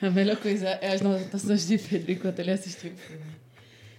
A 0.00 0.10
melhor 0.10 0.36
coisa 0.36 0.68
é 0.80 0.92
as 0.92 1.00
anotações 1.00 1.66
de 1.66 1.76
Pedro 1.76 2.12
enquanto 2.12 2.38
ele 2.38 2.52
assistiu 2.52 2.92
o 2.92 2.96
filme. 2.96 3.24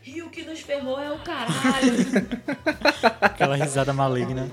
E 0.06 0.22
o 0.22 0.30
que 0.30 0.44
nos 0.44 0.62
ferrou 0.62 1.00
é 1.00 1.12
o 1.12 1.20
caralho. 1.20 1.96
Aquela 3.20 3.56
risada 3.58 3.92
maligna. 3.92 4.50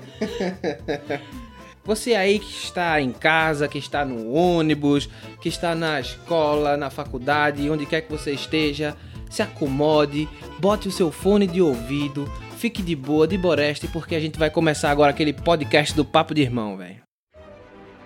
Você 1.85 2.15
aí 2.15 2.37
que 2.37 2.51
está 2.51 2.99
em 2.99 3.13
casa, 3.13 3.65
que 3.69 3.77
está 3.77 4.03
no 4.03 4.33
ônibus, 4.33 5.07
que 5.41 5.47
está 5.47 5.73
na 5.73 6.01
escola, 6.01 6.75
na 6.75 6.89
faculdade, 6.89 7.69
onde 7.69 7.85
quer 7.85 8.01
que 8.01 8.11
você 8.11 8.33
esteja, 8.33 8.93
se 9.29 9.41
acomode, 9.41 10.27
bote 10.59 10.89
o 10.89 10.91
seu 10.91 11.13
fone 11.13 11.47
de 11.47 11.61
ouvido, 11.61 12.29
fique 12.57 12.81
de 12.83 12.93
boa, 12.93 13.25
de 13.25 13.37
boreste, 13.37 13.87
porque 13.87 14.15
a 14.15 14.19
gente 14.19 14.37
vai 14.37 14.49
começar 14.49 14.91
agora 14.91 15.11
aquele 15.11 15.31
podcast 15.31 15.95
do 15.95 16.03
Papo 16.03 16.35
de 16.35 16.41
Irmão, 16.41 16.75
velho. 16.75 17.01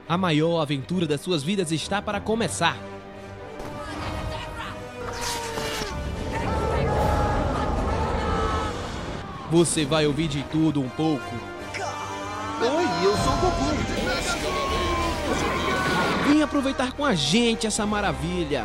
A 0.08 0.16
maior 0.16 0.62
aventura 0.62 1.08
das 1.08 1.21
suas 1.21 1.42
vidas 1.42 1.71
está 1.71 2.04
para 2.04 2.21
começar. 2.21 2.78
Você 9.52 9.84
vai 9.84 10.08
ouvir 10.08 10.30
de 10.30 10.41
tudo 10.44 10.82
um 10.82 10.88
pouco. 10.88 11.36
Oi, 12.62 12.86
eu 13.05 13.18
sou 13.18 13.34
o 13.34 13.38
Goku. 13.38 13.66
Vem 16.30 16.41
aproveitar 16.41 16.94
com 16.94 17.04
a 17.04 17.14
gente 17.14 17.68
essa 17.68 17.86
maravilha. 17.86 18.64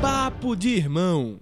Papo 0.00 0.56
de 0.56 0.70
irmão. 0.70 1.38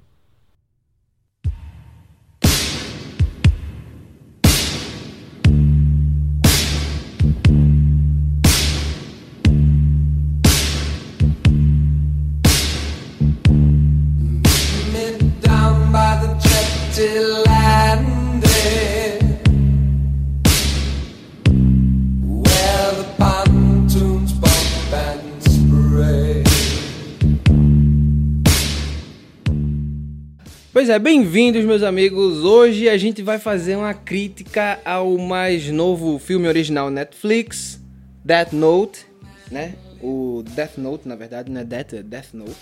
Pois 30.80 30.88
é, 30.88 30.98
bem-vindos, 30.98 31.62
meus 31.66 31.82
amigos. 31.82 32.42
Hoje 32.42 32.88
a 32.88 32.96
gente 32.96 33.20
vai 33.20 33.38
fazer 33.38 33.76
uma 33.76 33.92
crítica 33.92 34.80
ao 34.82 35.18
mais 35.18 35.68
novo 35.68 36.18
filme 36.18 36.48
original 36.48 36.88
Netflix, 36.88 37.78
Death 38.24 38.54
Note, 38.54 39.04
né? 39.50 39.74
O 40.02 40.42
Death 40.54 40.78
Note, 40.78 41.06
na 41.06 41.14
verdade, 41.16 41.52
não 41.52 41.60
é 41.60 41.64
Death, 41.64 41.92
é 41.92 42.02
Death 42.02 42.32
Note. 42.32 42.56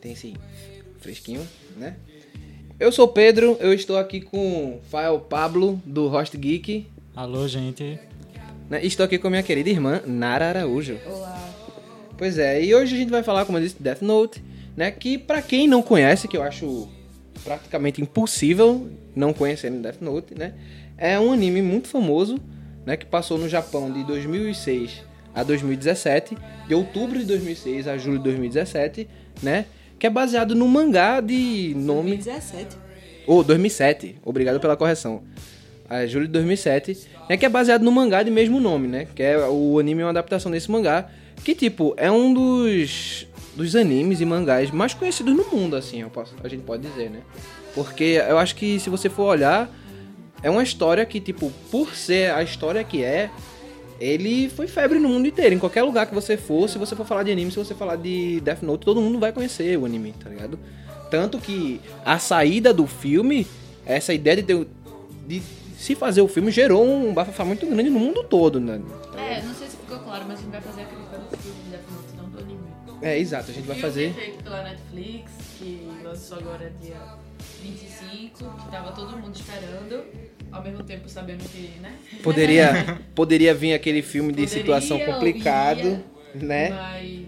Tem 0.00 0.12
esse 0.12 0.32
fresquinho, 0.98 1.46
né? 1.76 1.96
Eu 2.80 2.90
sou 2.90 3.04
o 3.04 3.08
Pedro, 3.08 3.58
eu 3.60 3.74
estou 3.74 3.98
aqui 3.98 4.22
com 4.22 4.76
o 4.76 4.80
Fael 4.90 5.20
Pablo, 5.20 5.78
do 5.84 6.08
Host 6.08 6.34
Geek. 6.38 6.86
Alô, 7.14 7.46
gente. 7.46 8.00
Né? 8.70 8.82
Estou 8.82 9.04
aqui 9.04 9.18
com 9.18 9.26
a 9.26 9.30
minha 9.30 9.42
querida 9.42 9.68
irmã, 9.68 10.00
Nara 10.06 10.48
Araújo. 10.48 10.96
Olá. 11.06 11.38
Pois 12.16 12.38
é, 12.38 12.64
e 12.64 12.74
hoje 12.74 12.94
a 12.94 12.98
gente 12.98 13.10
vai 13.10 13.22
falar, 13.22 13.44
como 13.44 13.58
eu 13.58 13.62
disse, 13.62 13.76
Death 13.78 14.00
Note, 14.00 14.42
né? 14.74 14.90
Que 14.90 15.18
pra 15.18 15.42
quem 15.42 15.68
não 15.68 15.82
conhece, 15.82 16.26
que 16.26 16.36
eu 16.38 16.42
acho 16.42 16.96
praticamente 17.44 18.00
impossível 18.00 18.88
não 19.14 19.32
conhecer 19.32 19.70
Death 19.70 20.00
Note, 20.00 20.34
né? 20.34 20.54
É 20.96 21.18
um 21.18 21.32
anime 21.32 21.62
muito 21.62 21.88
famoso, 21.88 22.38
né? 22.84 22.96
Que 22.96 23.06
passou 23.06 23.38
no 23.38 23.48
Japão 23.48 23.90
de 23.90 24.04
2006 24.04 25.02
a 25.34 25.42
2017, 25.42 26.36
de 26.66 26.74
outubro 26.74 27.18
de 27.18 27.24
2006 27.24 27.86
a 27.86 27.96
julho 27.96 28.18
de 28.18 28.24
2017, 28.24 29.08
né? 29.42 29.66
Que 29.98 30.06
é 30.06 30.10
baseado 30.10 30.54
no 30.54 30.66
mangá 30.66 31.20
de 31.20 31.74
nome 31.76 32.16
2017. 32.16 32.76
ou 33.26 33.44
2007, 33.44 34.16
obrigado 34.24 34.58
pela 34.58 34.76
correção. 34.76 35.22
É, 35.90 36.06
julho 36.06 36.26
de 36.26 36.32
2007, 36.32 37.08
né, 37.30 37.36
que 37.36 37.46
é 37.46 37.48
baseado 37.48 37.82
no 37.82 37.90
mangá 37.90 38.22
de 38.22 38.30
mesmo 38.30 38.60
nome, 38.60 38.88
né? 38.88 39.06
Que 39.14 39.22
é 39.22 39.38
o 39.48 39.78
anime 39.78 40.02
é 40.02 40.04
uma 40.04 40.10
adaptação 40.10 40.50
desse 40.50 40.70
mangá, 40.70 41.08
que 41.44 41.54
tipo, 41.54 41.94
é 41.96 42.10
um 42.10 42.34
dos 42.34 43.27
dos 43.58 43.74
animes 43.74 44.20
e 44.20 44.24
mangás 44.24 44.70
mais 44.70 44.94
conhecidos 44.94 45.34
no 45.36 45.44
mundo, 45.50 45.74
assim, 45.76 46.02
posso, 46.08 46.32
a 46.42 46.48
gente 46.48 46.62
pode 46.62 46.86
dizer, 46.86 47.10
né? 47.10 47.20
Porque 47.74 48.22
eu 48.28 48.38
acho 48.38 48.54
que 48.54 48.78
se 48.78 48.88
você 48.88 49.08
for 49.10 49.24
olhar, 49.24 49.68
é 50.42 50.48
uma 50.48 50.62
história 50.62 51.04
que 51.04 51.20
tipo, 51.20 51.52
por 51.70 51.94
ser 51.94 52.30
a 52.32 52.42
história 52.42 52.82
que 52.84 53.02
é, 53.02 53.28
ele 54.00 54.48
foi 54.48 54.68
febre 54.68 55.00
no 55.00 55.08
mundo 55.08 55.26
inteiro. 55.26 55.54
Em 55.54 55.58
qualquer 55.58 55.82
lugar 55.82 56.06
que 56.06 56.14
você 56.14 56.36
for, 56.36 56.68
se 56.68 56.78
você 56.78 56.94
for 56.94 57.04
falar 57.04 57.24
de 57.24 57.32
anime, 57.32 57.50
se 57.50 57.56
você 57.58 57.74
falar 57.74 57.96
de 57.96 58.40
Death 58.40 58.62
Note, 58.62 58.84
todo 58.84 59.00
mundo 59.00 59.18
vai 59.18 59.32
conhecer 59.32 59.76
o 59.76 59.84
anime, 59.84 60.14
tá 60.22 60.30
ligado? 60.30 60.56
Tanto 61.10 61.38
que 61.38 61.80
a 62.04 62.18
saída 62.20 62.72
do 62.72 62.86
filme, 62.86 63.44
essa 63.84 64.14
ideia 64.14 64.36
de, 64.36 64.42
ter- 64.44 64.66
de 65.26 65.42
se 65.76 65.96
fazer 65.96 66.20
o 66.20 66.28
filme 66.28 66.52
gerou 66.52 66.86
um 66.86 67.12
bafafá 67.12 67.44
muito 67.44 67.66
grande 67.66 67.90
no 67.90 67.98
mundo 67.98 68.22
todo, 68.22 68.60
né? 68.60 68.80
É, 69.16 69.42
não 69.42 69.52
sei 69.54 69.66
se 69.66 69.76
ficou 69.76 69.98
claro, 69.98 70.24
mas 70.28 70.38
a 70.38 70.42
gente 70.42 70.50
vai 70.52 70.60
fazer 70.60 70.82
a 70.82 70.84
É, 73.00 73.18
exato, 73.18 73.50
a 73.50 73.54
gente 73.54 73.66
vai 73.66 73.76
Filme 73.76 73.90
fazer. 73.90 74.14
feito 74.14 74.42
pela 74.42 74.62
Netflix, 74.62 75.32
que 75.58 75.88
lançou 76.02 76.38
agora 76.38 76.72
dia 76.80 77.18
25, 77.62 78.38
que 78.38 78.70
tava 78.70 78.92
todo 78.92 79.16
mundo 79.16 79.34
esperando, 79.34 80.04
ao 80.50 80.62
mesmo 80.62 80.82
tempo 80.84 81.08
sabendo 81.08 81.44
que, 81.48 81.78
né? 81.80 81.96
Poderia, 82.22 83.00
poderia 83.14 83.54
vir 83.54 83.74
aquele 83.74 84.02
filme 84.02 84.32
de 84.32 84.42
Poderia, 84.42 84.58
situação 84.58 84.98
complicado, 85.00 85.86
ia, 85.88 86.04
né? 86.34 86.70
Mas 86.70 87.26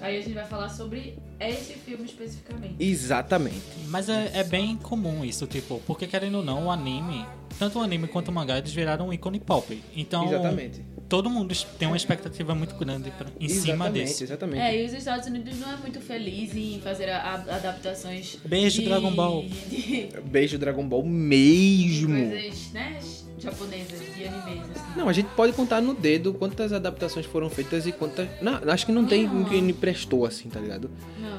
aí 0.00 0.16
a 0.18 0.20
gente 0.20 0.34
vai 0.34 0.46
falar 0.46 0.68
sobre 0.68 1.18
esse 1.40 1.74
filme 1.74 2.04
especificamente. 2.04 2.76
Exatamente. 2.78 3.62
Mas 3.86 4.08
é, 4.08 4.30
é 4.34 4.44
bem 4.44 4.76
comum 4.76 5.24
isso, 5.24 5.46
tipo, 5.46 5.80
porque 5.86 6.06
querendo 6.06 6.36
ou 6.38 6.44
não, 6.44 6.66
o 6.66 6.70
anime, 6.70 7.24
tanto 7.58 7.78
o 7.78 7.82
anime 7.82 8.08
quanto 8.08 8.28
o 8.28 8.32
mangá, 8.32 8.58
eles 8.58 8.72
viraram 8.72 9.08
um 9.08 9.12
ícone 9.12 9.40
pop. 9.40 9.82
Então, 9.94 10.26
Exatamente. 10.26 10.82
Todo 11.08 11.30
mundo 11.30 11.54
tem 11.78 11.88
uma 11.88 11.96
expectativa 11.96 12.54
muito 12.54 12.74
grande 12.74 13.10
pra- 13.12 13.28
em 13.40 13.48
cima 13.48 13.74
exatamente, 13.86 13.92
desse. 14.04 14.24
exatamente. 14.24 14.60
É, 14.60 14.82
e 14.82 14.86
os 14.86 14.92
Estados 14.92 15.26
Unidos 15.26 15.58
não 15.58 15.70
é 15.72 15.76
muito 15.76 16.00
feliz 16.00 16.54
em 16.54 16.80
fazer 16.80 17.08
a- 17.08 17.18
a- 17.18 17.56
adaptações. 17.56 18.36
Beijo, 18.44 18.80
de, 18.82 18.88
Dragon 18.88 19.10
Ball. 19.12 19.42
De 19.70 20.08
Beijo 20.24 20.58
Dragon 20.58 20.86
Ball 20.86 21.02
mesmo. 21.04 22.14
coisas, 22.30 22.72
né? 22.72 22.98
Japonesas, 23.38 24.00
de 24.16 24.24
animes. 24.26 24.64
Assim. 24.74 24.98
Não, 24.98 25.08
a 25.08 25.12
gente 25.12 25.28
pode 25.36 25.52
contar 25.52 25.80
no 25.80 25.94
dedo 25.94 26.34
quantas 26.34 26.72
adaptações 26.72 27.24
foram 27.24 27.48
feitas 27.48 27.86
e 27.86 27.92
quantas. 27.92 28.28
Não, 28.42 28.60
acho 28.68 28.84
que 28.84 28.90
não 28.92 29.04
tem 29.06 29.28
Não. 29.28 29.44
quem 29.44 29.62
me 29.62 29.72
prestou 29.72 30.26
assim, 30.26 30.48
tá 30.48 30.58
ligado? 30.58 30.90
Não. 31.20 31.38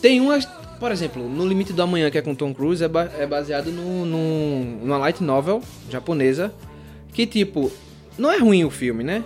Tem 0.00 0.20
umas. 0.20 0.44
Por 0.78 0.92
exemplo, 0.92 1.28
No 1.28 1.44
Limite 1.44 1.72
do 1.72 1.82
Amanhã, 1.82 2.08
que 2.10 2.18
é 2.18 2.22
com 2.22 2.34
Tom 2.34 2.54
Cruise, 2.54 2.84
é, 2.84 2.86
ba- 2.86 3.10
é 3.18 3.26
baseado 3.26 3.72
no, 3.72 4.04
no, 4.06 4.64
numa 4.84 4.96
light 4.98 5.20
novel 5.24 5.60
japonesa. 5.90 6.52
Que, 7.12 7.26
tipo, 7.26 7.72
não 8.18 8.30
é 8.30 8.38
ruim 8.38 8.64
o 8.64 8.70
filme, 8.70 9.02
né? 9.04 9.24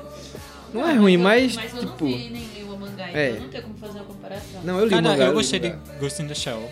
Não, 0.73 0.89
é 0.89 0.95
ruim, 0.95 1.15
eu- 1.15 1.21
mas, 1.21 1.55
Mas 1.57 1.73
eu 1.75 1.81
tipo. 1.81 2.05
não 2.05 2.17
vi 2.17 2.31
nenhum 2.31 2.77
mangá, 2.79 3.09
então 3.09 3.21
é. 3.21 3.33
não 3.41 3.49
tem 3.49 3.63
como 3.63 3.75
fazer 3.77 3.99
uma 3.99 4.05
comparação. 4.05 4.61
Não, 4.65 4.79
eu 4.79 4.87
li 4.87 4.95
o 4.95 4.97
Cara, 4.97 5.03
mangá, 5.03 5.25
eu 5.27 5.31
o 5.31 5.35
gostei 5.35 5.59
de. 5.61 5.75
Ghost 6.01 6.23
in 6.23 6.29
the 6.29 6.35
Shell. 6.35 6.71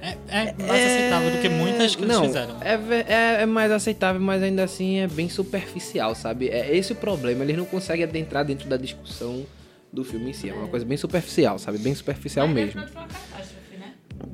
É, 0.00 0.16
é 0.28 0.54
mais 0.58 0.84
aceitável 0.84 1.30
do 1.30 1.38
que 1.40 1.48
muitas 1.48 1.96
que 1.96 2.02
eles 2.02 2.14
não, 2.14 2.24
fizeram. 2.26 2.56
É, 2.60 2.74
é, 3.08 3.42
é 3.42 3.46
mais 3.46 3.72
aceitável, 3.72 4.20
mas 4.20 4.42
ainda 4.42 4.62
assim 4.62 4.98
é 4.98 5.06
bem 5.06 5.30
superficial, 5.30 6.14
sabe? 6.14 6.48
É 6.48 6.76
esse 6.76 6.92
o 6.92 6.96
problema. 6.96 7.42
Eles 7.42 7.56
não 7.56 7.64
conseguem 7.64 8.04
adentrar 8.04 8.44
dentro 8.44 8.68
da 8.68 8.76
discussão 8.76 9.46
do 9.90 10.04
filme 10.04 10.30
em 10.30 10.32
si. 10.34 10.50
É 10.50 10.52
uma 10.52 10.68
coisa 10.68 10.84
bem 10.84 10.98
superficial, 10.98 11.58
sabe? 11.58 11.78
Bem 11.78 11.94
superficial 11.94 12.46
Mas 12.46 12.54
mesmo. 12.54 12.80
Death 12.82 12.92
Note 12.92 12.92
foi 12.92 13.02
uma 13.02 13.08
catástrofe, 13.08 13.76
né? 13.78 13.92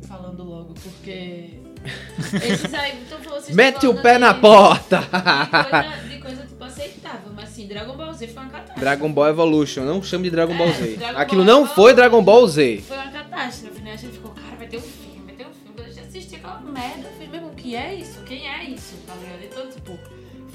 Falando 0.09 0.43
logo, 0.43 0.75
porque. 0.75 1.51
Esses 2.45 2.75
aí, 2.75 3.03
então 3.07 3.19
vocês 3.21 3.55
Mete 3.55 3.77
estão 3.77 3.91
o 3.93 4.03
pé 4.03 4.19
na 4.19 4.35
porta! 4.35 5.01
Aceitável, 6.81 7.33
mas 7.35 7.45
assim, 7.51 7.67
Dragon 7.67 7.97
Ball 7.97 8.13
Z 8.15 8.27
foi 8.29 8.43
uma 8.43 8.51
catástrofe. 8.51 8.81
Dragon 8.81 9.13
Ball 9.13 9.29
Evolution, 9.29 9.83
não 9.85 10.03
chame 10.03 10.25
de 10.25 10.31
Dragon 10.31 10.57
Ball 10.57 10.69
É, 10.69 10.73
Z. 10.73 10.97
Dragon 10.97 11.19
Aquilo 11.19 11.45
Ball 11.45 11.55
não 11.55 11.67
foi 11.67 11.95
Dragon 11.95 12.23
Ball 12.23 12.47
Z. 12.49 12.83
Foi 12.87 12.97
uma 12.97 13.11
catástrofe, 13.11 13.83
né? 13.83 13.93
A 13.93 13.97
gente 13.97 14.13
ficou, 14.15 14.31
cara, 14.33 14.57
vai 14.57 14.67
ter 14.67 14.79
um 14.79 14.81
filme, 14.83 15.23
vai 15.27 15.35
ter 15.35 15.47
um 15.47 15.53
filme. 15.53 15.75
Quando 15.77 15.87
a 15.87 15.91
gente 15.91 16.01
assistia 16.07 16.39
aquela 16.39 16.61
merda, 16.61 17.09
eu 17.09 17.13
falei, 17.13 17.27
meu 17.29 17.35
irmão, 17.37 17.51
o 17.53 17.55
que 17.55 17.77
é 17.77 17.95
isso? 17.95 18.21
Quem 18.23 18.49
é 18.49 18.65
isso? 18.65 18.95
Tá 19.07 19.15
ligado? 19.15 19.45
Então, 19.45 19.69
tipo, 19.71 19.99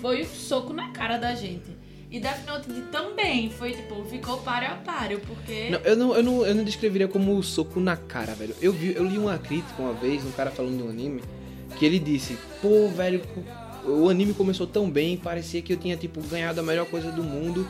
foi 0.01 0.23
um 0.23 0.25
soco 0.25 0.73
na 0.73 0.89
cara 0.89 1.17
da 1.17 1.35
gente. 1.35 1.75
E 2.11 2.19
Death 2.19 2.45
Note 2.47 2.69
também 2.91 3.49
foi, 3.49 3.73
tipo, 3.73 4.03
ficou 4.05 4.37
páreo 4.37 4.69
a 4.71 4.75
páreo, 4.75 5.19
porque. 5.25 5.69
Não, 5.69 5.79
eu, 5.79 5.95
não, 5.97 6.15
eu, 6.15 6.23
não, 6.23 6.45
eu 6.45 6.55
não 6.55 6.63
descreveria 6.63 7.07
como 7.07 7.41
soco 7.43 7.79
na 7.79 7.97
cara, 7.97 8.33
velho. 8.33 8.55
Eu, 8.61 8.71
vi, 8.71 8.93
eu 8.95 9.03
li 9.03 9.17
uma 9.17 9.37
crítica 9.37 9.81
uma 9.81 9.93
vez, 9.93 10.23
um 10.23 10.31
cara 10.31 10.49
falando 10.51 10.77
de 10.77 10.83
um 10.83 10.89
anime, 10.89 11.21
que 11.77 11.85
ele 11.85 11.99
disse, 11.99 12.37
pô, 12.61 12.87
velho, 12.87 13.21
o 13.87 14.09
anime 14.09 14.33
começou 14.33 14.65
tão 14.67 14.89
bem, 14.89 15.17
parecia 15.17 15.61
que 15.61 15.73
eu 15.73 15.77
tinha, 15.77 15.95
tipo, 15.95 16.21
ganhado 16.21 16.59
a 16.59 16.63
melhor 16.63 16.85
coisa 16.87 17.11
do 17.11 17.23
mundo. 17.23 17.67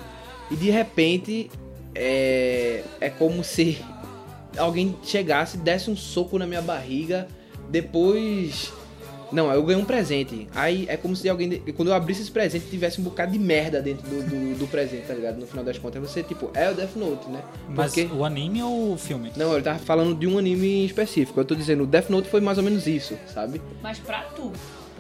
E 0.50 0.56
de 0.56 0.70
repente, 0.70 1.50
é, 1.94 2.84
é 3.02 3.10
como 3.10 3.44
se 3.44 3.80
alguém 4.58 4.96
chegasse, 5.04 5.58
desse 5.58 5.90
um 5.90 5.96
soco 5.96 6.38
na 6.38 6.46
minha 6.46 6.62
barriga, 6.62 7.28
depois 7.70 8.72
Não, 9.32 9.52
eu 9.52 9.64
ganhei 9.64 9.82
um 9.82 9.86
presente. 9.86 10.48
Aí 10.54 10.86
é 10.88 10.96
como 10.96 11.16
se 11.16 11.28
alguém. 11.28 11.60
Quando 11.76 11.90
eu 11.90 11.94
abrisse 11.94 12.22
esse 12.22 12.32
presente, 12.32 12.68
tivesse 12.70 13.02
um 13.02 13.04
bocado 13.04 13.32
de 13.32 13.40
merda 13.40 13.82
dentro 13.82 14.08
do, 14.08 14.24
do, 14.24 14.60
do 14.60 14.68
presente, 14.68 15.08
tá 15.08 15.14
ligado? 15.14 15.40
No 15.40 15.48
final 15.48 15.64
das 15.64 15.78
contas, 15.78 16.02
você, 16.02 16.24
tipo, 16.24 16.50
é 16.54 16.70
o 16.70 16.74
Death 16.74 16.96
Note, 16.96 17.28
né? 17.30 17.42
Mas 17.70 17.94
Porque. 17.94 18.14
o 18.14 18.24
anime 18.24 18.62
ou 18.62 18.94
o 18.94 18.98
filme? 18.98 19.32
Não, 19.36 19.54
ele 19.54 19.64
tava 19.64 19.80
falando 19.80 20.16
de 20.16 20.28
um 20.28 20.38
anime 20.38 20.86
específico. 20.86 21.40
Eu 21.40 21.46
tô 21.46 21.56
dizendo, 21.56 21.84
o 21.84 21.88
Death 21.88 22.10
Note 22.10 22.30
foi 22.30 22.40
mais 22.40 22.58
ou 22.58 22.64
menos 22.64 22.88
isso, 22.88 23.18
sabe? 23.34 23.62
Mas 23.82 24.00
pra 24.00 24.22
tu. 24.36 24.52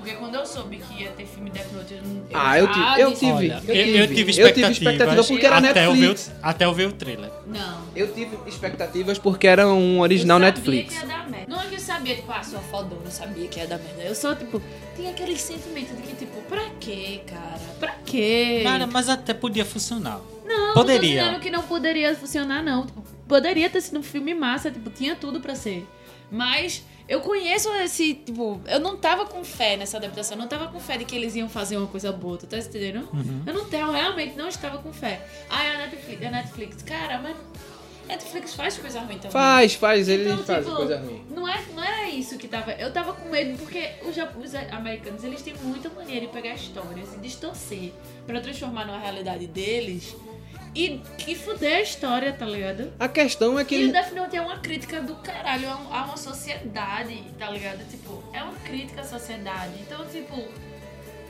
Porque 0.06 0.19
quando 0.19 0.36
eu 0.36 0.46
soube 0.46 0.78
que 0.78 1.02
ia 1.02 1.10
ter 1.10 1.25
filme 1.25 1.50
Death 1.50 1.72
Note, 1.74 1.94
eu, 1.96 2.02
não- 2.04 2.22
Ah, 2.31 2.60
eu 2.60 2.68
tive- 2.72 3.02
eu 3.02 3.13
tive. 3.16 3.31
Olha, 3.31 3.63
eu 3.68 3.74
eu, 3.75 3.86
eu 3.86 3.86
tive- 3.86 3.88
tive 3.88 3.98
eu 4.04 4.07
tive 4.07 4.31
expectativa, 4.31 4.72
expectativa 4.72 5.24
porque 5.24 5.46
era 5.48 5.57
até 5.57 5.86
Eu 5.88 5.94
ver, 5.94 6.00
Netflix. 6.10 6.31
até 6.44 6.66
eu 6.66 6.74
ver 6.75 6.88
o 6.88 6.92
trailer. 6.92 7.31
Não. 7.48 7.81
Eu 7.96 8.13
tive 8.13 8.38
expectativas 8.46 9.18
porque 9.18 9.48
era 9.48 9.68
um 9.68 10.00
original 10.02 10.38
eu 10.38 10.42
Netflix. 10.42 10.94
Sabia 10.94 11.07
que 11.07 11.12
ia 11.12 11.18
dar 11.18 11.28
merda. 11.31 11.46
Não 11.56 11.60
é 11.60 11.66
que 11.66 11.75
eu 11.75 11.80
sabia, 11.80 12.16
tipo, 12.18 12.31
ah, 12.31 12.44
sou 12.44 12.60
fodona, 12.60 13.02
eu 13.06 13.10
sabia 13.12 13.48
que 13.48 13.60
ia 13.60 13.66
dar 13.66 13.80
merda. 13.80 14.04
Eu 14.04 14.13
só, 14.13 14.36
tipo, 14.36 14.62
tinha 14.96 15.10
aquele 15.10 15.36
sentimento 15.40 15.96
de 15.96 16.04
que, 16.04 16.16
tipo, 16.18 16.40
pra 16.44 16.69
quê, 16.80 17.22
cara? 17.25 17.60
Pra 17.80 17.96
quê? 18.06 18.62
Cara, 18.63 18.86
mas 18.86 19.10
até 19.10 19.34
podia 19.34 19.66
funcionar. 19.66 20.19
não, 20.46 20.75
poderia. 20.75 21.31
não 21.31 21.40
que 21.40 21.50
não 21.50 21.63
poderia 21.63 22.13
funcionar, 22.16 22.62
não. 22.62 22.86
Tipo, 22.86 23.01
poderia 23.28 23.68
ter 23.72 23.81
sido 23.81 23.98
um 23.98 24.04
filme 24.04 24.36
massa, 24.36 24.69
tipo, 24.69 24.88
tinha 24.92 25.16
tudo 25.16 25.40
pra 25.40 25.56
ser. 25.56 25.88
Mas 26.31 26.84
eu 27.07 27.22
conheço 27.22 27.69
esse, 27.75 28.16
tipo, 28.16 28.60
eu 28.66 28.80
não 28.80 28.98
tava 28.98 29.25
com 29.25 29.44
fé 29.44 29.78
nessa 29.78 29.98
adaptação, 29.98 30.36
eu 30.36 30.42
não 30.42 30.48
tava 30.48 30.68
com 30.68 30.80
fé 30.80 30.98
de 30.98 31.06
que 31.06 31.16
eles 31.16 31.36
iam 31.36 31.48
fazer 31.48 31.78
uma 31.78 31.88
coisa 31.88 32.12
boa, 32.12 32.38
tu 32.38 32.48
tá 32.48 32.57
entendendo? 32.57 33.07
Uhum. 33.13 33.44
Eu 33.46 33.54
não 33.54 33.66
tenho, 33.66 33.92
realmente 33.92 34.36
não 34.36 34.48
estava 34.48 34.80
com 34.80 34.92
fé. 34.92 35.25
Ah, 35.50 35.63
é 35.63 35.75
a 35.75 35.78
Netflix, 35.80 36.22
é 36.22 36.28
a 36.28 36.31
Netflix. 36.31 36.84
Cara, 36.84 37.22
mas 37.22 37.36
Netflix 38.07 38.54
faz 38.54 38.78
coisa 38.78 39.00
ruim 39.00 39.18
também. 39.18 39.31
Faz, 39.31 39.74
faz, 39.75 40.07
ele 40.07 40.25
Então, 40.30 40.44
faz 40.44 40.66
tipo, 40.66 40.78
coisa 40.78 40.98
ruim. 41.00 41.25
Não, 41.30 41.48
é, 41.48 41.63
não 41.75 41.84
era 41.84 42.10
isso 42.10 42.38
que 42.38 42.48
tava. 42.48 42.72
Eu 42.74 42.92
tava 42.92 43.13
com 43.13 43.30
medo 43.30 43.58
porque 43.58 43.92
os, 44.04 44.16
os 44.44 44.56
americanos 44.72 45.24
eles 45.24 45.42
têm 45.42 45.54
muita 45.62 45.90
maneira 45.90 46.25
de 46.25 46.31
pegar 46.31 46.54
histórias 46.54 47.13
e 47.13 47.18
distorcer 47.19 47.92
pra 48.25 48.40
transformar 48.40 48.86
numa 48.86 49.00
realidade 49.00 49.48
deles 49.48 50.16
e, 50.75 51.01
e 51.27 51.36
fuder 51.36 51.77
a 51.77 51.81
história, 51.81 52.33
tá 52.33 52.45
ligado? 52.45 52.92
A 53.00 53.07
questão 53.07 53.57
é 53.57 53.63
que 53.63 53.75
E 53.75 53.77
o 53.77 53.81
ele. 53.83 53.92
Death 53.94 54.12
Note 54.13 54.36
é 54.36 54.42
uma 54.42 54.57
crítica 54.60 55.01
do 55.01 55.16
caralho 55.16 55.69
a, 55.69 55.75
um- 55.77 55.94
a 55.94 56.04
uma 56.06 56.18
sociedade, 56.18 57.24
tá 57.39 57.50
ligado? 57.50 57.80
Tipo, 57.89 58.22
é 58.33 58.44
uma 58.44 58.54
crítica 58.63 59.01
à 59.01 59.04
sociedade. 59.04 59.72
Então, 59.81 60.06
tipo, 60.07 60.44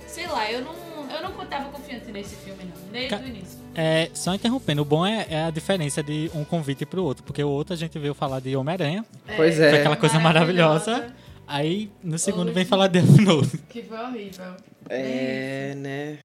sei 0.07 0.27
lá, 0.27 0.49
eu 0.51 0.61
não, 0.63 0.73
eu 1.11 1.21
não 1.21 1.45
tava 1.45 1.69
confiante 1.69 2.11
nesse 2.11 2.35
filme, 2.37 2.63
não, 2.63 2.91
desde 2.91 3.09
Ca- 3.09 3.21
o 3.21 3.27
início. 3.27 3.59
É, 3.75 4.09
só 4.13 4.33
interrompendo, 4.33 4.81
o 4.81 4.85
bom 4.85 5.05
é, 5.05 5.27
é 5.29 5.43
a 5.43 5.49
diferença 5.51 6.01
de 6.01 6.31
um 6.33 6.43
convite 6.45 6.85
pro 6.85 7.03
outro, 7.03 7.23
porque 7.23 7.43
o 7.43 7.49
outro 7.49 7.73
a 7.73 7.77
gente 7.77 7.99
veio 7.99 8.13
falar 8.13 8.39
de 8.39 8.55
Homem-Aranha, 8.55 9.05
Pois 9.35 9.55
foi 9.57 9.65
é. 9.65 9.79
aquela 9.79 9.95
coisa 9.97 10.17
maravilhosa. 10.19 11.13
Aí 11.47 11.91
no 12.03 12.17
segundo 12.17 12.51
vem 12.51 12.65
falar 12.65 12.87
de 12.87 13.01
Death 13.01 13.19
Note. 13.19 13.57
Que 13.69 13.83
foi 13.83 13.99
horrível. 13.99 14.55
É, 14.89 15.75
né? 15.77 16.17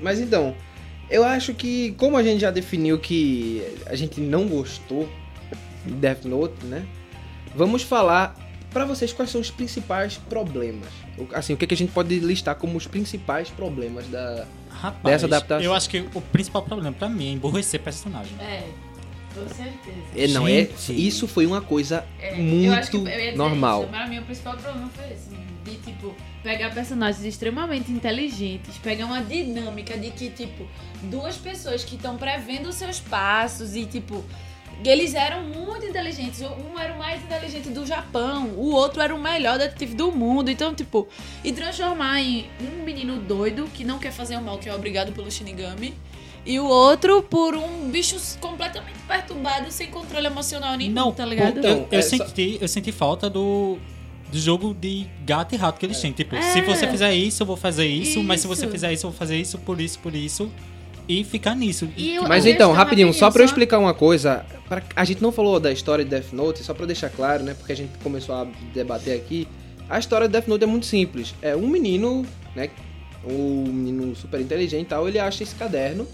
Mas 0.00 0.20
então, 0.20 0.54
eu 1.10 1.24
acho 1.24 1.54
que 1.54 1.92
como 1.92 2.16
a 2.16 2.22
gente 2.22 2.40
já 2.40 2.50
definiu 2.50 2.98
que 2.98 3.62
a 3.86 3.94
gente 3.94 4.20
não 4.20 4.46
gostou 4.46 5.08
de 5.84 5.92
Death 5.94 6.24
Note, 6.24 6.64
né? 6.66 6.84
Vamos 7.54 7.82
falar 7.82 8.36
pra 8.70 8.84
vocês 8.84 9.12
quais 9.12 9.30
são 9.30 9.40
os 9.40 9.50
principais 9.50 10.16
problemas. 10.16 10.88
Assim, 11.34 11.52
o 11.52 11.56
que, 11.56 11.66
que 11.66 11.74
a 11.74 11.76
gente 11.76 11.92
pode 11.92 12.18
listar 12.20 12.54
como 12.54 12.76
os 12.78 12.86
principais 12.86 13.50
problemas 13.50 14.06
da. 14.06 14.46
Rapaz, 14.70 15.02
Dessa 15.22 15.26
adaptação. 15.26 15.64
eu 15.64 15.74
acho 15.74 15.90
que 15.90 15.98
o 16.14 16.20
principal 16.20 16.62
problema 16.62 16.92
pra 16.92 17.08
mim 17.08 17.28
é 17.28 17.32
emborrecer 17.32 17.80
personagem. 17.80 18.32
É, 18.40 18.62
com 19.34 19.46
certeza. 19.48 19.98
É, 20.16 20.28
não, 20.28 20.48
é, 20.48 20.64
Gente. 20.64 21.06
isso 21.06 21.28
foi 21.28 21.44
uma 21.44 21.60
coisa 21.60 22.04
É, 22.18 22.40
eu 22.40 22.72
acho 22.72 22.90
que 22.90 22.96
muito 22.96 23.10
eu 23.12 23.18
ia 23.18 23.24
dizer 23.26 23.36
normal. 23.36 23.82
Isso. 23.82 23.90
Pra 23.90 24.06
mim, 24.06 24.18
o 24.20 24.22
principal 24.22 24.56
problema 24.56 24.88
foi 24.94 25.12
esse. 25.12 25.28
De, 25.64 25.76
tipo, 25.76 26.14
pegar 26.42 26.72
personagens 26.72 27.24
extremamente 27.24 27.92
inteligentes, 27.92 28.78
pegar 28.78 29.04
uma 29.06 29.22
dinâmica 29.22 29.96
de 29.98 30.10
que, 30.10 30.30
tipo, 30.30 30.66
duas 31.02 31.36
pessoas 31.36 31.84
que 31.84 31.96
estão 31.96 32.16
prevendo 32.16 32.68
os 32.68 32.76
seus 32.76 32.98
passos 32.98 33.76
e, 33.76 33.84
tipo, 33.84 34.24
eles 34.84 35.14
eram 35.14 35.42
muito 35.42 35.84
inteligentes. 35.84 36.40
Um 36.40 36.78
era 36.78 36.94
o 36.94 36.98
mais 36.98 37.22
inteligente 37.22 37.68
do 37.68 37.84
Japão, 37.84 38.48
o 38.56 38.70
outro 38.70 39.02
era 39.02 39.14
o 39.14 39.20
melhor 39.20 39.58
detetive 39.58 39.94
do 39.94 40.10
mundo. 40.10 40.50
Então, 40.50 40.74
tipo, 40.74 41.06
e 41.44 41.52
transformar 41.52 42.20
em 42.20 42.46
um 42.60 42.82
menino 42.82 43.18
doido 43.20 43.68
que 43.74 43.84
não 43.84 43.98
quer 43.98 44.12
fazer 44.12 44.36
o 44.36 44.42
mal, 44.42 44.58
que 44.58 44.68
é 44.68 44.74
obrigado 44.74 45.12
pelo 45.12 45.30
Shinigami. 45.30 45.94
E 46.44 46.58
o 46.58 46.64
outro 46.64 47.22
por 47.22 47.54
um 47.54 47.90
bicho 47.90 48.16
completamente 48.40 48.98
perturbado, 49.06 49.70
sem 49.70 49.88
controle 49.88 50.26
emocional 50.26 50.74
nenhum, 50.74 50.92
Não, 50.92 51.12
tá 51.12 51.24
ligado? 51.24 51.58
Então, 51.58 51.70
eu, 51.70 51.88
eu 51.90 52.02
senti, 52.02 52.58
eu 52.58 52.66
senti 52.66 52.90
falta 52.90 53.28
do, 53.28 53.78
do 54.30 54.38
jogo 54.38 54.74
de 54.74 55.06
gato 55.26 55.54
e 55.54 55.58
rato 55.58 55.78
que 55.78 55.86
eles 55.86 56.00
têm. 56.00 56.12
Tipo, 56.12 56.36
É. 56.36 56.42
se 56.42 56.60
você 56.62 56.86
fizer 56.86 57.14
isso, 57.14 57.42
eu 57.42 57.46
vou 57.46 57.56
fazer 57.56 57.86
isso, 57.86 58.22
mas 58.22 58.40
se 58.40 58.46
você 58.46 58.62
Isso. 58.64 58.72
fizer 58.72 58.92
isso, 58.92 59.06
eu 59.06 59.10
vou 59.10 59.18
fazer 59.18 59.36
isso, 59.40 59.58
por 59.58 59.80
isso, 59.80 59.98
por 59.98 60.14
isso. 60.14 60.50
E 61.08 61.24
ficar 61.24 61.56
nisso. 61.56 61.88
E 61.96 62.14
eu- 62.14 62.22
Mas 62.28 62.46
então, 62.46 62.68
questão, 62.68 62.72
rapidinho, 62.72 63.12
só 63.12 63.30
pra 63.30 63.42
eu 63.42 63.46
explicar 63.46 63.78
uma 63.78 63.92
coisa. 63.94 64.44
pra- 64.68 64.82
A 64.94 65.04
gente 65.04 65.20
não 65.20 65.32
falou 65.32 65.58
da 65.58 65.72
história 65.72 66.04
de 66.04 66.10
Death 66.10 66.32
Note, 66.32 66.62
só 66.62 66.72
pra 66.72 66.86
deixar 66.86 67.10
claro, 67.10 67.42
né? 67.42 67.54
Porque 67.54 67.72
a 67.72 67.76
gente 67.76 67.90
começou 68.02 68.32
a 68.34 68.46
debater 68.72 69.16
aqui. 69.16 69.48
A 69.88 69.98
história 69.98 70.28
de 70.28 70.32
Death 70.32 70.46
Note 70.46 70.62
é 70.62 70.66
muito 70.68 70.86
simples. 70.86 71.34
É 71.42 71.56
um 71.56 71.66
menino, 71.66 72.24
né? 72.54 72.70
Um 73.24 73.64
menino 73.64 74.14
super 74.14 74.40
inteligente 74.40 74.82
e 74.82 74.88
tal, 74.88 75.08
ele 75.08 75.18
acha 75.18 75.42
esse 75.42 75.54
caderno. 75.56 76.06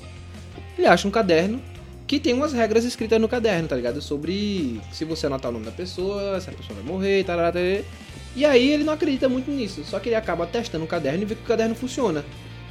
Ele 0.79 0.87
acha 0.87 1.07
um 1.07 1.11
caderno 1.11 1.61
que 2.07 2.21
tem 2.21 2.33
umas 2.33 2.53
regras 2.53 2.85
escritas 2.85 3.21
no 3.21 3.29
caderno, 3.29 3.69
tá 3.69 3.77
ligado? 3.77 4.01
Sobre 4.01 4.81
se 4.93 5.05
você 5.05 5.27
anotar 5.27 5.51
o 5.51 5.55
nome 5.55 5.65
da 5.67 5.73
pessoa, 5.73 6.41
se 6.41 6.49
a 6.49 6.53
pessoa 6.53 6.79
vai 6.81 6.85
morrer, 6.93 7.25
tal, 7.25 7.37
tal, 7.37 7.53
tal. 7.53 7.63
E 8.37 8.45
aí 8.45 8.71
ele 8.71 8.85
não 8.85 8.93
acredita 8.93 9.29
muito 9.29 9.51
nisso. 9.51 9.83
Só 9.85 9.99
que 9.99 10.09
ele 10.11 10.17
acaba 10.17 10.47
testando 10.47 10.85
o 10.85 10.87
caderno 10.89 11.23
e 11.23 11.25
vê 11.25 11.35
que 11.35 11.43
o 11.43 11.47
caderno 11.47 11.75
funciona. 11.75 12.25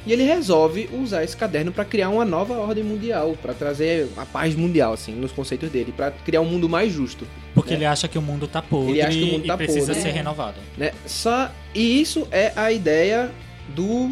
E 0.06 0.12
ele 0.12 0.22
resolve 0.22 0.88
usar 0.92 1.24
esse 1.24 1.36
caderno 1.36 1.72
pra 1.72 1.84
criar 1.84 2.08
uma 2.10 2.24
nova 2.24 2.54
ordem 2.54 2.84
mundial, 2.84 3.36
pra 3.42 3.52
trazer 3.52 4.08
a 4.16 4.24
paz 4.24 4.54
mundial, 4.54 4.92
assim, 4.92 5.12
nos 5.12 5.32
conceitos 5.32 5.68
dele, 5.68 5.92
pra 5.92 6.12
criar 6.12 6.40
um 6.40 6.44
mundo 6.44 6.68
mais 6.68 6.92
justo, 6.92 7.26
Porque 7.52 7.72
É. 7.72 7.76
ele 7.76 7.84
acha 7.84 8.06
que 8.06 8.16
o 8.16 8.22
mundo 8.22 8.46
tá 8.46 8.62
podre 8.62 8.92
Ele 8.92 9.02
acha 9.02 9.18
que 9.18 9.24
o 9.24 9.26
mundo 9.26 9.44
e 9.44 9.48
tá 9.48 9.56
precisa 9.56 9.86
podre. 9.88 10.02
ser 10.02 10.08
É. 10.10 10.12
renovado. 10.12 10.56
né? 10.78 10.92
Só 11.06 11.50
e 11.74 12.00
isso 12.00 12.28
é 12.30 12.52
a 12.54 12.70
ideia 12.70 13.30
do 13.74 14.10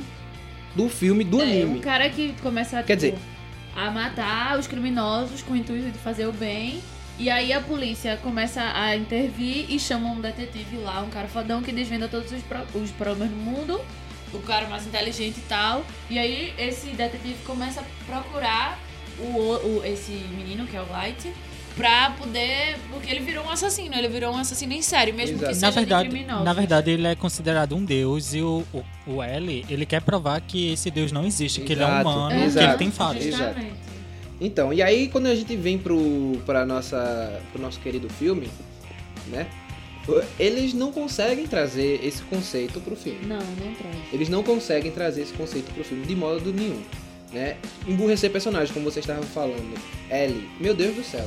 do 0.74 0.88
filme, 0.88 1.22
do 1.22 1.40
É, 1.40 1.44
anime. 1.44 1.78
um 1.78 1.80
cara 1.80 2.10
que 2.10 2.34
começa 2.42 2.82
Quer 2.82 2.96
tipo, 2.96 3.16
dizer- 3.16 3.33
a 3.76 3.90
matar 3.90 4.58
os 4.58 4.66
criminosos 4.66 5.42
com 5.42 5.52
o 5.52 5.56
intuito 5.56 5.90
de 5.90 5.98
fazer 5.98 6.26
o 6.26 6.32
bem. 6.32 6.80
E 7.18 7.30
aí 7.30 7.52
a 7.52 7.60
polícia 7.60 8.16
começa 8.22 8.60
a 8.74 8.96
intervir 8.96 9.66
e 9.70 9.78
chama 9.78 10.08
um 10.10 10.20
detetive 10.20 10.78
lá, 10.78 11.00
um 11.02 11.10
cara 11.10 11.28
fodão 11.28 11.62
que 11.62 11.70
desvenda 11.70 12.08
todos 12.08 12.32
os, 12.32 12.42
pro- 12.42 12.66
os 12.80 12.90
problemas 12.90 13.30
do 13.30 13.36
mundo. 13.40 13.80
O 14.32 14.40
cara 14.40 14.66
mais 14.68 14.84
inteligente 14.84 15.38
e 15.38 15.42
tal. 15.42 15.84
E 16.10 16.18
aí 16.18 16.52
esse 16.58 16.88
detetive 16.88 17.36
começa 17.44 17.80
a 17.82 17.84
procurar 18.06 18.78
o, 19.20 19.22
o- 19.78 19.82
esse 19.84 20.10
menino, 20.10 20.66
que 20.66 20.76
é 20.76 20.80
o 20.80 20.90
Light, 20.90 21.32
pra 21.76 22.10
poder. 22.18 22.76
Porque 22.90 23.10
ele 23.10 23.20
virou 23.20 23.44
um 23.44 23.50
assassino, 23.50 23.94
ele 23.94 24.08
virou 24.08 24.32
um 24.34 24.38
assassino 24.38 24.72
em 24.72 24.82
série, 24.82 25.12
mesmo 25.12 25.36
Exato. 25.36 25.52
que 25.54 25.60
Na 25.60 25.68
seja 25.68 25.80
verdade, 25.80 26.08
de 26.08 26.14
criminosos. 26.14 26.44
na 26.44 26.52
verdade, 26.52 26.90
ele 26.90 27.06
é 27.06 27.14
considerado 27.14 27.74
um 27.76 27.84
deus 27.84 28.34
e 28.34 28.40
o, 28.40 28.64
o, 28.72 28.84
o 29.14 29.22
L, 29.22 29.64
ele 29.68 29.84
quer 29.86 30.00
provar 30.02 30.40
que 30.40 30.72
esse 30.72 30.90
deus 30.90 31.12
não 31.12 31.26
existe, 31.26 31.60
que 31.60 31.72
ele 31.72 31.82
é 31.82 31.86
Exato, 31.86 32.08
humano, 32.08 32.34
É, 32.34 32.38
que 32.38 32.44
exato. 32.44 32.66
ele 32.66 32.78
tem 32.78 32.90
falhas. 32.90 33.24
Exato. 33.26 33.60
Então, 34.40 34.72
e 34.72 34.82
aí 34.82 35.08
quando 35.08 35.26
a 35.26 35.34
gente 35.34 35.54
vem 35.56 35.78
pro 35.78 36.40
para 36.44 36.66
nossa 36.66 37.40
pro 37.52 37.62
nosso 37.62 37.78
querido 37.80 38.08
filme, 38.08 38.48
né? 39.28 39.46
Eles 40.38 40.74
não 40.74 40.92
conseguem 40.92 41.46
trazer 41.46 41.98
esse 42.04 42.20
conceito 42.24 42.78
pro 42.80 42.94
filme. 42.94 43.20
Não, 43.26 43.36
não 43.38 43.74
traz. 43.74 43.96
Eles 44.12 44.28
não 44.28 44.42
conseguem 44.42 44.90
trazer 44.92 45.22
esse 45.22 45.32
conceito 45.32 45.72
pro 45.72 45.82
filme 45.82 46.04
de 46.04 46.14
modo 46.14 46.52
nenhum, 46.52 46.82
né? 47.32 47.56
Emburrecer 47.88 48.30
personagens, 48.30 48.70
como 48.70 48.84
vocês 48.84 49.02
estavam 49.04 49.22
falando. 49.22 49.74
Ellie, 50.10 50.46
meu 50.60 50.74
Deus 50.74 50.94
do 50.96 51.02
céu. 51.04 51.26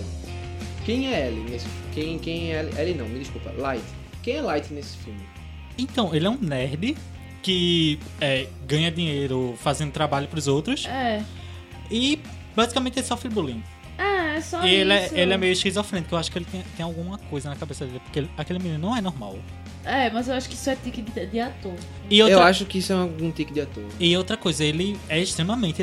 Quem 0.87 1.13
é 1.13 1.27
Ellie 1.27 1.43
nesse 1.51 1.67
quem 1.93 2.17
quem 2.17 2.53
é 2.53 2.59
Ellie? 2.61 2.79
Ellie 2.79 2.93
não, 2.95 3.07
me 3.09 3.19
desculpa, 3.19 3.51
Light. 3.57 3.83
Quem 4.23 4.37
é 4.37 4.41
Light 4.41 4.73
nesse 4.73 4.95
filme? 4.97 5.19
Então, 5.77 6.15
ele 6.15 6.25
é 6.25 6.29
um 6.29 6.37
nerd 6.39 6.95
que 7.43 7.99
é, 8.21 8.47
ganha 8.65 8.89
dinheiro 8.89 9.53
fazendo 9.57 9.91
trabalho 9.91 10.27
pros 10.29 10.47
outros 10.47 10.85
É. 10.85 11.21
e 11.91 12.19
basicamente 12.55 12.99
ele 12.99 13.05
sofre 13.05 13.27
bullying. 13.29 13.61
É, 13.97 14.37
é 14.37 14.41
só 14.41 14.65
E 14.65 14.73
ele, 14.73 14.93
é, 14.93 15.05
isso. 15.07 15.15
ele 15.15 15.33
é 15.33 15.37
meio 15.37 15.51
esquizofrênico, 15.53 16.15
eu 16.15 16.19
acho 16.19 16.31
que 16.31 16.37
ele 16.37 16.45
tem, 16.45 16.63
tem 16.77 16.83
alguma 16.85 17.17
coisa 17.17 17.49
na 17.49 17.55
cabeça 17.57 17.85
dele, 17.85 17.99
porque 18.03 18.19
ele- 18.19 18.29
aquele 18.37 18.59
menino 18.59 18.79
não 18.79 18.95
é 18.95 19.01
normal. 19.01 19.37
É, 19.83 20.09
mas 20.09 20.27
eu 20.29 20.35
acho 20.35 20.47
que 20.49 20.55
isso 20.55 20.69
é 20.69 20.75
tique 20.75 21.01
de, 21.01 21.25
de 21.27 21.39
ator. 21.39 21.73
E 22.09 22.21
outra, 22.21 22.37
Eu 22.37 22.43
acho 22.43 22.65
que 22.65 22.77
isso 22.79 22.93
é 22.93 22.95
algum 22.95 23.29
tique 23.31 23.53
de 23.53 23.59
ator. 23.61 23.83
e 23.99 24.15
outra 24.15 24.37
coisa, 24.37 24.63
ele 24.63 24.97
é 25.09 25.19
extremamente 25.19 25.81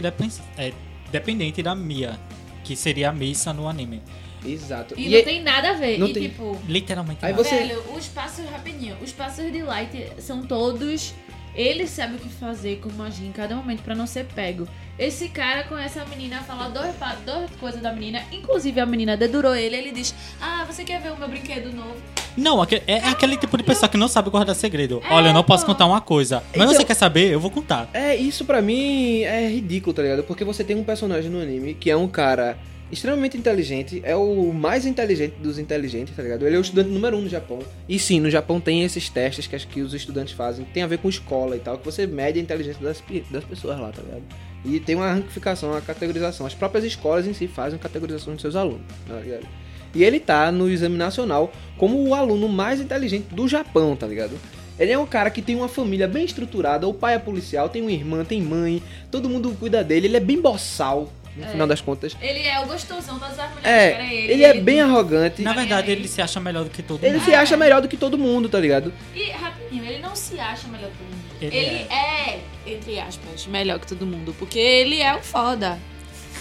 é, 0.58 0.72
dependente 1.12 1.62
da 1.62 1.74
Mia, 1.74 2.18
que 2.64 2.74
seria 2.74 3.10
a 3.10 3.12
Missa 3.12 3.52
no 3.52 3.68
anime. 3.68 4.02
Exato. 4.44 4.94
E, 4.96 5.06
E 5.06 5.10
não 5.10 5.18
é- 5.18 5.22
tem 5.22 5.42
nada 5.42 5.70
a 5.70 5.72
ver. 5.74 5.98
não 5.98 6.08
e 6.08 6.12
tem- 6.12 6.22
tipo, 6.24 6.56
Literalmente. 6.68 7.24
Aí 7.24 7.32
você- 7.32 7.56
velho, 7.56 7.82
os 7.96 8.06
passos, 8.08 8.44
rapidinho, 8.50 8.96
os 9.02 9.12
passos 9.12 9.50
de 9.52 9.62
Light 9.62 10.08
são 10.18 10.42
todos. 10.42 11.14
Ele 11.56 11.86
sabe 11.86 12.16
o 12.16 12.18
que 12.18 12.28
fazer, 12.28 12.80
como 12.82 13.00
agir 13.04 13.26
em 13.26 13.30
cada 13.32 13.54
momento 13.54 13.80
pra 13.82 13.94
não 13.94 14.08
ser 14.08 14.24
pego. 14.24 14.66
Esse 14.98 15.28
cara 15.28 15.62
conhece 15.64 16.00
a 16.00 16.04
menina, 16.04 16.40
fala 16.40 16.68
duas, 16.68 16.94
pa- 16.96 17.16
duas 17.24 17.48
coisas 17.60 17.80
da 17.80 17.92
menina. 17.92 18.22
Inclusive, 18.32 18.80
a 18.80 18.86
menina 18.86 19.16
dedurou 19.16 19.54
ele. 19.54 19.76
Ele 19.76 19.92
diz: 19.92 20.12
Ah, 20.40 20.64
você 20.68 20.82
quer 20.82 21.00
ver 21.00 21.12
o 21.12 21.16
meu 21.16 21.28
brinquedo 21.28 21.72
novo? 21.72 21.94
Não, 22.36 22.60
é, 22.64 22.66
é 22.88 22.98
aquele 23.08 23.36
tipo 23.36 23.56
de 23.56 23.62
pessoa 23.62 23.88
que 23.88 23.96
não 23.96 24.08
sabe 24.08 24.28
guardar 24.30 24.56
segredo. 24.56 25.00
É, 25.08 25.14
Olha, 25.14 25.28
eu 25.28 25.32
não 25.32 25.44
posso 25.44 25.64
pô. 25.64 25.70
contar 25.72 25.86
uma 25.86 26.00
coisa. 26.00 26.42
Mas 26.56 26.64
Então- 26.64 26.74
você 26.74 26.84
quer 26.84 26.94
saber? 26.94 27.30
Eu 27.32 27.38
vou 27.38 27.52
contar. 27.52 27.88
É, 27.94 28.16
isso 28.16 28.44
pra 28.44 28.60
mim 28.60 29.20
é 29.22 29.46
ridículo, 29.48 29.94
tá 29.94 30.02
ligado? 30.02 30.24
Porque 30.24 30.42
você 30.44 30.64
tem 30.64 30.74
um 30.74 30.82
personagem 30.82 31.30
no 31.30 31.40
anime 31.40 31.74
que 31.74 31.88
é 31.88 31.96
um 31.96 32.08
cara 32.08 32.58
extremamente 32.94 33.36
inteligente, 33.36 34.00
é 34.04 34.16
o 34.16 34.52
mais 34.52 34.86
inteligente 34.86 35.34
dos 35.34 35.58
inteligentes, 35.58 36.16
tá 36.16 36.22
ligado? 36.22 36.46
Ele 36.46 36.56
é 36.56 36.58
o 36.58 36.62
estudante 36.62 36.88
número 36.88 37.16
um 37.16 37.22
no 37.22 37.28
Japão. 37.28 37.58
E 37.88 37.98
sim, 37.98 38.20
no 38.20 38.30
Japão 38.30 38.60
tem 38.60 38.82
esses 38.82 39.08
testes 39.10 39.46
que 39.46 39.54
acho 39.54 39.68
que 39.68 39.82
os 39.82 39.92
estudantes 39.92 40.32
fazem, 40.32 40.64
tem 40.64 40.82
a 40.82 40.86
ver 40.86 40.98
com 40.98 41.08
escola 41.08 41.56
e 41.56 41.60
tal, 41.60 41.76
que 41.76 41.84
você 41.84 42.06
mede 42.06 42.38
a 42.38 42.42
inteligência 42.42 42.82
das, 42.82 43.02
das 43.30 43.44
pessoas 43.44 43.78
lá, 43.78 43.90
tá 43.90 44.00
ligado? 44.00 44.22
E 44.64 44.80
tem 44.80 44.94
uma 44.94 45.12
ranquificação, 45.12 45.70
uma 45.72 45.80
categorização. 45.80 46.46
As 46.46 46.54
próprias 46.54 46.84
escolas 46.84 47.26
em 47.26 47.34
si 47.34 47.46
fazem 47.46 47.78
categorização 47.78 48.32
dos 48.32 48.40
seus 48.40 48.56
alunos, 48.56 48.86
tá 49.06 49.20
ligado? 49.20 49.46
E 49.94 50.02
ele 50.02 50.18
tá 50.18 50.50
no 50.50 50.68
exame 50.68 50.96
nacional 50.96 51.52
como 51.76 52.02
o 52.02 52.14
aluno 52.14 52.48
mais 52.48 52.80
inteligente 52.80 53.26
do 53.32 53.46
Japão, 53.46 53.94
tá 53.94 54.06
ligado? 54.06 54.38
Ele 54.78 54.90
é 54.90 54.98
um 54.98 55.06
cara 55.06 55.30
que 55.30 55.40
tem 55.40 55.54
uma 55.54 55.68
família 55.68 56.08
bem 56.08 56.24
estruturada, 56.24 56.88
o 56.88 56.94
pai 56.94 57.14
é 57.14 57.18
policial, 57.18 57.68
tem 57.68 57.80
uma 57.80 57.92
irmã, 57.92 58.24
tem 58.24 58.42
mãe, 58.42 58.82
todo 59.10 59.28
mundo 59.28 59.54
cuida 59.58 59.84
dele, 59.84 60.08
ele 60.08 60.16
é 60.16 60.20
bem 60.20 60.40
boçal, 60.40 61.12
no 61.36 61.44
É. 61.44 61.48
final 61.48 61.66
das 61.66 61.80
contas. 61.80 62.16
Ele 62.20 62.40
é 62.46 62.60
o 62.60 62.66
gostosão 62.66 63.18
das 63.18 63.30
mulheres, 63.36 63.64
É, 63.64 63.90
querem 63.92 64.12
ele. 64.12 64.32
ele 64.32 64.44
é 64.44 64.54
bem 64.60 64.80
arrogante, 64.80 65.42
Na 65.42 65.52
verdade, 65.52 65.90
ele 65.90 66.06
se 66.08 66.20
acha 66.22 66.38
melhor 66.40 66.64
do 66.64 66.70
que 66.70 66.82
todo 66.82 67.02
ele 67.04 67.14
mundo. 67.18 67.24
se 67.24 67.34
acha 67.34 67.56
melhor 67.56 67.80
do 67.82 67.88
que 67.88 67.96
todo 67.96 68.16
mundo, 68.18 68.48
tá 68.48 68.58
ligado? 68.60 68.92
E, 69.14 69.30
rapidinho, 69.30 69.84
ele 69.84 69.98
não 69.98 70.14
se 70.14 70.38
acha 70.38 70.68
melhor 70.68 70.90
que 70.90 70.96
todo 70.98 71.06
mundo. 71.08 71.24
Ele 71.40 71.56
Ele, 71.56 71.86
é. 71.92 72.38
entre 72.66 72.98
aspas, 73.00 73.46
melhor 73.46 73.78
que 73.80 73.86
todo 73.86 74.06
mundo. 74.06 74.34
Porque 74.38 74.58
ele 74.58 75.00
é 75.00 75.14
o 75.14 75.20
foda. 75.20 75.78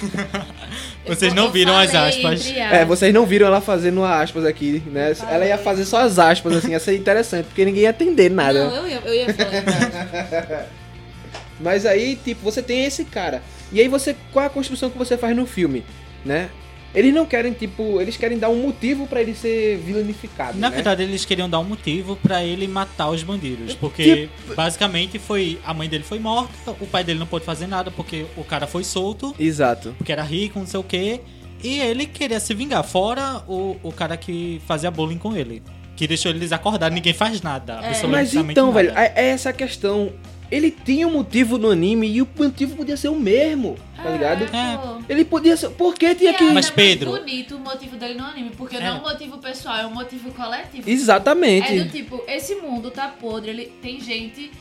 Vocês 1.05 1.33
não 1.33 1.51
viram 1.51 1.77
as 1.77 1.93
aspas. 1.93 2.47
É, 2.49 2.83
vocês 2.85 3.13
não 3.13 3.25
viram 3.25 3.47
ela 3.47 3.61
fazendo 3.61 4.03
aspas 4.03 4.43
aqui, 4.45 4.81
né? 4.87 5.13
Falei. 5.15 5.35
Ela 5.35 5.45
ia 5.45 5.57
fazer 5.57 5.85
só 5.85 5.99
as 6.01 6.17
aspas, 6.19 6.55
assim, 6.57 6.71
ia 6.71 6.79
ser 6.79 6.95
interessante, 6.97 7.45
porque 7.45 7.63
ninguém 7.65 7.83
ia 7.83 7.89
entender 7.89 8.29
nada. 8.29 8.65
Não, 8.69 8.75
eu 8.75 8.87
ia, 8.87 9.01
eu 9.05 9.13
ia 9.13 9.33
falar. 9.33 10.65
Mas 11.59 11.85
aí, 11.85 12.15
tipo, 12.15 12.41
você 12.41 12.61
tem 12.61 12.83
esse 12.85 13.05
cara. 13.05 13.41
E 13.73 13.81
aí 13.81 13.87
você. 13.87 14.15
Qual 14.31 14.43
é 14.43 14.47
a 14.47 14.49
construção 14.49 14.89
que 14.89 14.97
você 14.97 15.17
faz 15.17 15.35
no 15.35 15.45
filme? 15.45 15.83
Né? 16.23 16.49
Eles 16.93 17.11
não 17.11 17.25
querem, 17.25 17.53
tipo, 17.53 17.99
eles 17.99 18.15
querem 18.15 18.37
dar 18.37 18.49
um 18.49 18.61
motivo 18.61 19.07
pra 19.07 19.19
ele 19.19 19.33
ser 19.33 19.77
vilanificado. 19.79 20.59
Na 20.59 20.69
né? 20.69 20.75
verdade, 20.75 21.01
eles 21.01 21.25
queriam 21.25 21.49
dar 21.49 21.59
um 21.59 21.63
motivo 21.63 22.15
pra 22.17 22.43
ele 22.43 22.67
matar 22.67 23.09
os 23.09 23.23
bandidos. 23.23 23.73
Porque, 23.73 24.29
basicamente, 24.55 25.17
foi 25.17 25.59
a 25.65 25.73
mãe 25.73 25.89
dele 25.89 26.03
foi 26.03 26.19
morta, 26.19 26.71
o 26.79 26.85
pai 26.85 27.03
dele 27.03 27.17
não 27.17 27.25
pôde 27.25 27.45
fazer 27.45 27.65
nada 27.65 27.89
porque 27.89 28.25
o 28.37 28.43
cara 28.43 28.67
foi 28.67 28.83
solto, 28.83 29.33
Exato. 29.39 29.95
porque 29.97 30.11
era 30.11 30.21
rico, 30.21 30.59
não 30.59 30.67
sei 30.67 30.79
o 30.79 30.83
quê. 30.83 31.21
E 31.63 31.79
ele 31.79 32.05
queria 32.05 32.39
se 32.39 32.53
vingar, 32.53 32.83
fora 32.83 33.41
o, 33.47 33.77
o 33.81 33.91
cara 33.91 34.15
que 34.15 34.61
fazia 34.67 34.91
bullying 34.91 35.17
com 35.17 35.35
ele. 35.35 35.63
Que 35.95 36.05
deixou 36.05 36.31
eles 36.31 36.51
acordados, 36.51 36.93
ninguém 36.93 37.13
faz 37.13 37.41
nada. 37.41 37.79
É. 37.81 38.05
Mas 38.05 38.33
então, 38.35 38.67
nada. 38.67 38.77
velho, 38.77 38.97
é 38.97 39.13
é 39.15 39.25
essa 39.29 39.49
a 39.49 39.53
questão. 39.53 40.11
Ele 40.53 40.69
tinha 40.69 41.07
um 41.07 41.11
motivo 41.11 41.57
no 41.57 41.71
anime 41.71 42.07
e 42.07 42.21
o 42.21 42.27
motivo 42.37 42.75
podia 42.75 42.95
ser 42.95 43.09
o 43.09 43.15
mesmo, 43.15 43.75
tá 43.95 44.09
ligado? 44.11 44.43
É. 44.43 45.11
Ele 45.11 45.25
podia 45.25 45.57
ser. 45.57 45.69
Por 45.71 45.95
que 45.95 46.13
tinha 46.13 46.31
E 46.31 46.33
que. 46.35 46.43
é 46.43 46.51
Mas, 46.51 46.65
ainda 46.65 46.75
Pedro- 46.75 47.11
mais 47.11 47.23
bonito 47.23 47.55
o 47.55 47.59
motivo 47.59 47.95
dele 47.97 48.13
no 48.13 48.23
anime, 48.23 48.51
porque 48.55 48.77
não 48.79 48.85
é 48.85 48.93
um 48.93 49.01
motivo 49.01 49.37
pessoal, 49.39 49.77
é 49.77 49.87
um 49.87 49.93
motivo 49.93 50.31
coletivo. 50.31 50.87
Exatamente. 50.89 51.73
É 51.79 51.83
do 51.83 51.89
tipo, 51.89 52.23
esse 52.27 52.53
mundo 52.55 52.91
tá 52.91 53.07
podre, 53.07 53.49
ele 53.49 53.65
tem 53.81 53.99
gente 53.99 54.51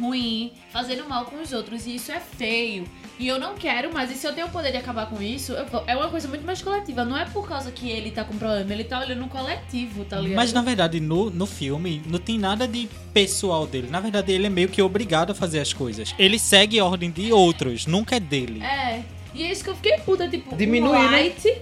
ruim, 0.00 0.52
fazendo 0.72 1.08
mal 1.08 1.24
com 1.24 1.40
os 1.40 1.52
outros, 1.52 1.86
e 1.86 1.94
isso 1.96 2.10
é 2.12 2.20
feio. 2.20 2.84
E 3.18 3.28
eu 3.28 3.38
não 3.38 3.54
quero 3.54 3.92
mais, 3.92 4.10
e 4.10 4.14
se 4.14 4.26
eu 4.26 4.32
tenho 4.32 4.46
o 4.46 4.50
poder 4.50 4.72
de 4.72 4.78
acabar 4.78 5.06
com 5.06 5.22
isso, 5.22 5.54
vou- 5.70 5.84
é 5.86 5.94
uma 5.94 6.08
coisa 6.08 6.26
muito 6.28 6.44
mais 6.44 6.60
coletiva. 6.62 7.04
Não 7.04 7.16
é 7.16 7.24
por 7.26 7.46
causa 7.48 7.70
que 7.70 7.88
ele 7.88 8.10
tá 8.10 8.24
com 8.24 8.36
problema, 8.36 8.72
ele 8.72 8.84
tá 8.84 8.98
olhando 9.00 9.24
o 9.24 9.28
coletivo, 9.28 10.04
tá 10.04 10.16
ligado? 10.18 10.36
Mas 10.36 10.52
na 10.52 10.62
verdade, 10.62 10.98
no, 10.98 11.30
no 11.30 11.46
filme, 11.46 12.02
não 12.06 12.18
tem 12.18 12.38
nada 12.38 12.66
de 12.66 12.88
pessoal 13.12 13.66
dele. 13.66 13.88
Na 13.90 14.00
verdade, 14.00 14.32
ele 14.32 14.46
é 14.46 14.50
meio 14.50 14.68
que 14.68 14.80
obrigado 14.82 15.30
a 15.30 15.34
fazer 15.34 15.60
as 15.60 15.72
coisas. 15.72 16.14
Ele 16.18 16.38
segue 16.38 16.78
a 16.80 16.84
ordem 16.84 17.10
de 17.10 17.32
outros, 17.32 17.86
nunca 17.86 18.16
é 18.16 18.20
dele. 18.20 18.62
É, 18.62 19.02
e 19.34 19.42
é 19.44 19.52
isso 19.52 19.62
que 19.62 19.70
eu 19.70 19.76
fiquei 19.76 19.98
puta, 19.98 20.28
tipo, 20.28 20.56
Diminuir, 20.56 20.90
um 20.98 21.10
né? 21.10 21.10
light 21.10 21.60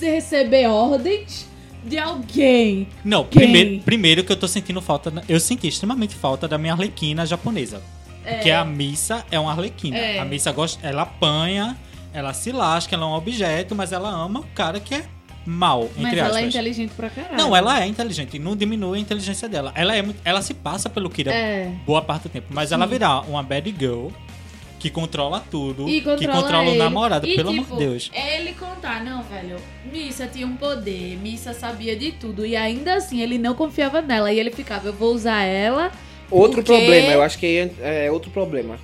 receber 0.00 0.66
ordens 0.68 1.46
de 1.86 1.98
alguém. 1.98 2.88
Não, 3.04 3.24
Quem? 3.24 3.42
primeiro, 3.42 3.82
primeiro 3.82 4.24
que 4.24 4.32
eu 4.32 4.36
tô 4.36 4.48
sentindo 4.48 4.80
falta. 4.80 5.12
Eu 5.28 5.38
senti 5.40 5.68
extremamente 5.68 6.14
falta 6.14 6.46
da 6.48 6.58
minha 6.58 6.72
arlequina 6.72 7.24
japonesa. 7.24 7.82
Que 8.42 8.50
a 8.50 8.64
Missa 8.64 9.24
é 9.30 9.38
uma 9.38 9.52
arlequina. 9.52 9.96
É. 9.96 10.18
A 10.18 10.24
Missa 10.24 10.50
gosta, 10.50 10.84
ela 10.84 11.02
apanha, 11.02 11.76
ela 12.12 12.32
se 12.34 12.50
lasca, 12.50 12.96
ela 12.96 13.04
é 13.04 13.06
um 13.08 13.12
objeto, 13.12 13.72
mas 13.74 13.92
ela 13.92 14.08
ama 14.10 14.40
o 14.40 14.46
cara 14.54 14.80
que 14.80 14.96
é 14.96 15.04
mal, 15.46 15.84
entre 15.96 16.02
Mas 16.02 16.12
aspas. 16.14 16.28
ela 16.30 16.40
é 16.40 16.44
inteligente 16.48 16.90
pra 16.96 17.08
caralho. 17.08 17.36
Não, 17.36 17.54
ela 17.54 17.80
é 17.80 17.86
inteligente, 17.86 18.36
não 18.36 18.56
diminui 18.56 18.98
a 18.98 19.00
inteligência 19.00 19.48
dela. 19.48 19.70
Ela 19.76 19.96
é 19.96 20.04
ela 20.24 20.42
se 20.42 20.52
passa 20.54 20.90
pelo 20.90 21.08
Kira 21.08 21.32
É. 21.32 21.70
boa 21.86 22.02
parte 22.02 22.24
do 22.24 22.28
tempo, 22.30 22.48
mas 22.50 22.72
ela 22.72 22.84
virá 22.84 23.20
uma 23.20 23.44
bad 23.44 23.72
girl 23.78 24.08
que 24.86 24.90
controla 24.90 25.40
tudo, 25.50 25.88
E 25.88 26.00
controla 26.00 26.18
que 26.18 26.26
controla 26.28 26.64
ele. 26.66 26.76
o 26.76 26.78
namorado, 26.78 27.26
E, 27.26 27.34
pelo 27.36 27.50
tipo, 27.52 27.64
amor 27.64 27.78
de 27.78 27.84
Deus. 27.86 28.10
É 28.14 28.40
ele 28.40 28.52
contar, 28.52 29.04
não, 29.04 29.22
velho. 29.24 29.56
Missa 29.92 30.26
tinha 30.32 30.46
um 30.46 30.56
poder, 30.56 31.16
Missa 31.22 31.52
sabia 31.52 31.96
de 31.96 32.12
tudo. 32.12 32.46
E 32.46 32.54
ainda 32.56 32.94
assim, 32.94 33.20
ele 33.20 33.38
não 33.38 33.54
confiava 33.54 34.00
nela. 34.00 34.32
E 34.32 34.38
ele 34.38 34.50
ficava, 34.50 34.88
eu 34.88 34.92
vou 34.92 35.12
usar 35.14 35.42
ela. 35.42 35.90
Outro 36.30 36.62
Porque- 36.62 36.72
problema, 36.76 37.12
eu 37.12 37.22
acho 37.22 37.38
que 37.38 37.46
é, 37.80 38.06
é 38.06 38.10
outro 38.12 38.30
problema. 38.30 38.78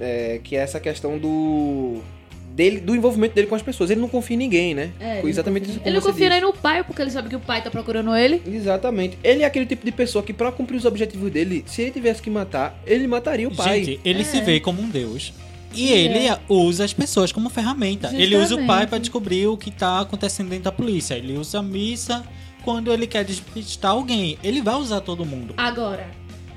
é, 0.00 0.40
que 0.42 0.56
é 0.56 0.60
essa 0.60 0.78
questão 0.80 1.18
do. 1.18 2.00
Dele, 2.50 2.80
do 2.80 2.96
envolvimento 2.96 3.36
dele 3.36 3.46
com 3.46 3.54
as 3.54 3.62
pessoas. 3.62 3.88
Ele 3.88 4.00
não 4.00 4.08
confia 4.08 4.34
em 4.34 4.38
ninguém, 4.38 4.74
né? 4.74 4.90
É, 4.98 5.20
exatamente 5.24 5.70
isso 5.70 5.80
Ele 5.84 5.94
não 5.94 6.02
confia 6.02 6.28
nem 6.28 6.40
no 6.40 6.52
pai, 6.52 6.82
porque 6.82 7.00
ele 7.00 7.10
sabe 7.12 7.28
que 7.28 7.36
o 7.36 7.40
pai 7.40 7.62
tá 7.62 7.70
procurando 7.70 8.12
ele. 8.16 8.42
Exatamente. 8.44 9.16
Ele 9.22 9.44
é 9.44 9.46
aquele 9.46 9.64
tipo 9.64 9.84
de 9.86 9.92
pessoa 9.92 10.24
que, 10.24 10.32
pra 10.32 10.50
cumprir 10.50 10.76
os 10.76 10.84
objetivos 10.84 11.30
dele, 11.30 11.62
se 11.68 11.82
ele 11.82 11.92
tivesse 11.92 12.20
que 12.20 12.28
matar, 12.28 12.76
ele 12.84 13.06
mataria 13.06 13.46
o 13.46 13.54
pai. 13.54 13.84
Gente, 13.84 14.00
ele 14.04 14.22
É. 14.22 14.24
se 14.24 14.40
vê 14.40 14.58
como 14.58 14.82
um 14.82 14.88
deus. 14.88 15.32
E 15.74 15.92
É. 15.92 15.96
ele 15.98 16.36
usa 16.48 16.84
as 16.84 16.92
pessoas 16.92 17.30
como 17.32 17.48
ferramenta. 17.50 18.10
Ele 18.14 18.36
usa 18.36 18.54
o 18.54 18.58
pai 18.58 18.66
Justamente. 18.66 18.88
pra 18.88 18.98
descobrir 18.98 19.46
o 19.46 19.56
que 19.56 19.70
tá 19.70 20.00
acontecendo 20.00 20.48
dentro 20.48 20.64
da 20.64 20.72
polícia. 20.72 21.14
Ele 21.14 21.36
usa 21.36 21.58
a 21.58 21.62
missa 21.62 22.24
quando 22.64 22.92
ele 22.92 23.06
quer 23.06 23.24
despistar 23.24 23.92
alguém. 23.92 24.38
Ele 24.42 24.62
vai 24.62 24.74
usar 24.76 25.00
todo 25.00 25.24
mundo. 25.26 25.54
Agora, 25.56 26.08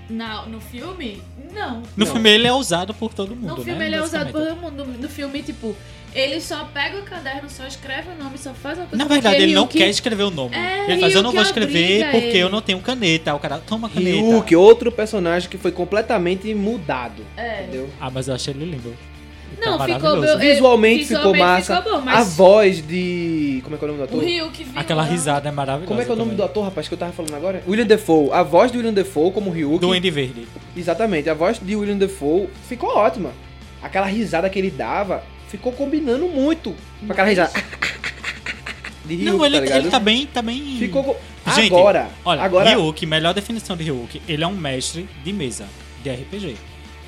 na, 0.09 0.45
no 0.45 0.59
filme, 0.61 1.21
não. 1.53 1.81
No 1.95 2.05
Não. 2.05 2.05
filme 2.07 2.29
ele 2.29 2.47
é 2.47 2.53
usado 2.53 2.93
por 2.93 3.13
todo 3.13 3.35
mundo, 3.35 3.47
No 3.51 3.57
né? 3.57 3.63
filme 3.63 3.85
ele 3.85 3.95
é 3.95 4.01
usado 4.01 4.31
por 4.31 4.41
todo 4.41 4.55
mundo. 4.57 4.85
No 4.85 5.09
filme, 5.09 5.41
tipo, 5.43 5.75
ele 6.13 6.41
só 6.41 6.65
pega 6.73 6.97
o 6.97 7.03
caderno, 7.03 7.49
só 7.49 7.65
escreve 7.65 8.09
o 8.11 8.23
nome, 8.23 8.37
só 8.37 8.53
faz 8.53 8.77
uma 8.77 8.87
coisa. 8.87 9.03
Na 9.03 9.09
verdade, 9.09 9.41
ele 9.41 9.53
não 9.53 9.67
quer 9.67 9.89
escrever 9.89 10.23
o 10.23 10.31
nome. 10.31 10.55
É, 10.55 10.91
ele 10.91 10.99
faz, 11.01 11.13
eu 11.15 11.23
não 11.23 11.31
vou 11.31 11.41
escrever 11.41 12.11
porque 12.11 12.27
ele. 12.27 12.39
eu 12.39 12.49
não 12.49 12.61
tenho 12.61 12.79
caneta. 12.79 13.33
O 13.33 13.39
cara, 13.39 13.57
toma 13.59 13.87
a 13.87 13.89
caneta. 13.91 14.17
Ryuk, 14.17 14.55
outro 14.55 14.91
personagem 14.91 15.49
que 15.49 15.57
foi 15.57 15.71
completamente 15.71 16.53
mudado. 16.53 17.23
É. 17.37 17.63
Entendeu? 17.63 17.89
Ah, 17.99 18.09
mas 18.09 18.27
eu 18.27 18.35
achei 18.35 18.53
ele 18.53 18.65
lindo. 18.65 18.95
Não, 19.63 19.77
tá 19.77 19.85
ficou 19.85 20.15
meu- 20.15 20.39
Visualmente, 20.39 21.05
ficou 21.05 21.33
visualmente 21.33 21.39
massa. 21.39 21.77
ficou 21.77 21.91
bom, 21.91 21.97
A 21.99 22.01
mas- 22.01 22.35
voz 22.35 22.87
de. 22.87 23.59
Como 23.63 23.75
é 23.75 23.79
que 23.79 23.85
é 23.85 23.87
o 23.87 23.91
nome 23.91 23.97
do 24.07 24.13
O 24.15 24.17
ator? 24.17 24.23
Ryuki 24.27 24.63
vilão. 24.63 24.79
Aquela 24.81 25.03
risada 25.03 25.49
é 25.49 25.51
maravilhosa. 25.51 25.87
Como 25.87 26.01
é 26.01 26.05
que 26.05 26.09
é 26.09 26.13
o 26.13 26.17
nome 26.17 26.31
do 26.31 26.37
também. 26.37 26.49
ator, 26.49 26.63
rapaz, 26.63 26.87
que 26.87 26.93
eu 26.93 26.97
tava 26.97 27.11
falando 27.11 27.35
agora? 27.35 27.61
William 27.67 27.85
Defoe. 27.85 28.29
A 28.31 28.43
voz 28.43 28.71
de 28.71 28.77
William 28.77 28.93
Defoe 28.93 29.29
como 29.31 29.51
Ryuk. 29.51 29.79
Do 29.79 29.91
Andy 29.91 30.09
Verde. 30.09 30.47
Exatamente, 30.75 31.29
a 31.29 31.33
voz 31.33 31.59
de 31.61 31.75
William 31.75 31.97
Defoe 31.97 32.47
ficou 32.67 32.89
ótima. 32.95 33.31
Aquela 33.83 34.05
risada 34.07 34.49
que 34.49 34.57
ele 34.57 34.71
dava 34.71 35.21
ficou 35.51 35.71
combinando 35.73 36.27
muito 36.27 36.75
com 37.05 37.11
aquela 37.11 37.27
risada. 37.27 37.51
De 39.05 39.15
Ryuk, 39.15 39.25
Não, 39.25 39.45
ele 39.45 39.61
tá 39.61 39.77
ele 39.77 39.89
tá 39.89 39.99
bem. 39.99 40.25
Tá 40.25 40.41
bem... 40.41 40.77
Ficou. 40.79 41.03
co- 41.03 41.15
Gente, 41.55 41.73
agora, 41.73 42.07
Olha, 42.23 42.41
agora. 42.43 42.69
Ryuk, 42.69 43.05
melhor 43.05 43.33
definição 43.33 43.75
de 43.75 43.83
Ryuk, 43.83 44.21
ele 44.27 44.43
é 44.43 44.47
um 44.47 44.55
mestre 44.55 45.09
de 45.23 45.33
mesa, 45.33 45.65
de 46.03 46.09
RPG. 46.11 46.55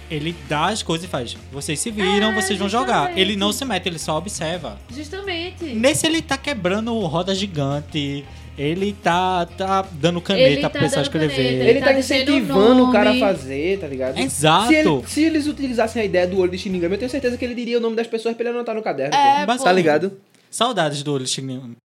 Ele 0.09 0.35
dá 0.50 0.67
as 0.67 0.83
coisas 0.83 1.07
e 1.07 1.09
faz. 1.09 1.38
Vocês 1.51 1.79
se 1.79 1.89
viram, 1.89 2.31
É, 2.31 2.33
vocês 2.33 2.57
vão 2.59 2.67
jogar. 2.67 3.17
Ele 3.17 3.35
não 3.35 3.51
se 3.53 3.63
mete, 3.63 3.88
ele 3.88 3.97
só 4.00 4.17
observa. 4.17 4.77
Justamente. 4.93 5.63
Nesse 5.65 6.05
ele 6.05 6.21
tá 6.21 6.38
quebrando 6.38 6.97
roda 7.01 7.33
gigante. 7.33 8.25
Ele 8.57 8.93
tá, 9.01 9.45
tá 9.45 9.83
dando 9.93 10.22
caneta 10.22 10.48
Ele 10.48 10.62
tá 10.62 10.69
pro 10.69 10.79
pessoal 10.79 11.03
dando 11.03 11.24
escrever. 11.24 11.36
caneta, 11.50 11.63
Ele 11.69 11.79
tá 11.79 11.86
tá 11.88 11.95
o 11.95 12.00
incentivando 12.00 12.83
o 12.83 12.91
cara 12.91 13.12
a 13.12 13.19
fazer, 13.19 13.79
tá 13.79 13.88
ligado? 13.88 14.19
Exato. 14.19 14.67
Se, 14.67 14.75
ele- 14.75 15.03
se 15.07 15.24
eles 15.24 15.48
utilizassem 15.48 16.01
a 16.01 16.05
ideia 16.05 16.27
do 16.27 16.38
olho 16.39 16.51
de 16.51 16.57
Shinigami, 16.60 16.93
eu 16.93 17.00
tenho 17.00 17.10
certeza 17.12 17.36
que 17.38 17.43
ele 17.43 17.55
diria 17.55 17.77
o 17.79 17.81
nome 17.81 17.95
das 17.95 18.05
pessoas 18.07 18.36
pra 18.36 18.43
ele 18.48 18.55
anotar 18.55 18.75
no 18.75 18.83
caderno. 18.83 19.15
É, 19.15 19.45
pô. 19.45 19.63
Tá 19.63 19.72
ligado? 19.72 20.19
Saudades 20.51 21.01
do 21.01 21.13
olho 21.13 21.25
Shinigami. 21.25 21.75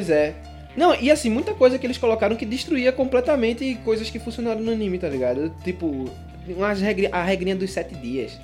Pois 0.00 0.08
é. 0.08 0.34
Não, 0.74 0.94
e 0.94 1.10
assim, 1.10 1.28
muita 1.28 1.52
coisa 1.52 1.78
que 1.78 1.86
eles 1.86 1.98
colocaram 1.98 2.34
que 2.34 2.46
destruía 2.46 2.90
completamente 2.90 3.74
coisas 3.84 4.08
que 4.08 4.18
funcionaram 4.18 4.62
no 4.62 4.72
anime, 4.72 4.98
tá 4.98 5.10
ligado? 5.10 5.52
Tipo, 5.62 6.08
umas 6.48 6.80
regri 6.80 7.06
a 7.12 7.22
regrinha 7.22 7.54
dos 7.54 7.70
sete 7.70 7.94
dias. 7.94 8.38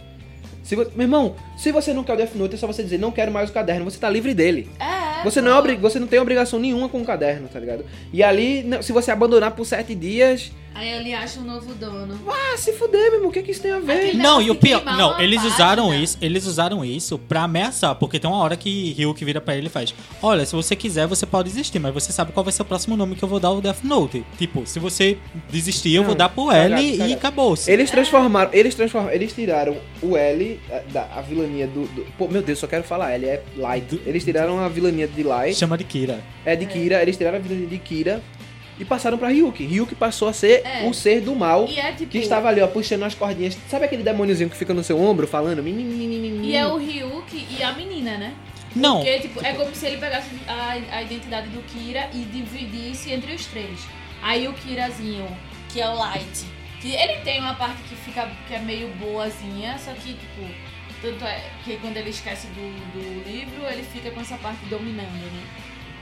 Se 0.63 0.77
Meu 0.77 0.91
irmão, 0.99 1.35
se 1.57 1.73
você 1.73 1.95
não 1.95 2.05
quer 2.05 2.13
o 2.13 2.17
Death 2.17 2.35
Note, 2.35 2.57
é 2.57 2.59
só 2.59 2.67
você 2.67 2.83
dizer, 2.83 2.99
não 2.99 3.11
quero 3.11 3.33
mais 3.33 3.49
o 3.49 3.55
caderno, 3.55 3.91
você 3.91 3.99
tá 3.99 4.11
livre 4.11 4.35
dele. 4.35 4.69
É. 4.79 5.25
Você 5.25 5.41
não, 5.41 5.67
é 5.67 5.77
você 5.77 5.99
não 5.99 6.07
tem 6.07 6.21
obrigação 6.21 6.59
nenhuma 6.59 6.91
com 6.91 7.01
o 7.01 7.05
caderno, 7.07 7.49
tá 7.49 7.59
ligado? 7.59 7.87
E 8.13 8.23
ali, 8.23 8.67
se 8.83 8.93
você 8.93 9.11
abandonar 9.11 9.53
por 9.53 9.65
sete 9.65 9.95
dias, 9.95 10.53
Aí 10.77 10.89
ele 10.91 11.15
acha 11.15 11.41
um 11.41 11.45
novo 11.45 11.73
dono. 11.75 12.19
ah, 12.29 12.57
se 12.59 12.73
fuder, 12.75 13.01
meu 13.11 13.15
irmão, 13.15 13.29
o 13.31 13.33
que 13.33 13.43
que 13.43 13.51
isso 13.51 13.63
tem 13.63 13.73
a 13.73 13.79
ver? 13.79 13.93
Aquele 13.93 14.19
Não, 14.23 14.43
e 14.43 14.51
o 14.51 14.55
pior, 14.55 14.85
não, 14.85 15.19
eles 15.19 15.37
página. 15.41 15.55
usaram 15.55 15.95
isso, 15.95 16.19
eles 16.21 16.45
usaram 16.47 16.85
isso 16.85 17.19
pra 17.19 17.45
ameaçar, 17.45 17.95
porque 17.95 18.19
tem 18.21 18.29
uma 18.31 18.39
hora 18.41 18.57
que 18.59 18.93
Ryuk 18.93 19.25
vira 19.25 19.41
pra 19.41 19.57
ele 19.57 19.69
e 19.69 19.71
faz: 19.71 19.95
"Olha, 20.23 20.45
se 20.45 20.55
você 20.55 20.77
quiser, 20.77 21.07
você 21.07 21.25
pode 21.25 21.49
desistir, 21.49 21.79
mas 21.79 21.95
você 21.95 22.13
sabe 22.13 22.31
qual 22.33 22.45
vai 22.45 22.53
ser 22.53 22.61
o 22.61 22.65
próximo 22.67 22.95
nome 22.95 23.17
que 23.17 23.23
eu 23.23 23.29
vou 23.29 23.41
dar 23.41 23.49
ao 23.49 23.61
Death 23.63 23.83
Note. 23.85 24.23
Tipo, 24.37 24.67
se 24.67 24.79
você 24.79 25.17
desistir, 25.51 25.95
eu 25.95 26.03
Não, 26.03 26.09
vou 26.09 26.15
dar 26.15 26.29
pro 26.29 26.47
cagado, 26.49 26.75
L 26.75 26.83
e 26.95 26.99
cagado. 26.99 27.13
acabou-se." 27.15 27.71
Eles 27.71 27.91
transformaram, 27.91 28.51
eles 28.53 28.75
transformaram, 28.75 29.15
eles 29.15 29.33
tiraram 29.33 29.77
o 30.03 30.15
L 30.15 30.61
a- 30.71 30.93
da 30.93 31.03
a 31.17 31.21
vilania 31.23 31.67
do, 31.67 31.87
do- 31.87 32.07
Pô, 32.19 32.29
meu 32.29 32.43
Deus, 32.43 32.59
só 32.59 32.67
quero 32.67 32.85
falar 32.85 33.13
L, 33.13 33.25
é 33.27 33.43
Light. 33.57 33.99
Eles 34.05 34.23
tiraram 34.25 34.59
a 34.63 34.69
vilania 34.69 35.09
de 35.09 35.23
Light, 35.23 35.57
Chama 35.57 35.79
de 35.79 35.85
Kira. 35.85 36.21
é 36.45 36.55
de 36.55 36.67
Kira, 36.67 37.01
eles 37.01 37.17
tiraram 37.17 37.39
a 37.39 37.41
vilania 37.41 37.67
de 37.67 37.79
Kira 37.79 38.23
e 38.79 38.85
passaram 38.85 39.17
pra 39.19 39.29
Ryuki. 39.29 39.65
Ryuki 39.65 39.95
passou 39.95 40.29
a 40.29 40.33
ser 40.33 40.63
É. 40.67 40.87
o 40.89 40.93
ser 40.95 41.21
do 41.21 41.35
mal. 41.35 41.67
E 41.69 41.79
é 41.79 41.93
tipo. 41.93 42.11
Que 42.11 42.19
estava 42.19 42.49
ali, 42.49 42.61
ó, 42.61 42.67
puxando 42.67 43.03
as 43.05 43.15
cordinhas. 43.15 43.57
Sabe 43.69 43.85
aquele 43.87 44.03
demôniozinho 44.03 44.51
que 44.51 44.57
fica 44.57 44.75
no 44.75 44.83
seu 44.85 45.01
ombro 45.01 45.27
falando? 45.27 45.67
E 45.67 46.55
é 46.57 46.67
o 46.67 46.77
Ryuk 46.77 47.47
e 47.59 47.63
a 47.63 47.73
menina, 47.73 48.17
né? 48.19 48.35
Não. 48.75 48.97
Porque, 48.99 49.21
tipo, 49.21 49.45
é 49.45 49.55
como 49.55 49.75
se 49.75 49.87
ele 49.87 49.97
pegasse 49.97 50.29
a, 50.47 50.73
a 50.97 51.03
identidade 51.03 51.49
do 51.49 51.63
Kira 51.63 52.11
e 52.13 52.19
dividisse 52.25 53.11
entre 53.11 53.35
os 53.35 53.47
três. 53.47 53.81
Aí 54.23 54.47
o 54.49 54.53
Kirazinho, 54.53 55.27
que 55.71 55.81
é 55.81 55.89
o 55.89 55.95
Light, 55.95 56.45
que 56.81 56.95
ele 56.95 57.15
tem 57.21 57.41
uma 57.41 57.55
parte 57.55 57.83
que 57.89 57.95
fica 57.97 58.29
que 58.47 58.55
é 58.55 58.59
meio 58.59 58.89
boazinha, 58.97 59.79
só 59.79 59.93
que, 59.93 60.13
tipo, 60.13 60.47
tanto 61.01 61.25
é 61.25 61.43
que 61.65 61.77
quando 61.79 61.97
ele 61.97 62.11
esquece 62.11 62.49
do, 62.49 62.93
do 62.93 63.29
livro, 63.31 63.65
ele 63.71 63.83
fica 63.83 64.11
com 64.11 64.21
essa 64.21 64.37
parte 64.37 64.65
dominando, 64.67 65.11
né? 65.11 65.43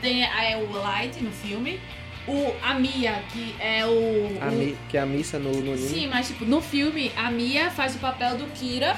Tem 0.01 0.25
a- 0.25 0.45
é 0.45 0.57
o 0.57 0.71
Light 0.73 1.23
no 1.23 1.31
filme, 1.31 1.79
o 2.27 2.55
a 2.63 2.75
Mia, 2.75 3.23
que 3.33 3.55
é 3.61 3.85
o. 3.87 4.39
A 4.41 4.49
o- 4.49 4.53
mi- 4.53 4.77
que 4.89 4.97
é 4.97 5.01
a 5.01 5.07
missa 5.07 5.39
no, 5.39 5.51
no 5.53 5.73
anime. 5.73 5.89
Sim, 5.89 6.07
mas 6.09 6.29
tipo, 6.29 6.45
no 6.45 6.61
filme, 6.61 7.13
a 7.17 7.31
Mia 7.31 7.71
faz 7.71 7.95
o 7.95 7.99
papel 7.99 8.37
do 8.39 8.47
Kira 8.55 8.97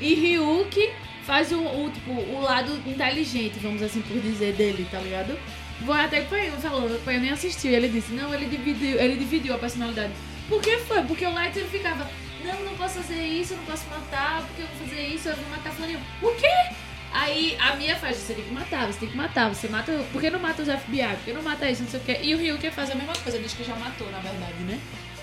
e 0.00 0.14
Ryuki 0.14 0.90
faz 1.24 1.52
o, 1.52 1.58
o, 1.60 1.90
tipo, 1.90 2.10
o 2.12 2.40
lado 2.40 2.72
inteligente, 2.86 3.58
vamos 3.60 3.82
assim 3.82 4.00
por 4.02 4.18
dizer, 4.20 4.52
dele, 4.54 4.86
tá 4.90 4.98
ligado? 4.98 5.38
Vou 5.82 5.94
até 5.94 6.20
que 6.20 6.26
o 6.26 6.30
Pai 6.30 6.50
falou, 6.60 6.86
o 6.88 6.98
Pai 7.00 7.18
nem 7.18 7.30
assistiu, 7.30 7.70
ele 7.70 7.88
disse, 7.88 8.12
não, 8.12 8.32
ele 8.34 8.46
dividiu, 8.46 8.98
ele 8.98 9.16
dividiu 9.16 9.54
a 9.54 9.58
personalidade. 9.58 10.12
Por 10.48 10.60
que 10.62 10.78
foi? 10.78 11.02
Porque 11.02 11.26
o 11.26 11.32
Light 11.32 11.56
ele 11.58 11.68
ficava, 11.68 12.08
não, 12.42 12.60
não 12.64 12.74
posso 12.76 12.94
fazer 13.00 13.22
isso, 13.22 13.54
não 13.54 13.62
posso 13.64 13.84
matar, 13.90 14.42
porque 14.42 14.62
eu 14.62 14.66
vou 14.66 14.88
fazer 14.88 15.06
isso, 15.08 15.28
eu 15.28 15.36
vou 15.36 15.50
matar 15.50 15.70
fulaninho. 15.72 16.00
O 16.22 16.30
quê? 16.34 16.74
Aí 17.12 17.56
a 17.58 17.74
Mia 17.76 17.96
faz, 17.96 18.16
você 18.16 18.34
tem 18.34 18.44
que 18.44 18.52
matar, 18.52 18.86
você 18.86 19.00
tem 19.00 19.08
que 19.08 19.16
matar, 19.16 19.48
você 19.48 19.68
mata. 19.68 19.92
Por 20.12 20.20
que 20.20 20.30
não 20.30 20.38
mata 20.38 20.62
os 20.62 20.68
FBI? 20.68 21.08
Por 21.16 21.24
que 21.24 21.32
não 21.32 21.42
mata 21.42 21.70
isso? 21.70 21.82
Não 21.82 21.90
sei 21.90 22.00
o 22.00 22.02
quê. 22.02 22.18
E 22.22 22.34
o 22.34 22.38
Ryuki 22.38 22.70
faz 22.70 22.90
a 22.90 22.94
mesma 22.94 23.14
coisa, 23.14 23.38
diz 23.38 23.52
que 23.54 23.64
já 23.64 23.74
matou, 23.76 24.10
na 24.10 24.18
verdade, 24.18 24.54
né? 24.66 24.78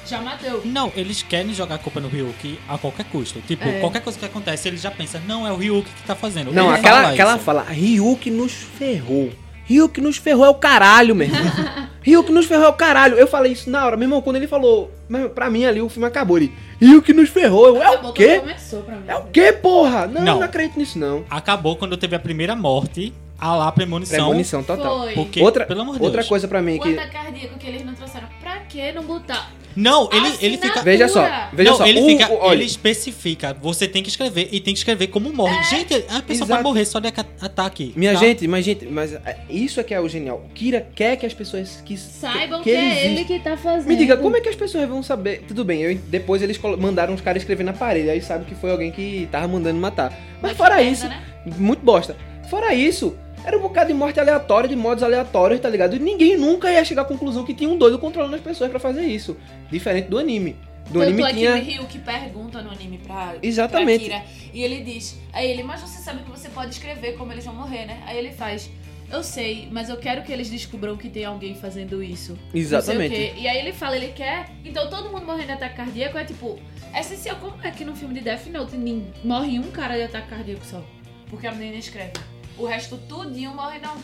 Já 0.08 0.22
matou. 0.22 0.62
Não, 0.66 0.92
eles 0.96 1.24
querem 1.24 1.54
jogar 1.54 1.76
a 1.76 1.78
culpa 1.80 2.00
no 2.00 2.08
Ryuk 2.08 2.60
a 2.68 2.78
qualquer 2.78 3.06
custo. 3.06 3.42
Tipo, 3.42 3.68
É. 3.68 3.80
qualquer 3.80 4.02
coisa 4.02 4.18
que 4.20 4.26
acontece, 4.26 4.68
eles 4.68 4.82
já 4.82 4.92
pensam, 4.92 5.20
não, 5.28 5.48
é 5.48 5.52
o 5.52 5.58
Ryuk 5.58 5.90
que 5.90 6.04
tá 6.04 6.16
fazendo. 6.16 6.52
Não, 6.52 6.68
Ele 6.70 6.78
aquela, 6.80 7.02
fala 7.02 7.14
aquela 7.14 7.38
fala, 7.40 7.64
Ryuki 7.64 8.30
nos 8.30 8.52
ferrou. 8.54 9.32
Ryuki 9.66 10.00
nos 10.02 10.18
ferrou 10.18 10.46
é 10.46 10.50
o 10.50 10.54
caralho, 10.56 11.16
meu 11.16 11.28
irmão. 11.28 11.42
Ryuki 12.04 12.32
nos 12.32 12.46
ferrou 12.46 12.66
é 12.66 12.70
o 12.70 12.74
caralho. 12.74 13.16
Eu 13.16 13.26
falei 13.26 13.54
isso 13.54 13.68
na 13.70 13.84
hora, 13.84 13.98
meu 13.98 14.06
irmão, 14.06 14.22
quando 14.22 14.36
ele 14.36 14.48
falou, 14.48 14.94
meu, 15.08 15.30
pra 15.30 15.50
mim 15.50 15.66
ali 15.66 15.82
o 15.82 15.90
filme 15.90 16.08
acabou. 16.08 16.38
Ele, 16.38 16.54
Ryuki 16.82 17.14
nos 17.14 17.30
ferrou. 17.30 17.68
Eu, 17.68 17.82
é 17.82 17.86
Acabou 17.88 18.10
o 18.12 18.14
quê? 18.14 18.40
Começou 18.40 18.82
pra 18.84 18.96
mim. 18.96 19.04
É 19.08 19.16
o 19.16 19.24
quê, 19.26 19.52
porra? 19.54 20.08
Não, 20.08 20.22
Não. 20.22 20.36
não, 20.40 20.44
acredito 20.44 20.78
nisso, 20.80 20.98
não. 21.00 21.24
Acabou 21.30 21.76
quando 21.76 21.96
teve 21.98 22.16
a 22.16 22.20
primeira 22.20 22.56
morte, 22.56 23.14
a 23.40 23.56
lá 23.56 23.72
premonição. 23.72 24.18
Premonição 24.26 24.64
total. 24.64 25.04
Foi. 25.04 25.14
Porque, 25.14 25.42
Outra, 25.42 25.66
pelo 25.66 25.82
amor 25.82 25.98
de 25.98 26.02
outra 26.04 26.20
Deus. 26.22 26.30
coisa 26.30 26.48
pra 26.48 26.62
mim 26.62 26.78
O 26.78 26.82
que... 26.82 26.94
ataque 26.94 27.12
cardíaco 27.12 27.58
que 27.60 27.68
eles 27.68 27.86
não 27.86 27.94
trouxeram. 27.94 28.28
Pra 28.42 28.60
que 28.62 28.92
não 28.92 29.04
botar? 29.04 29.52
Não, 29.76 30.10
ele, 30.12 30.34
ele 30.42 30.58
fica. 30.58 30.82
Veja 30.82 31.08
só, 31.08 31.28
veja 31.52 31.70
não, 31.72 31.78
só. 31.78 31.86
ele 31.86 32.00
o- 32.02 32.06
fica. 32.06 32.32
o- 32.32 32.54
ele 32.54 32.64
especifica. 32.64 33.54
Você 33.62 33.88
tem 33.88 34.02
que 34.02 34.10
escrever 34.10 34.48
e 34.52 34.60
tem 34.60 34.74
que 34.74 34.80
escrever 34.80 35.08
como 35.08 35.32
morre. 35.34 35.62
Gente, 35.64 35.94
a 36.10 36.22
pessoa 36.22 36.46
Exato. 36.46 36.48
pode 36.50 36.64
morrer 36.64 36.86
só 36.86 37.00
de 37.00 37.08
ataque. 37.42 37.94
Minha 37.96 38.14
tá? 38.14 38.20
gente, 38.20 38.48
mas 38.48 38.64
gente, 38.64 38.86
mas 38.86 39.14
é, 39.14 39.38
isso 39.50 39.80
é 39.80 39.84
que 39.84 39.94
é 39.94 40.00
o 40.00 40.08
genial. 40.08 40.46
Kira 40.54 40.88
quer 40.96 41.18
que 41.18 41.26
as 41.26 41.34
pessoas 41.34 41.82
que 41.86 41.98
Saibam 41.98 42.62
que, 42.62 42.70
que, 42.72 42.76
ele 42.76 42.86
é 42.88 43.06
ele 43.06 43.26
que 43.26 43.40
tá 43.40 43.58
fazendo. 43.58 43.88
Me 43.88 43.96
diga, 43.96 44.18
como 44.18 44.38
é 44.38 44.42
que 44.42 44.50
as 44.50 44.56
pessoas 44.56 44.88
vão 44.88 45.04
saber? 45.04 45.44
Tudo 45.48 45.66
bem, 45.66 45.82
eu- 45.82 45.98
depois 46.08 46.42
eles 46.42 46.60
mandaram 46.80 47.14
os 47.14 47.22
caras 47.22 47.42
escrever 47.42 47.64
na 47.64 47.74
parede, 47.74 48.10
aí 48.10 48.22
sabe 48.22 48.46
que 48.46 48.56
foi 48.56 48.72
alguém 48.72 48.92
que 48.92 49.28
tava 49.32 49.48
mandando 49.48 49.80
matar. 49.80 50.14
Mas 50.42 50.56
fora 50.56 50.82
isso, 50.82 51.08
né? 51.08 51.22
muito 51.58 51.84
bosta. 51.84 52.16
Fora 52.50 52.74
isso, 52.74 53.16
era 53.46 53.58
um 53.58 53.62
bocado 53.62 53.88
de 53.88 53.94
morte 53.94 54.20
aleatória, 54.20 54.68
de 54.68 54.76
modos 54.76 55.04
aleatórios, 55.04 55.60
tá 55.62 55.70
ligado? 55.70 55.96
E 55.96 56.00
ninguém 56.00 56.36
nunca 56.38 56.72
ia 56.72 56.84
chegar 56.84 57.04
à 57.04 57.06
conclusão 57.06 57.46
que 57.46 57.54
tinha 57.54 57.70
um 57.70 57.78
doido 57.78 58.00
controlando 58.00 58.36
as 58.36 58.42
pessoas 58.42 58.70
pra 58.70 58.80
fazer 58.80 59.04
isso. 59.04 59.38
Diferente 59.70 60.10
do 60.10 60.18
anime. 60.18 60.56
Do 60.90 61.00
Tanto 61.00 61.04
anime 61.04 61.24
é 61.24 61.34
tinha. 61.34 61.52
que 61.54 61.60
o 61.60 61.64
Ryu 61.64 61.86
que 61.88 62.00
pergunta 62.00 62.62
no 62.62 62.72
anime 62.72 63.00
pra, 63.00 63.36
Exatamente. 63.42 64.06
pra 64.06 64.20
Kira. 64.22 64.52
E 64.54 64.64
ele 64.64 64.82
diz, 64.82 65.20
aí 65.34 65.50
ele, 65.50 65.64
mas 65.64 65.82
você 65.82 66.02
sabe 66.02 66.24
que 66.24 66.30
você 66.30 66.50
pode 66.50 66.72
escrever 66.72 67.14
como 67.18 67.32
eles 67.32 67.46
vão 67.46 67.56
morrer, 67.56 67.86
né? 67.86 68.04
Aí 68.06 68.18
ele 68.18 68.32
faz, 68.32 68.70
eu 69.12 69.24
sei, 69.24 69.68
mas 69.72 69.90
eu 69.90 69.98
quero 69.98 70.24
que 70.24 70.32
eles 70.32 70.50
descubram 70.50 70.96
que 70.98 71.10
tem 71.10 71.26
alguém 71.26 71.56
fazendo 71.56 72.04
isso. 72.04 72.38
Exatamente. 72.54 73.34
E 73.38 73.48
aí 73.48 73.58
ele 73.58 73.74
fala, 73.74 73.96
ele 73.96 74.10
quer. 74.10 74.50
Então 74.64 74.90
todo 74.90 75.10
mundo 75.10 75.26
morrendo 75.26 75.48
de 75.48 75.54
ataque 75.54 75.76
cardíaco 75.76 76.18
é 76.18 76.24
tipo. 76.26 76.60
É 76.94 77.02
essencial. 77.02 77.36
Como 77.38 77.56
é 77.64 77.72
que 77.72 77.84
no 77.84 77.96
filme 77.96 78.14
de 78.14 78.22
Death 78.22 78.48
Note 78.48 78.76
morre 79.24 79.60
um 79.60 79.70
cara 79.72 79.96
de 79.96 80.04
ataque 80.04 80.30
cardíaco 80.30 80.66
só? 80.66 80.84
Porque 81.30 81.46
a 81.48 81.52
menina 81.52 81.78
escreve. 81.78 82.14
O 82.58 82.66
resto 82.66 82.98
tudinho 82.98 83.54
morre 83.54 83.80
não. 83.80 83.96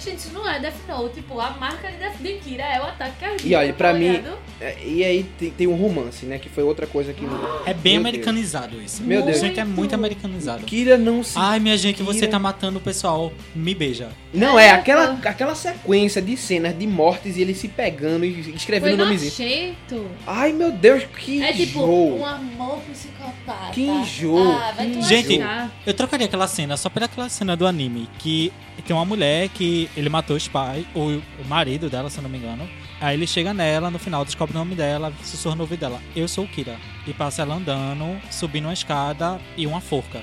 Gente, 0.00 0.18
isso 0.18 0.30
não 0.32 0.48
é 0.48 0.58
Death 0.60 0.74
Note. 0.88 1.14
Tipo, 1.14 1.40
a 1.40 1.50
marca 1.52 1.90
de, 1.90 1.96
Death, 1.98 2.16
de 2.20 2.32
Kira 2.34 2.62
é 2.64 2.80
o 2.80 2.84
ataque 2.84 3.18
cardíaco. 3.20 3.46
E 3.46 3.54
olha, 3.54 3.72
pra 3.72 3.92
tá 3.92 3.98
mim-? 3.98 4.22
É, 4.60 4.76
E 4.84 5.04
aí 5.04 5.24
tem, 5.38 5.50
tem 5.50 5.66
um 5.66 5.74
romance, 5.74 6.24
né? 6.26 6.38
Que 6.38 6.48
foi 6.48 6.62
outra 6.64 6.86
coisa 6.86 7.12
que. 7.12 7.24
É 7.66 7.72
bem 7.74 7.94
Meu 7.94 8.02
Deus. 8.02 8.14
americanizado 8.14 8.80
isso. 8.82 9.02
Meu 9.02 9.22
Deus. 9.22 9.40
Gente, 9.40 9.58
é 9.60 9.64
muito 9.64 9.94
americanizado. 9.94 10.64
Kira 10.64 10.96
não 10.98 11.22
se. 11.22 11.38
Ai, 11.38 11.58
minha 11.60 11.76
gente, 11.76 12.02
você 12.02 12.20
Kira- 12.20 12.32
tá 12.32 12.38
matando 12.38 12.78
o 12.78 12.80
pessoal. 12.82 13.32
Me 13.54 13.74
beija. 13.74 14.10
Não, 14.32 14.58
é 14.58 14.66
É, 14.66 14.70
aquela, 14.70 15.14
pô. 15.16 15.28
aquela 15.28 15.54
sequência 15.54 16.20
de 16.22 16.36
cenas 16.36 16.76
de 16.78 16.86
mortes 16.86 17.36
e 17.36 17.40
ele 17.42 17.54
se 17.54 17.68
pegando 17.68 18.24
e 18.24 18.54
escrevendo 18.54 18.94
o 18.94 19.04
nomezinho. 19.04 19.30
nojento. 19.30 20.06
Ai, 20.26 20.52
meu 20.52 20.72
Deus, 20.72 21.04
que 21.04 21.42
É 21.42 21.52
tipo 21.52 21.78
enjoo. 21.80 22.18
um 22.18 22.26
amor 22.26 22.80
psicopata. 22.90 23.72
Que 23.72 23.82
enjoo, 23.82 24.52
Ah, 24.52 24.72
vai 24.76 24.86
que 24.86 24.92
tomar 24.94 25.06
Gente. 25.08 25.40
Eu 25.86 25.94
trocaria 25.94 26.26
aquela 26.26 26.46
cena 26.46 26.76
só 26.76 26.88
pela 26.88 27.06
aquela 27.06 27.28
cena 27.28 27.56
do 27.56 27.66
anime 27.66 28.08
que 28.18 28.52
tem 28.86 28.94
uma 28.94 29.04
mulher 29.04 29.48
que 29.50 29.83
ele 29.96 30.08
matou 30.08 30.36
os 30.36 30.48
pais, 30.48 30.84
o, 30.94 31.20
o 31.42 31.48
marido 31.48 31.88
dela, 31.88 32.10
se 32.10 32.18
eu 32.18 32.22
não 32.22 32.30
me 32.30 32.38
engano. 32.38 32.68
Aí 33.00 33.16
ele 33.16 33.26
chega 33.26 33.52
nela, 33.52 33.90
no 33.90 33.98
final 33.98 34.24
descobre 34.24 34.54
o 34.54 34.58
nome 34.58 34.74
dela, 34.74 35.12
sussurra 35.22 35.56
no 35.56 35.62
ouvido 35.62 35.80
dela, 35.80 36.00
eu 36.14 36.26
sou 36.28 36.44
o 36.44 36.48
Kira. 36.48 36.76
E 37.06 37.12
passa 37.12 37.42
ela 37.42 37.54
andando, 37.54 38.20
subindo 38.30 38.64
uma 38.64 38.72
escada 38.72 39.40
e 39.56 39.66
uma 39.66 39.80
forca. 39.80 40.22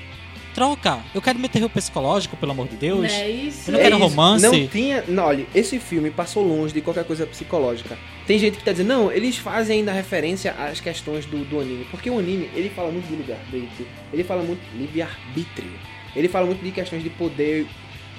Troca! 0.54 1.00
Eu 1.14 1.22
quero 1.22 1.38
meter 1.38 1.64
o 1.64 1.70
psicológico, 1.70 2.36
pelo 2.36 2.52
amor 2.52 2.68
de 2.68 2.76
Deus. 2.76 3.00
Não 3.00 3.18
é 3.18 3.30
isso? 3.30 3.70
Eu 3.70 3.72
não 3.72 3.80
quero 3.80 3.96
isso. 3.96 4.04
romance. 4.04 4.46
Não 4.46 4.66
tinha. 4.66 5.04
Não, 5.08 5.24
olha, 5.24 5.46
esse 5.54 5.78
filme 5.78 6.10
passou 6.10 6.46
longe 6.46 6.74
de 6.74 6.82
qualquer 6.82 7.04
coisa 7.04 7.26
psicológica. 7.26 7.96
Tem 8.26 8.38
gente 8.38 8.58
que 8.58 8.64
tá 8.64 8.72
dizendo, 8.72 8.88
não, 8.88 9.10
eles 9.10 9.38
fazem 9.38 9.78
ainda 9.78 9.92
referência 9.92 10.52
às 10.52 10.78
questões 10.78 11.24
do, 11.24 11.44
do 11.44 11.58
anime. 11.58 11.86
Porque 11.90 12.10
o 12.10 12.18
anime, 12.18 12.50
ele 12.54 12.68
fala 12.68 12.90
muito 12.90 13.06
de 13.06 13.16
livre-arbítrio. 13.16 13.86
Ele 14.12 14.24
fala 14.24 14.42
muito 14.42 14.60
de 14.70 14.78
livre-arbítrio. 14.78 15.72
Ele 16.14 16.28
fala 16.28 16.46
muito 16.46 16.62
de 16.62 16.70
questões 16.70 17.02
de 17.02 17.10
poder. 17.10 17.66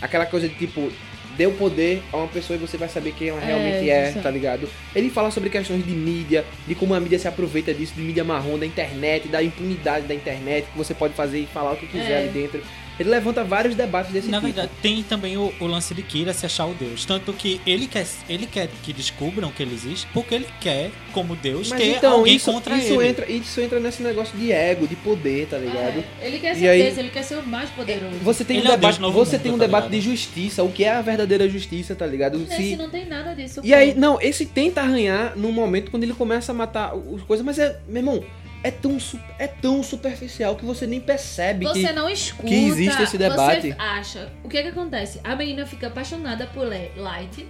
Aquela 0.02 0.26
coisa 0.26 0.50
de 0.50 0.56
tipo, 0.56 0.92
dê 1.38 1.46
o 1.48 1.52
poder 1.54 2.02
a 2.12 2.18
uma 2.18 2.28
pessoa 2.28 2.56
e 2.58 2.60
você 2.60 2.78
vai 2.78 2.88
saber 2.90 3.14
quem 3.14 3.30
ela 3.30 3.42
É, 3.42 3.46
realmente 3.46 3.90
é, 3.90 4.10
isso. 4.10 4.22
tá 4.22 4.30
ligado? 4.30 4.68
Ele 4.96 5.10
fala 5.10 5.32
sobre 5.32 5.50
questões 5.50 5.86
de 5.86 5.92
mídia, 5.92 6.46
de 6.68 6.76
como 6.76 6.94
a 6.94 7.00
mídia 7.00 7.18
se 7.20 7.28
aproveita 7.28 7.74
disso, 7.74 7.94
de 7.96 8.02
mídia 8.02 8.24
marrom, 8.24 8.58
da 8.58 8.66
internet, 8.66 9.28
da 9.28 9.42
impunidade 9.42 10.06
da 10.08 10.14
internet, 10.14 10.66
que 10.72 10.78
você 10.78 10.94
pode 10.94 11.14
fazer 11.14 11.40
e 11.40 11.46
falar 11.48 11.74
o 11.74 11.78
que 11.78 11.88
quiser 11.88 12.12
É. 12.12 12.18
ali 12.20 12.30
dentro. 12.30 12.62
Ele 13.00 13.10
levanta 13.10 13.44
vários 13.44 13.76
debates 13.76 14.12
desse 14.14 14.28
Na 14.28 14.38
tipo. 14.38 14.48
verdade, 14.54 14.72
tem 14.82 15.02
também 15.04 15.36
o, 15.38 15.52
o 15.60 15.66
lance 15.66 15.94
de 15.94 16.04
Kira 16.04 16.34
se 16.34 16.46
achar 16.46 16.66
o 16.68 16.74
Deus. 16.74 17.06
Tanto 17.06 17.34
que 17.34 17.60
ele 17.66 17.88
quer, 17.88 18.06
ele 18.30 18.46
quer 18.46 18.70
que 18.84 18.94
descubram 18.94 19.52
que 19.52 19.64
ele 19.64 19.74
existe, 19.74 20.08
porque 20.14 20.36
ele 20.36 20.48
quer, 20.62 20.92
como 21.12 21.36
Deus, 21.36 21.70
Mas 21.70 21.80
ter 21.82 21.98
então, 21.98 22.14
alguém 22.20 22.36
isso, 22.36 22.52
contra 22.52 22.76
isso 22.78 23.02
ele. 23.02 23.10
entra, 23.10 23.32
isso 23.32 23.62
entra 23.62 23.80
nesse 23.80 24.04
negócio 24.04 24.38
de 24.38 24.52
ego, 24.52 24.88
de 24.88 24.96
poder, 24.96 25.48
tá 25.48 25.58
ligado? 25.58 26.04
É, 26.22 26.28
ele 26.28 26.40
quer 26.40 26.56
E 26.56 26.60
certeza, 26.60 27.00
aí- 27.00 27.06
ele 27.06 27.10
quer 27.10 27.24
ser 27.24 27.36
o 27.38 27.44
mais 27.48 27.70
poderoso. 27.72 28.18
Você 28.22 28.46
tem 28.46 28.58
Ele 28.58 28.68
um 28.68 28.72
é 28.74 28.78
Deus 28.78 28.96
debate, 28.98 29.14
você 29.14 29.36
mundo, 29.38 29.44
tem 29.44 29.52
um 29.52 29.58
tá 29.58 29.66
debate 29.66 29.84
ligado? 29.90 30.02
de 30.02 30.10
justiça, 30.10 30.64
o 30.64 30.72
que 30.72 30.84
é 30.84 30.92
a 30.92 31.02
verdadeira 31.02 31.50
justiça, 31.50 31.96
tá 31.96 32.06
ligado? 32.06 32.38
Nesse 32.38 32.56
Se- 32.56 32.76
não 32.76 32.90
tem 32.90 33.06
nada 33.08 33.34
disso. 33.34 33.62
E 33.64 33.70
pô. 33.70 33.76
aí, 33.76 33.94
não, 33.96 34.22
esse 34.22 34.46
tenta 34.46 34.82
arranhar 34.82 35.34
num 35.36 35.52
momento 35.52 35.90
quando 35.90 36.04
ele 36.04 36.14
começa 36.14 36.52
a 36.52 36.56
matar 36.56 36.96
os 36.96 37.24
coisas, 37.24 37.46
mas 37.46 37.58
é, 37.58 37.80
meu 37.88 37.98
irmão, 38.02 38.24
é 38.64 38.72
tão, 38.72 38.98
é 39.38 39.48
tão 39.48 39.84
superficial 39.84 40.56
que 40.56 40.64
você 40.66 40.88
nem 40.88 41.02
percebe 41.02 41.66
Você 41.66 41.88
que 41.88 41.94
não 41.94 42.10
escuta. 42.10 42.48
que 42.48 42.56
existe 42.56 43.02
esse 43.04 43.18
debate. 43.18 43.72
Você 43.72 43.76
acha. 43.78 44.32
O 44.44 44.50
que 44.50 44.62
que 44.62 44.70
acontece? 44.70 45.20
A 45.24 45.36
menina 45.36 45.66
fica 45.66 45.88
apaixonada 45.88 46.48
por 46.48 46.68
Light. 46.96 47.46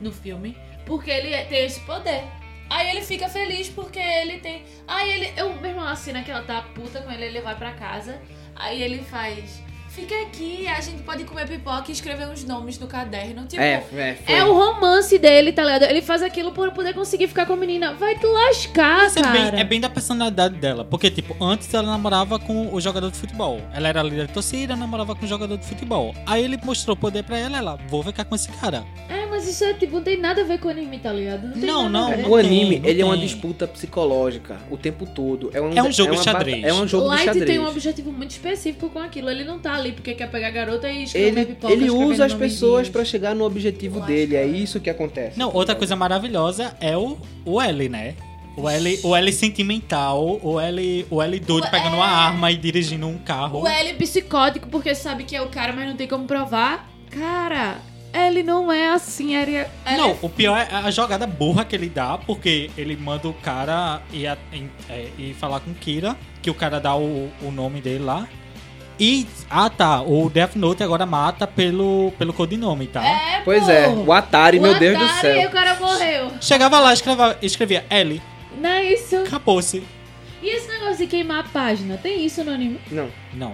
no 0.00 0.12
filme, 0.12 0.56
porque 0.84 1.10
ele 1.10 1.32
é- 1.32 1.44
tem 1.44 1.64
esse 1.64 1.80
poder. 1.80 2.22
Aí 2.68 2.90
ele 2.90 3.00
fica 3.02 3.28
feliz 3.28 3.68
porque 3.68 3.98
ele 3.98 4.38
tem. 4.40 4.64
Aí 4.88 5.10
ele. 5.10 5.32
Eu 5.36 5.54
mesmo 5.60 5.80
a 5.80 5.94
cena 5.94 6.22
que 6.22 6.30
ela 6.30 6.42
tá 6.42 6.60
puta 6.74 7.00
com 7.00 7.10
ele, 7.12 7.24
ele 7.26 7.40
vai 7.40 7.54
pra 7.56 7.72
casa. 7.72 8.20
Aí 8.56 8.82
ele 8.82 8.98
faz. 9.04 9.62
Fica 9.96 10.14
aqui, 10.24 10.68
a 10.68 10.78
gente 10.82 11.02
pode 11.02 11.24
comer 11.24 11.48
pipoca 11.48 11.84
e 11.88 11.92
escrever 11.92 12.28
uns 12.28 12.44
nomes 12.44 12.78
no 12.78 12.86
caderno. 12.86 13.46
Tipo, 13.46 13.62
É, 13.62 13.82
é, 13.94 14.14
foi. 14.14 14.34
é 14.34 14.44
o 14.44 14.52
romance 14.52 15.18
dele, 15.18 15.52
tá 15.52 15.64
ligado? 15.64 15.84
Ele 15.84 16.02
faz 16.02 16.22
aquilo 16.22 16.52
por 16.52 16.70
poder 16.72 16.92
conseguir 16.92 17.26
ficar 17.28 17.46
com 17.46 17.54
a 17.54 17.56
menina. 17.56 17.94
Vai 17.94 18.14
te 18.18 18.26
lascar, 18.26 19.06
Isso 19.06 19.18
é 19.18 19.22
cara. 19.22 19.50
bem, 19.52 19.60
é 19.60 19.64
bem 19.64 19.80
da 19.80 19.88
personalidade 19.88 20.56
dela. 20.56 20.84
Porque, 20.84 21.10
tipo, 21.10 21.34
antes 21.42 21.72
ela 21.72 21.86
namorava 21.86 22.38
com 22.38 22.74
o 22.74 22.78
jogador 22.78 23.10
de 23.10 23.16
futebol. 23.16 23.58
Ela 23.72 23.88
era 23.88 24.02
líder 24.02 24.26
de 24.26 24.34
torcida, 24.34 24.76
namorava 24.76 25.14
com 25.16 25.24
o 25.24 25.28
jogador 25.28 25.56
de 25.56 25.64
futebol. 25.64 26.14
Aí 26.26 26.44
ele 26.44 26.58
mostrou 26.62 26.94
poder 26.94 27.24
pra 27.24 27.38
ela, 27.38 27.56
ela, 27.56 27.78
vou 27.88 28.02
ficar 28.02 28.26
com 28.26 28.34
esse 28.34 28.48
cara. 28.52 28.84
É, 29.08 29.24
mas 29.30 29.46
isso 29.48 29.64
é 29.64 29.74
tipo, 29.74 29.96
não 29.96 30.02
tem 30.02 30.18
nada 30.18 30.40
a 30.42 30.44
ver 30.44 30.58
com 30.58 30.68
anime, 30.68 30.98
tá 30.98 31.12
ligado? 31.12 31.52
tem 31.52 31.62
Não, 31.62 31.86
a 31.86 31.88
não, 31.88 32.08
ver. 32.16 32.26
O 32.28 32.36
anime, 32.36 32.80
tem, 32.80 32.90
ele 32.90 33.02
é 33.02 33.04
uma 33.04 33.16
tem. 33.16 33.26
disputa 33.26 33.66
psicológica 33.66 34.58
o 34.70 34.76
tempo 34.76 35.06
todo. 35.06 35.50
É 35.52 35.60
um, 35.60 35.72
É 35.72 35.82
um 35.82 35.92
jogo 35.92 36.12
uma 36.12 36.20
de 36.20 36.26
bata- 36.26 36.38
xadrez. 36.38 36.64
É 36.64 36.72
um 36.74 36.86
jogo 36.88 37.04
de 37.04 37.08
Light 37.10 37.24
xadrez. 37.26 37.46
tem 37.46 37.58
um 37.58 37.66
objetivo 37.68 38.12
muito 38.12 38.30
específico 38.30 38.88
com 38.90 38.98
aquilo. 38.98 39.28
Ele 39.30 39.44
não 39.44 39.58
tá 39.58 39.74
ali 39.74 39.92
porque 39.92 40.14
quer 40.14 40.30
pegar 40.30 40.48
a 40.48 40.50
garota 40.50 40.88
e 40.90 41.04
escrever 41.04 41.28
Ele, 41.28 41.46
pipoca. 41.46 41.72
ele 41.72 41.90
usa 41.90 42.24
as 42.26 42.34
pessoas 42.34 42.88
pra 42.88 43.04
chegar 43.04 43.34
no 43.34 43.44
objetivo 43.44 44.00
dele. 44.00 44.36
É 44.36 44.46
isso 44.46 44.80
que 44.80 44.90
acontece. 44.90 45.38
Não, 45.38 45.52
outra 45.54 45.74
coisa 45.74 45.94
maravilhosa 45.96 46.76
é 46.80 46.96
o, 46.96 47.16
o 47.44 47.60
L, 47.60 47.88
né? 47.88 48.14
O 48.56 48.68
L, 48.70 49.00
o 49.02 49.14
L 49.14 49.32
sentimental, 49.32 50.40
o 50.42 50.58
L, 50.58 51.06
o 51.10 51.20
L 51.22 51.40
doido 51.40 51.66
O 51.66 51.70
pegando 51.70 51.96
uma 51.96 52.06
arma 52.06 52.50
e 52.50 52.56
dirigindo 52.56 53.06
um 53.06 53.18
carro. 53.18 53.60
O 53.62 53.68
L 53.68 53.90
é 53.90 53.92
psicótico 53.94 54.68
porque 54.70 54.94
sabe 54.94 55.24
que 55.24 55.36
é 55.36 55.42
o 55.42 55.48
cara, 55.48 55.74
mas 55.74 55.86
não 55.86 55.94
tem 55.96 56.08
como 56.08 56.24
provar. 56.24 56.88
Cara, 57.10 57.78
ele 58.24 58.42
não 58.42 58.70
é 58.72 58.88
assim. 58.90 59.34
Ele 59.36 59.56
é... 59.56 59.70
ele 59.86 59.96
Não, 59.96 60.10
é- 60.10 60.16
o 60.22 60.28
pior 60.28 60.56
é 60.58 60.74
a 60.74 60.90
jogada 60.90 61.26
burra 61.26 61.64
que 61.64 61.74
ele 61.76 61.88
dá, 61.88 62.16
porque 62.18 62.70
ele 62.76 62.96
manda 62.96 63.28
o 63.28 63.34
cara 63.34 64.00
ir, 64.12 64.26
a- 64.26 64.38
em- 64.52 64.70
é, 64.88 65.08
ir 65.18 65.34
falar 65.34 65.60
com 65.60 65.70
o 65.70 65.74
Kira, 65.74 66.16
que 66.40 66.50
o 66.50 66.54
cara 66.54 66.78
dá 66.80 66.94
o, 66.96 67.30
o 67.42 67.50
nome 67.50 67.80
dele 67.80 68.04
lá. 68.04 68.26
E, 68.98 69.26
ah 69.50 69.68
tá, 69.68 70.00
o 70.00 70.30
Death 70.30 70.56
Note 70.56 70.82
agora 70.82 71.04
mata 71.04 71.46
pelo, 71.46 72.12
pelo 72.18 72.32
codinome, 72.32 72.86
tá? 72.86 73.04
É, 73.04 73.42
Pois 73.44 73.64
pô. 73.64 73.70
é, 73.70 73.88
o 73.88 74.10
Atari, 74.12 74.58
meu 74.58 74.72
O 74.72 74.78
Deus 74.78 74.98
do 74.98 75.04
Atari, 75.04 75.20
céu. 75.20 75.48
o 75.48 75.52
cara 75.52 75.74
morreu. 75.78 76.30
Chegava 76.40 76.80
lá, 76.80 76.94
escrevia, 76.94 77.36
escrevia 77.42 77.84
L, 77.90 78.22
Não 78.58 78.70
é 78.70 78.84
isso. 78.92 79.16
acabou-se. 79.16 79.82
E 80.42 80.48
esse 80.48 80.68
negócio 80.68 80.96
de 80.98 81.06
queimar 81.08 81.40
a 81.40 81.42
página? 81.42 81.98
Tem 81.98 82.24
isso 82.24 82.42
no 82.42 82.52
anime? 82.52 82.80
Não. 82.90 83.08
Não. 83.34 83.52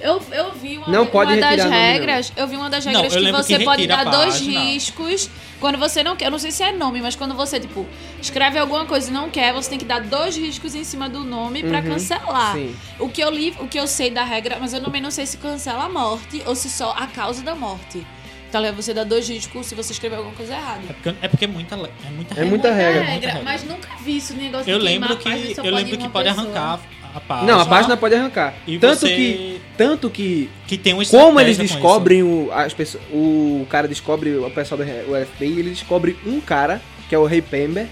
Eu, 0.00 0.22
eu 0.32 0.52
vi 0.52 0.78
uma, 0.78 0.88
Não 0.88 1.06
pode 1.06 1.32
uma 1.32 1.40
das 1.40 1.58
não. 1.64 1.70
regras. 1.70 2.32
Eu 2.36 2.46
vi 2.48 2.56
uma 2.56 2.70
das 2.70 2.84
Não, 2.86 2.92
regras 2.92 3.12
eu 3.12 3.18
que 3.18 3.24
lembro 3.24 3.42
você 3.42 3.58
que 3.58 3.64
pode 3.64 3.86
dar 3.86 4.04
dois 4.04 4.40
riscos. 4.40 5.28
Quando 5.60 5.76
você 5.76 6.02
não 6.02 6.16
quer, 6.16 6.26
eu 6.26 6.30
não 6.30 6.38
sei 6.38 6.50
se 6.50 6.62
é 6.62 6.72
nome, 6.72 7.02
mas 7.02 7.14
quando 7.14 7.34
você, 7.34 7.60
tipo, 7.60 7.86
escreve 8.20 8.58
alguma 8.58 8.86
coisa 8.86 9.10
e 9.10 9.12
não 9.12 9.28
quer, 9.28 9.52
você 9.52 9.68
tem 9.68 9.78
que 9.78 9.84
dar 9.84 10.00
dois 10.00 10.34
riscos 10.34 10.74
em 10.74 10.84
cima 10.84 11.06
do 11.06 11.22
nome 11.22 11.62
pra 11.62 11.80
Uhum, 11.80 11.84
cancelar. 11.90 12.54
Sim. 12.54 12.74
O 12.98 13.10
que 13.10 13.20
eu 13.20 13.30
li, 13.30 13.54
o 13.60 13.68
que 13.68 13.78
eu 13.78 13.86
sei 13.86 14.10
da 14.10 14.24
regra, 14.24 14.56
mas 14.58 14.72
eu 14.72 14.80
também 14.82 15.02
não 15.02 15.10
sei 15.10 15.26
se 15.26 15.36
cancela 15.36 15.84
a 15.84 15.88
morte 15.90 16.42
ou 16.46 16.54
se 16.56 16.70
só 16.70 16.92
a 16.96 17.06
causa 17.06 17.42
da 17.42 17.54
morte. 17.54 18.06
Tá 18.50 18.58
ligado? 18.58 18.76
Você 18.76 18.94
dá 18.94 19.04
dois 19.04 19.28
riscos 19.28 19.66
se 19.66 19.74
você 19.74 19.92
escrever 19.92 20.16
alguma 20.16 20.34
coisa 20.34 20.54
errada. 20.54 20.80
É 20.88 20.92
porque 20.94 21.08
é, 21.22 21.28
porque 21.28 21.44
é 21.44 21.48
muita, 21.48 21.76
le- 21.76 21.90
é 22.06 22.10
muita 22.10 22.32
É 22.32 22.36
regra. 22.38 22.48
muita 22.50 22.72
regra. 22.72 23.04
muita 23.04 23.26
regra. 23.28 23.42
mas 23.44 23.62
nunca 23.64 23.88
vi 24.02 24.16
isso, 24.16 24.32
negócio 24.34 24.68
Eu 24.72 24.78
de 24.78 24.86
queimar 24.86 25.10
lembro 25.10 25.22
que, 25.22 25.28
a 25.28 25.32
página, 25.32 25.54
só 25.54 25.62
eu 25.62 25.74
lembro 25.74 25.94
ir 25.94 25.98
que 25.98 26.08
pode 26.08 26.28
pessoa. 26.30 26.46
arrancar 26.46 26.80
a 27.14 27.20
página. 27.20 27.52
Não, 27.52 27.60
a 27.60 27.66
página 27.66 27.96
pode 27.98 28.14
arrancar. 28.14 28.54
E 28.66 28.78
Tanto 28.78 29.00
você- 29.00 29.14
que. 29.14 29.59
Tanto 29.80 30.10
que. 30.10 30.50
Que 30.66 30.76
tem 30.76 30.92
um 30.92 31.02
Como 31.04 31.40
eles 31.40 31.56
descobrem 31.56 32.22
o. 32.22 32.50
As 32.52 32.74
pessoas, 32.74 33.02
o 33.10 33.66
cara 33.70 33.88
descobre, 33.88 34.36
o 34.36 34.50
pessoal 34.50 34.78
do 34.78 34.84
o 34.84 35.26
FBI, 35.26 35.58
ele 35.58 35.70
descobre 35.70 36.16
um 36.26 36.38
cara, 36.40 36.82
que 37.08 37.14
é 37.14 37.18
o 37.18 37.24
Rei 37.24 37.40
Pember, 37.40 37.86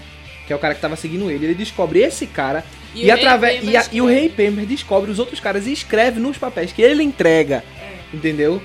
que 0.45 0.53
é 0.53 0.55
o 0.55 0.59
cara 0.59 0.75
que 0.75 0.81
tava 0.81 0.95
seguindo 0.95 1.31
ele. 1.31 1.45
Ele 1.45 1.55
descobre 1.55 1.99
esse 1.99 2.27
cara. 2.27 2.63
E 2.93 2.99
E, 2.99 3.01
o 3.01 3.05
Rei 3.05 3.11
através 3.11 3.55
Pember 3.59 3.73
e, 3.73 3.77
a- 3.77 3.85
e 3.91 4.01
o. 4.01 4.05
Rei 4.05 4.29
Pember 4.29 4.65
descobre 4.67 5.09
os 5.09 5.17
outros 5.17 5.39
caras 5.39 5.65
e 5.65 5.73
escreve 5.73 6.19
nos 6.19 6.37
papéis 6.37 6.71
que 6.71 6.81
ele 6.81 7.01
entrega. 7.01 7.63
É. 7.81 8.15
Entendeu? 8.15 8.61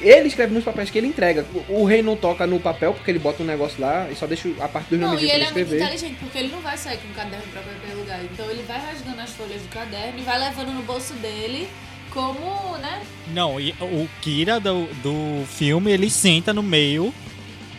Ele 0.00 0.28
escreve 0.28 0.54
nos 0.54 0.62
papéis 0.62 0.88
que 0.90 0.98
ele 0.98 1.08
entrega. 1.08 1.44
O, 1.68 1.80
o 1.80 1.84
rei 1.84 2.00
não 2.02 2.14
toca 2.14 2.46
no 2.46 2.60
papel 2.60 2.94
porque 2.94 3.10
ele 3.10 3.18
bota 3.18 3.42
um 3.42 3.46
negócio 3.46 3.80
lá 3.80 4.08
e 4.08 4.14
só 4.14 4.28
deixa 4.28 4.48
a 4.60 4.68
parte 4.68 4.90
dos 4.90 5.00
Não, 5.00 5.08
nomes 5.08 5.24
e 5.24 5.26
pra 5.26 5.34
ele 5.34 5.42
é 5.42 5.46
muito 5.50 5.58
escrever. 5.58 5.82
inteligente, 5.84 6.16
porque 6.20 6.38
ele 6.38 6.48
não 6.52 6.60
vai 6.60 6.76
sair 6.78 6.98
com 6.98 7.08
o 7.08 7.12
caderno 7.14 7.44
pra 7.52 7.60
qualquer 7.62 7.94
lugar. 7.96 8.20
Então 8.22 8.48
ele 8.48 8.62
vai 8.62 8.78
rasgando 8.78 9.20
as 9.20 9.30
folhas 9.30 9.60
do 9.60 9.68
caderno 9.70 10.20
e 10.20 10.22
vai 10.22 10.38
levando 10.38 10.72
no 10.72 10.82
bolso 10.84 11.14
dele 11.14 11.66
como, 12.12 12.76
né? 12.78 13.02
Não, 13.28 13.60
e 13.60 13.70
o 13.80 14.08
Kira 14.20 14.60
do, 14.60 14.86
do 15.02 15.46
filme, 15.46 15.90
ele 15.90 16.10
senta 16.10 16.52
no 16.52 16.62
meio 16.62 17.12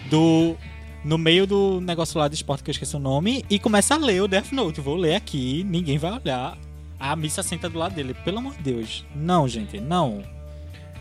do. 0.10 0.56
No 1.04 1.18
meio 1.18 1.46
do 1.46 1.82
negócio 1.82 2.18
lá 2.18 2.30
de 2.30 2.36
esporte 2.36 2.64
que 2.64 2.70
eu 2.70 2.72
esqueci 2.72 2.96
o 2.96 3.00
nome 3.00 3.44
e 3.50 3.60
começa 3.60 3.94
a 3.94 3.98
ler 3.98 4.22
o 4.22 4.28
Death 4.28 4.54
Note. 4.54 4.80
Vou 4.80 4.96
ler 4.96 5.16
aqui, 5.16 5.62
ninguém 5.66 5.98
vai 5.98 6.14
olhar. 6.14 6.58
A 6.98 7.14
missa 7.18 7.44
senta 7.44 7.70
do 7.70 7.78
lado 7.78 7.94
dele. 7.94 8.14
Pelo 8.14 8.38
amor 8.38 8.56
de 8.56 8.64
Deus. 8.64 9.06
Não, 9.14 9.46
gente, 9.46 9.82
não. 9.82 10.24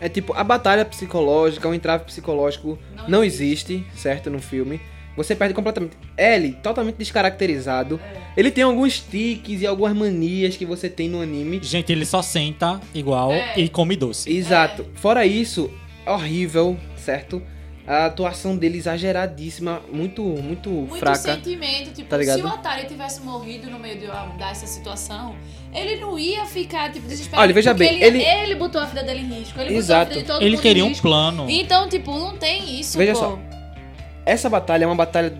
É 0.01 0.09
tipo, 0.09 0.33
a 0.33 0.43
batalha 0.43 0.83
psicológica, 0.83 1.69
o 1.69 1.73
entrave 1.73 2.03
psicológico 2.03 2.77
Não 2.93 3.07
não, 3.07 3.23
existe, 3.23 3.85
certo, 3.95 4.29
no 4.29 4.41
filme. 4.41 4.81
Você 5.15 5.35
perde 5.35 5.53
completamente. 5.53 5.95
L, 6.17 6.53
totalmente 6.63 6.95
descaracterizado. 6.95 7.99
Ele 8.35 8.49
tem 8.49 8.63
alguns 8.63 8.99
tiques 8.99 9.61
e 9.61 9.67
algumas 9.67 9.95
manias 9.95 10.57
que 10.57 10.65
você 10.65 10.89
tem 10.89 11.07
no 11.07 11.21
anime. 11.21 11.59
Gente, 11.61 11.91
ele 11.91 12.05
só 12.05 12.21
senta 12.21 12.81
igual 12.95 13.31
É. 13.31 13.53
e 13.59 13.69
come 13.69 13.95
doce. 13.95 14.31
Exato. 14.31 14.85
Fora 14.95 15.25
isso, 15.25 15.69
horrível, 16.07 16.75
certo? 16.97 17.41
A 17.85 18.05
atuação 18.05 18.55
dele 18.55 18.77
exageradíssima, 18.77 19.81
muito, 19.91 20.23
muito, 20.23 20.69
Muito 20.69 20.95
fraca. 20.99 21.17
sentimento. 21.17 21.91
Tipo, 21.93 22.09
Tá 22.09 22.17
ligado? 22.17 22.39
se 22.39 22.43
o 22.45 22.47
Atari 22.47 22.87
tivesse 22.87 23.21
morrido 23.21 23.69
no 23.69 23.77
meio 23.77 23.99
de 23.99 24.07
dessa 24.37 24.65
situação, 24.65 25.35
ele 25.73 25.97
não 25.97 26.17
ia 26.17 26.45
ficar, 26.45 26.91
tipo, 26.93 27.05
desesperado. 27.07 27.43
Olha, 27.43 27.53
veja 27.53 27.73
bem, 27.73 28.01
ele, 28.01 28.19
ele- 28.19 28.23
ele 28.23 28.55
botou 28.55 28.79
a 28.81 28.85
vida 28.85 29.03
dele 29.03 29.19
em 29.19 29.39
risco. 29.39 29.59
Ele 29.59 29.75
Exato. 29.75 30.05
botou 30.05 30.11
a 30.11 30.15
vida 30.15 30.21
de 30.21 30.27
todo 30.27 30.41
Ele 30.41 30.51
mundo 30.55 30.61
queria 30.61 30.83
em 30.83 30.85
um 30.87 30.93
plano. 30.95 31.49
Então, 31.49 31.89
tipo, 31.89 32.11
não 32.17 32.37
tem 32.37 32.79
isso, 32.79 32.97
Veja 32.97 33.11
pô. 33.13 33.19
só. 33.19 33.39
Essa 34.25 34.49
batalha 34.49 34.83
é 34.83 34.87
uma 34.87 34.95
batalha 34.95 35.33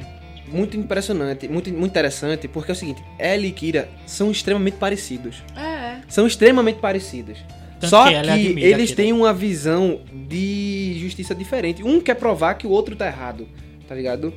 muito 0.47 0.77
impressionante, 0.77 1.47
muito, 1.47 1.69
muito 1.71 1.85
interessante, 1.91 2.47
porque 2.47 2.71
é 2.71 2.73
o 2.73 2.75
seguinte, 2.75 3.01
Ellie 3.17 3.49
e 3.49 3.53
Kira 3.53 3.89
são 4.05 4.29
extremamente 4.29 4.75
parecidos. 4.77 5.41
É. 5.55 5.97
São 6.07 6.27
extremamente 6.27 6.79
parecidos. 6.79 7.37
Tanto 7.79 7.89
Só 7.89 8.03
que 8.03 8.09
que, 8.11 8.15
ela 8.15 8.33
admira 8.33 8.67
eles 8.67 8.89
Kira. 8.91 9.03
têm 9.03 9.13
uma 9.13 9.33
visão 9.33 10.01
de 10.27 10.97
justiça 10.99 11.33
diferente. 11.33 11.83
Um 11.83 11.99
quer 11.99 12.15
provar 12.15 12.53
que 12.55 12.67
o 12.67 12.69
outro 12.69 12.95
tá 12.95 13.07
errado, 13.07 13.47
tá 13.87 13.95
ligado? 13.95 14.33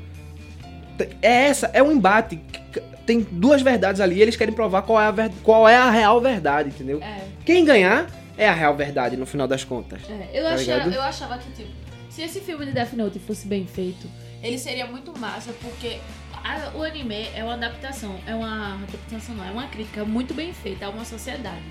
É 1.21 1.45
essa, 1.49 1.71
é 1.75 1.83
um 1.83 1.93
embate. 1.93 2.41
Tem 3.05 3.21
duas 3.21 3.61
verdades 3.63 4.01
ali, 4.01 4.21
eles 4.21 4.35
querem 4.37 4.55
provar 4.55 4.83
qual 4.83 5.01
é 5.01 5.07
a, 5.07 5.11
ver- 5.11 5.31
qual 5.43 5.69
é 5.69 5.77
a 5.77 5.91
real 5.91 6.21
verdade, 6.21 6.71
entendeu? 6.71 7.01
É. 7.03 7.19
Quem 7.45 7.65
ganhar 7.65 8.11
é 8.39 8.49
a 8.49 8.53
real 8.53 8.75
verdade 8.75 9.17
no 9.17 9.27
final 9.27 9.47
das 9.47 9.63
contas. 9.63 10.01
É, 10.09 10.39
eu, 10.41 10.43
Tá 10.45 10.55
achava, 10.55 10.89
eu 10.91 11.03
achava 11.03 11.39
que, 11.39 11.51
tipo, 11.53 11.69
se 12.09 12.23
esse 12.23 12.41
filme 12.41 12.65
de 12.67 12.73
Death 12.73 12.95
Note 12.95 13.19
fosse 13.21 13.47
bem 13.47 13.67
feito, 13.67 14.09
ele 14.43 14.59
seria 14.59 14.87
muito 14.87 15.17
massa, 15.19 15.53
porque 15.63 15.99
a- 16.45 16.71
o 16.75 16.83
anime 16.83 17.29
é 17.35 17.43
uma 17.43 17.55
adaptação, 17.55 18.17
é 18.27 18.35
uma 18.35 18.75
adaptação 18.83 19.35
não, 19.35 19.45
é 19.47 19.51
uma 19.51 19.67
crítica 19.69 20.05
muito 20.05 20.35
bem 20.35 20.53
feita 20.53 20.87
a 20.87 20.91
uma 20.91 21.05
sociedade, 21.05 21.63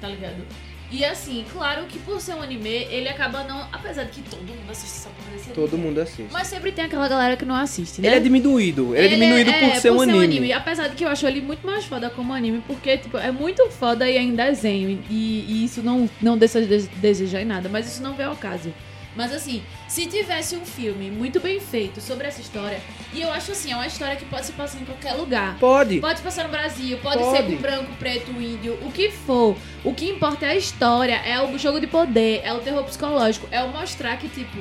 tá 0.00 0.08
ligado? 0.08 0.42
E 0.90 1.06
assim, 1.06 1.42
claro 1.50 1.86
que 1.86 1.98
por 2.00 2.20
ser 2.20 2.34
um 2.34 2.42
anime, 2.42 2.68
ele 2.68 3.08
acaba 3.08 3.42
não, 3.44 3.66
apesar 3.72 4.04
de 4.04 4.10
que 4.10 4.28
todo 4.28 4.40
mundo 4.42 4.70
assiste 4.70 4.96
essa 4.98 5.08
porra 5.08 5.30
desse 5.32 5.48
Todo 5.50 5.72
anime, 5.72 5.88
mundo 5.88 6.00
assiste. 6.02 6.26
mas 6.30 6.46
sempre 6.46 6.70
tem 6.70 6.84
aquela 6.84 7.08
galera 7.08 7.34
que 7.34 7.46
não 7.46 7.54
assiste, 7.54 8.02
né? 8.02 8.08
Ele 8.08 8.16
é 8.16 8.20
diminuído. 8.20 8.94
Ele, 8.94 9.06
é 9.06 9.08
diminuído 9.08 9.50
é, 9.52 9.70
por 9.70 9.76
ser 9.80 9.90
um 9.90 10.02
anime. 10.02 10.52
Apesar 10.52 10.88
de 10.88 10.94
que 10.96 11.02
eu 11.02 11.08
acho 11.08 11.26
ele 11.26 11.40
muito 11.40 11.66
mais 11.66 11.86
foda 11.86 12.10
como 12.10 12.34
anime, 12.34 12.62
porque 12.66 12.98
tipo, 12.98 13.16
é 13.16 13.32
muito 13.32 13.70
foda 13.70 14.06
e 14.06 14.18
é 14.18 14.20
em 14.20 14.34
desenho. 14.34 15.02
E, 15.08 15.46
e 15.48 15.64
isso 15.64 15.82
não, 15.82 16.10
não 16.20 16.36
deixa 16.36 16.60
de 16.60 16.86
desejar 16.86 17.40
em 17.40 17.46
nada, 17.46 17.70
mas 17.70 17.86
isso 17.90 18.02
não 18.02 18.12
vem 18.14 18.26
ao 18.26 18.36
caso. 18.36 18.70
Mas 19.14 19.32
assim, 19.32 19.62
se 19.88 20.06
tivesse 20.06 20.56
um 20.56 20.64
filme 20.64 21.10
muito 21.10 21.38
bem 21.38 21.60
feito 21.60 22.00
sobre 22.00 22.26
essa 22.26 22.40
história, 22.40 22.80
e 23.12 23.20
eu 23.20 23.30
acho 23.30 23.52
assim, 23.52 23.72
é 23.72 23.74
uma 23.74 23.86
história 23.86 24.16
que 24.16 24.24
pode 24.24 24.46
se 24.46 24.52
passar 24.52 24.80
em 24.80 24.84
qualquer 24.84 25.12
lugar. 25.12 25.58
Pode. 25.58 26.00
Pode 26.00 26.18
se 26.18 26.24
passar 26.24 26.44
no 26.44 26.50
Brasil, 26.50 26.98
pode, 26.98 27.18
Pode. 27.18 27.36
ser 27.36 27.44
com 27.44 27.56
branco, 27.56 27.92
preto, 27.98 28.30
índio, 28.30 28.78
o 28.82 28.90
que 28.90 29.10
for. 29.10 29.56
O 29.84 29.92
que 29.92 30.08
importa 30.08 30.46
é 30.46 30.50
a 30.50 30.56
história, 30.56 31.16
é 31.16 31.40
o 31.42 31.58
jogo 31.58 31.80
de 31.80 31.86
poder, 31.86 32.40
é 32.42 32.52
o 32.52 32.60
terror 32.60 32.84
psicológico, 32.84 33.46
é 33.50 33.62
o 33.62 33.68
mostrar 33.68 34.16
que, 34.16 34.28
tipo, 34.28 34.58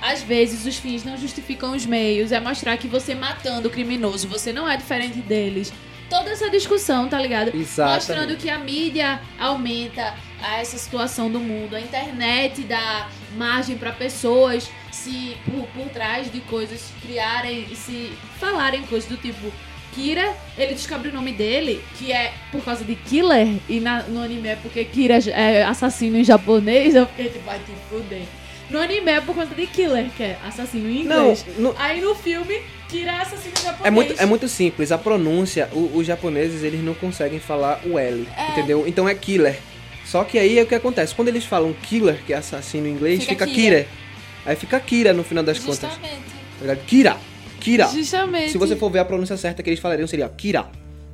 às 0.00 0.20
vezes 0.20 0.66
os 0.66 0.76
fins 0.76 1.04
não 1.04 1.16
justificam 1.16 1.76
os 1.76 1.86
meios, 1.86 2.32
é 2.32 2.40
mostrar 2.40 2.76
que 2.76 2.88
você 2.88 3.14
matando 3.14 3.68
o 3.68 3.70
criminoso, 3.70 4.26
você 4.26 4.52
não 4.52 4.68
é 4.68 4.76
diferente 4.76 5.18
deles. 5.18 5.72
Toda 6.10 6.30
essa 6.30 6.50
discussão, 6.50 7.08
tá 7.08 7.18
ligado? 7.18 7.56
Exatamente. 7.56 7.94
Mostrando 7.94 8.36
que 8.36 8.50
a 8.50 8.58
mídia 8.58 9.20
aumenta 9.38 10.12
a 10.42 10.58
essa 10.60 10.76
situação 10.78 11.30
do 11.30 11.38
mundo, 11.40 11.74
a 11.76 11.80
internet 11.80 12.62
dá 12.62 13.08
margem 13.36 13.76
pra 13.76 13.92
pessoas 13.92 14.68
se 14.90 15.36
por, 15.44 15.66
por 15.68 15.88
trás 15.90 16.30
de 16.30 16.40
coisas 16.42 16.90
criarem 17.00 17.66
e 17.70 17.76
se 17.76 18.12
falarem 18.38 18.82
coisas 18.82 19.08
do 19.08 19.16
tipo 19.16 19.52
Kira, 19.94 20.34
ele 20.56 20.72
descobre 20.72 21.10
o 21.10 21.12
nome 21.12 21.32
dele, 21.32 21.84
que 21.98 22.10
é 22.12 22.32
por 22.50 22.64
causa 22.64 22.82
de 22.82 22.94
Killer, 22.94 23.46
e 23.68 23.78
na- 23.78 24.02
no 24.04 24.22
anime 24.22 24.48
é 24.48 24.56
porque 24.56 24.84
Kira 24.86 25.18
é 25.30 25.62
assassino 25.64 26.16
em 26.16 26.24
japonês, 26.24 26.94
eu 26.96 27.06
fiquei 27.06 27.26
tipo, 27.28 27.44
vai 27.44 27.58
te 27.58 27.72
fuder. 27.90 28.22
No 28.70 28.80
anime 28.80 29.10
é 29.10 29.20
por 29.20 29.34
conta 29.34 29.54
de 29.54 29.66
killer, 29.66 30.06
que 30.16 30.22
é 30.22 30.38
assassino 30.46 30.88
em 30.88 31.04
Não, 31.04 31.20
inglês. 31.32 31.44
no- 31.58 31.74
Aí 31.78 32.00
no 32.00 32.14
filme, 32.14 32.62
Kira 32.88 33.10
é 33.12 33.20
assassino 33.20 33.52
japonês. 33.56 33.84
É 33.84 33.90
muito, 33.90 34.22
é 34.22 34.24
muito 34.24 34.48
simples, 34.48 34.90
a 34.90 34.96
pronúncia, 34.96 35.68
o- 35.74 35.90
os 35.98 36.06
japoneses 36.06 36.62
eles 36.62 36.82
não 36.82 36.94
conseguem 36.94 37.38
falar 37.38 37.82
o 37.84 37.98
L, 37.98 38.26
entendeu? 38.52 38.84
Então 38.86 39.06
é 39.06 39.14
killer. 39.14 39.58
Só 40.12 40.24
que 40.24 40.38
aí 40.38 40.58
é 40.58 40.62
o 40.62 40.66
que 40.66 40.74
acontece, 40.74 41.14
quando 41.14 41.28
eles 41.28 41.46
falam 41.46 41.72
killer, 41.72 42.22
que 42.26 42.34
é 42.34 42.36
assassino 42.36 42.86
em 42.86 42.90
inglês, 42.90 43.24
Fica 43.24 43.46
fica, 43.46 43.46
Kira. 43.46 43.76
Kira. 43.78 43.88
Aí 44.44 44.56
fica 44.56 44.78
Kira 44.78 45.12
no 45.14 45.24
final 45.24 45.42
das 45.42 45.58
contas. 45.58 45.90
Justamente. 45.90 46.22
tá 46.58 46.60
ligado? 46.60 46.84
Kira, 46.84 47.16
Kira. 47.58 47.88
Justamente. 47.88 48.52
Se 48.52 48.58
você 48.58 48.76
for 48.76 48.90
ver 48.90 48.98
a 48.98 49.06
pronúncia 49.06 49.38
certa 49.38 49.62
que 49.62 49.70
eles 49.70 49.80
falariam 49.80 50.06
seria 50.06 50.28
Kira. 50.28 50.66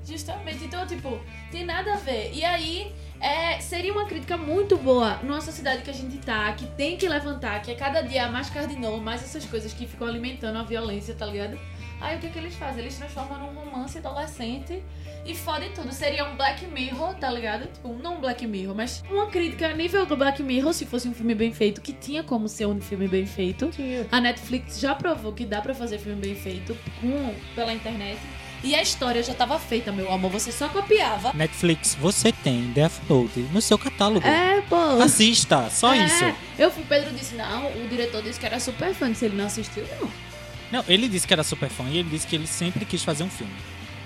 Justamente. 0.05 0.65
Então, 0.65 0.85
tipo, 0.85 1.17
tem 1.53 1.65
nada 1.65 1.93
a 1.93 1.97
ver. 1.99 2.33
E 2.35 2.45
aí, 2.45 2.91
é, 3.21 3.61
seria 3.61 3.93
uma 3.93 4.05
crítica 4.05 4.37
muito 4.37 4.77
boa 4.77 5.21
numa 5.23 5.41
sociedade 5.41 5.83
que 5.83 5.91
a 5.91 5.95
gente 5.95 6.19
tá, 6.19 6.53
que 6.55 6.67
tem 6.67 6.97
que 6.97 7.09
levantar, 7.09 7.63
que 7.63 7.71
é 7.71 7.77
cada 7.77 8.01
dia 8.01 8.29
mais 8.29 8.51
cardinal, 8.51 8.97
mais 8.97 9.23
essas 9.23 9.45
coisas 9.45 9.73
que 9.73 9.87
ficam 9.87 10.09
alimentando 10.09 10.59
a 10.59 10.65
violência, 10.65 11.15
tá 11.15 11.25
ligado? 11.25 11.57
Aí 12.01 12.17
o 12.17 12.21
que, 12.21 12.29
que 12.29 12.39
eles 12.39 12.55
fazem? 12.55 12.81
Eles 12.81 12.97
transformam 12.97 13.39
num 13.39 13.61
romance 13.61 13.99
adolescente 13.99 14.83
e 15.27 15.35
fodem 15.35 15.73
tudo. 15.73 15.93
Seria 15.93 16.25
um 16.25 16.37
Black 16.37 16.65
Mirror, 16.67 17.15
tá 17.15 17.29
ligado? 17.31 17.67
Tipo, 17.73 17.93
não 18.03 18.17
um 18.17 18.21
Black 18.21 18.47
Mirror, 18.47 18.75
mas 18.75 19.03
uma 19.11 19.27
crítica 19.27 19.69
a 19.69 19.75
nível 19.75 20.07
do 20.07 20.17
Black 20.17 20.43
Mirror, 20.43 20.73
se 20.73 20.87
fosse 20.87 21.09
um 21.09 21.15
filme 21.15 21.35
bem 21.35 21.53
feito, 21.53 21.81
que 21.81 21.93
tinha 21.93 22.23
como 22.23 22.49
ser 22.49 22.67
um 22.67 22.81
filme 22.81 23.09
bem 23.09 23.27
feito. 23.27 23.71
A 24.13 24.21
Netflix 24.21 24.79
já 24.79 24.95
provou 24.95 25.33
que 25.33 25.45
dá 25.45 25.61
pra 25.61 25.75
fazer 25.75 25.99
filme 25.99 26.21
bem 26.21 26.35
feito 26.37 26.77
com, 27.01 27.35
pela 27.55 27.73
internet. 27.73 28.19
E 28.63 28.75
a 28.75 28.83
história 28.83 29.23
já 29.23 29.35
tava 29.35 29.57
feita, 29.59 29.93
meu 29.93 30.11
amor. 30.13 30.31
Você 30.33 30.51
só 30.51 30.69
copiava. 30.69 31.33
Netflix, 31.33 31.95
você 31.95 32.33
tem 32.33 32.73
Death 32.73 33.01
Note 33.09 33.39
no 33.53 33.61
seu 33.63 33.79
catálogo. 33.79 34.27
É, 34.27 34.61
pô. 34.63 34.77
Assista, 35.03 35.71
só 35.71 35.95
É. 35.95 36.05
isso. 36.05 36.25
Eu 36.59 36.69
fui, 36.71 36.83
Pedro 36.89 37.13
disse, 37.13 37.37
não, 37.37 37.69
o 37.71 37.89
diretor 37.89 38.21
disse 38.23 38.39
que 38.41 38.47
era 38.47 38.59
super 38.59 38.93
fã, 38.95 39.13
se 39.15 39.27
ele 39.27 39.37
não 39.37 39.47
assistiu, 39.47 39.85
não. 40.01 40.28
Não, 40.73 40.85
ele 40.89 41.09
disse 41.09 41.27
que 41.27 41.33
era 41.33 41.43
super 41.43 41.69
fã 41.69 41.85
e 41.91 41.99
ele 41.99 42.09
disse 42.11 42.27
que 42.27 42.37
ele 42.37 42.47
sempre 42.47 42.85
quis 42.85 43.03
fazer 43.03 43.25
um 43.25 43.31
filme. 43.31 43.53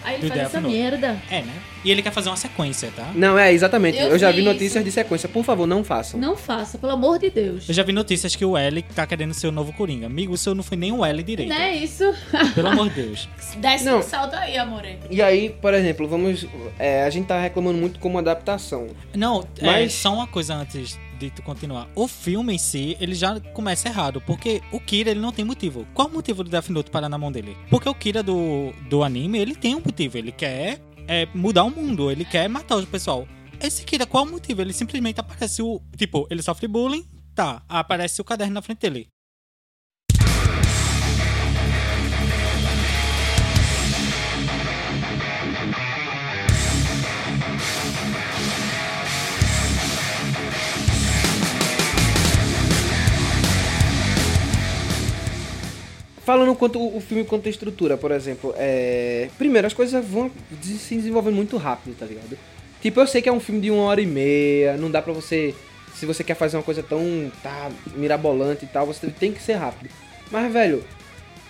Aí 0.05 0.14
ele 0.14 0.22
Do 0.22 0.29
faz 0.31 0.40
Death 0.40 0.51
essa 0.51 0.61
Note. 0.61 0.75
merda. 0.75 1.22
É, 1.31 1.42
né? 1.42 1.53
E 1.85 1.90
ele 1.90 2.03
quer 2.03 2.11
fazer 2.11 2.29
uma 2.29 2.37
sequência, 2.37 2.90
tá? 2.96 3.09
Não, 3.14 3.38
é, 3.38 3.53
exatamente. 3.53 3.96
Eu 3.98 4.09
Eu, 4.09 4.18
já 4.18 4.33
vi 4.33 4.38
vi 4.38 4.42
notícias 4.42 4.75
isso. 4.75 4.85
de 4.85 4.90
sequência. 4.90 5.29
Por 5.29 5.44
favor, 5.44 5.64
não 5.64 5.85
façam. 5.85 6.18
Não 6.18 6.37
faça, 6.37 6.77
pelo 6.77 6.90
amor 6.90 7.20
de 7.20 7.31
Deus. 7.31 7.68
Eu 7.68 7.75
já 7.75 7.85
vi 7.85 7.92
notícias 7.92 8.35
que 8.35 8.44
o 8.44 8.57
L 8.57 8.83
tá 8.96 9.07
querendo 9.07 9.33
ser 9.33 9.46
o 9.46 9.53
novo 9.53 9.72
Coringa. 9.72 10.07
Amigo, 10.07 10.33
o 10.33 10.37
seu 10.37 10.57
não 10.57 10.64
foi 10.64 10.77
nem 10.77 10.90
o 10.90 11.05
L 11.05 11.22
direito. 11.22 11.51
Não 11.51 11.57
é 11.57 11.77
isso. 11.77 12.12
Pelo 12.53 12.66
amor 12.68 12.88
de 12.88 13.01
Deus. 13.01 13.29
Desce 13.59 13.85
Não. 13.85 14.01
um 14.01 14.03
salto 14.03 14.35
aí, 14.35 14.59
amore. 14.59 14.98
E 15.09 15.22
aí, 15.22 15.51
por 15.51 15.72
exemplo, 15.72 16.09
vamos. 16.09 16.46
é, 16.81 17.05
a 17.05 17.11
gente 17.11 17.27
tá 17.27 17.40
reclamando 17.40 17.79
muito 17.79 18.01
como 18.01 18.18
adaptação. 18.18 18.88
Não, 19.14 19.46
é, 19.61 19.64
Mas- 19.66 19.92
só 19.94 20.12
uma 20.12 20.27
coisa 20.27 20.55
antes 20.55 20.98
de 21.27 21.31
tu 21.31 21.43
continuar. 21.43 21.89
O 21.95 22.09
filme 22.09 22.55
em 22.55 22.59
si, 22.59 22.97
ele 23.01 23.15
já 23.15 23.39
começa 23.41 23.89
errado, 23.89 24.21
porque 24.21 24.61
o 24.73 24.81
Kira, 24.81 25.11
ele 25.11 25.21
não 25.21 25.33
tem 25.33 25.45
motivo. 25.45 25.87
Qual 25.95 26.09
o 26.09 26.13
motivo 26.13 26.43
do 26.43 26.51
Death 26.51 26.69
Note 26.69 26.91
parar 26.91 27.09
na 27.09 27.19
mão 27.19 27.31
dele? 27.31 27.57
Porque 27.71 27.89
o 27.89 27.95
Kira 27.95 28.23
do, 28.23 28.73
do 28.89 29.03
anime, 29.03 29.39
ele 29.39 29.55
tem 29.55 29.75
um 29.75 29.81
motivo. 29.81 30.19
Ele 30.19 30.33
quer 30.33 30.81
é, 31.07 31.27
mudar 31.35 31.65
o 31.65 31.71
mundo, 31.71 32.11
ele 32.11 32.25
quer 32.25 32.49
matar 32.49 32.77
o 32.77 32.87
pessoal. 32.87 33.27
Esse 33.61 33.85
Kira, 33.85 34.07
qual 34.07 34.25
o 34.25 34.31
motivo? 34.31 34.61
Ele 34.61 34.73
simplesmente 34.73 35.21
aparece 35.21 35.63
o... 35.63 35.81
Tipo, 35.97 36.27
ele 36.31 36.43
sofre 36.43 36.67
bullying, 36.67 37.07
tá. 37.35 37.63
Aparece 37.69 38.21
o 38.21 38.25
caderno 38.25 38.55
na 38.55 38.63
frente 38.63 38.81
dele. 38.81 39.09
Falando 56.25 56.55
quanto 56.55 56.81
o 56.81 57.01
filme 57.01 57.25
quanto 57.25 57.49
a 57.49 57.51
estrutura, 57.51 57.97
por 57.97 58.13
exemplo, 58.13 58.55
é... 58.57 59.29
primeiro 59.37 59.67
as 59.67 59.75
coisas 59.75 60.05
vão 60.05 60.31
se 60.63 60.95
desenvolvendo 60.95 61.35
muito 61.35 61.57
rápido, 61.57 61.97
tá 61.99 62.07
ligado? 62.07 62.39
Tipo, 62.81 63.01
eu 63.01 63.07
sei 63.07 63.21
que 63.21 63.29
é 63.29 63.33
um 63.33 63.41
filme 63.41 63.61
de 63.61 63.71
uma 63.71 63.83
hora 63.85 64.01
e 64.01 64.07
meia, 64.07 64.77
não 64.77 64.91
dá 64.91 65.03
pra 65.03 65.13
você, 65.13 65.55
se 65.95 66.07
você 66.07 66.23
quer 66.23 66.35
fazer 66.35 66.57
uma 66.57 66.63
coisa 66.63 66.83
tão 66.83 67.31
tá, 67.43 67.71
mirabolante 67.97 68.65
e 68.65 68.69
tal, 68.69 68.87
você 68.87 69.09
tem 69.09 69.33
que 69.33 69.43
ser 69.43 69.55
rápido. 69.55 69.91
Mas 70.31 70.53
velho, 70.53 70.85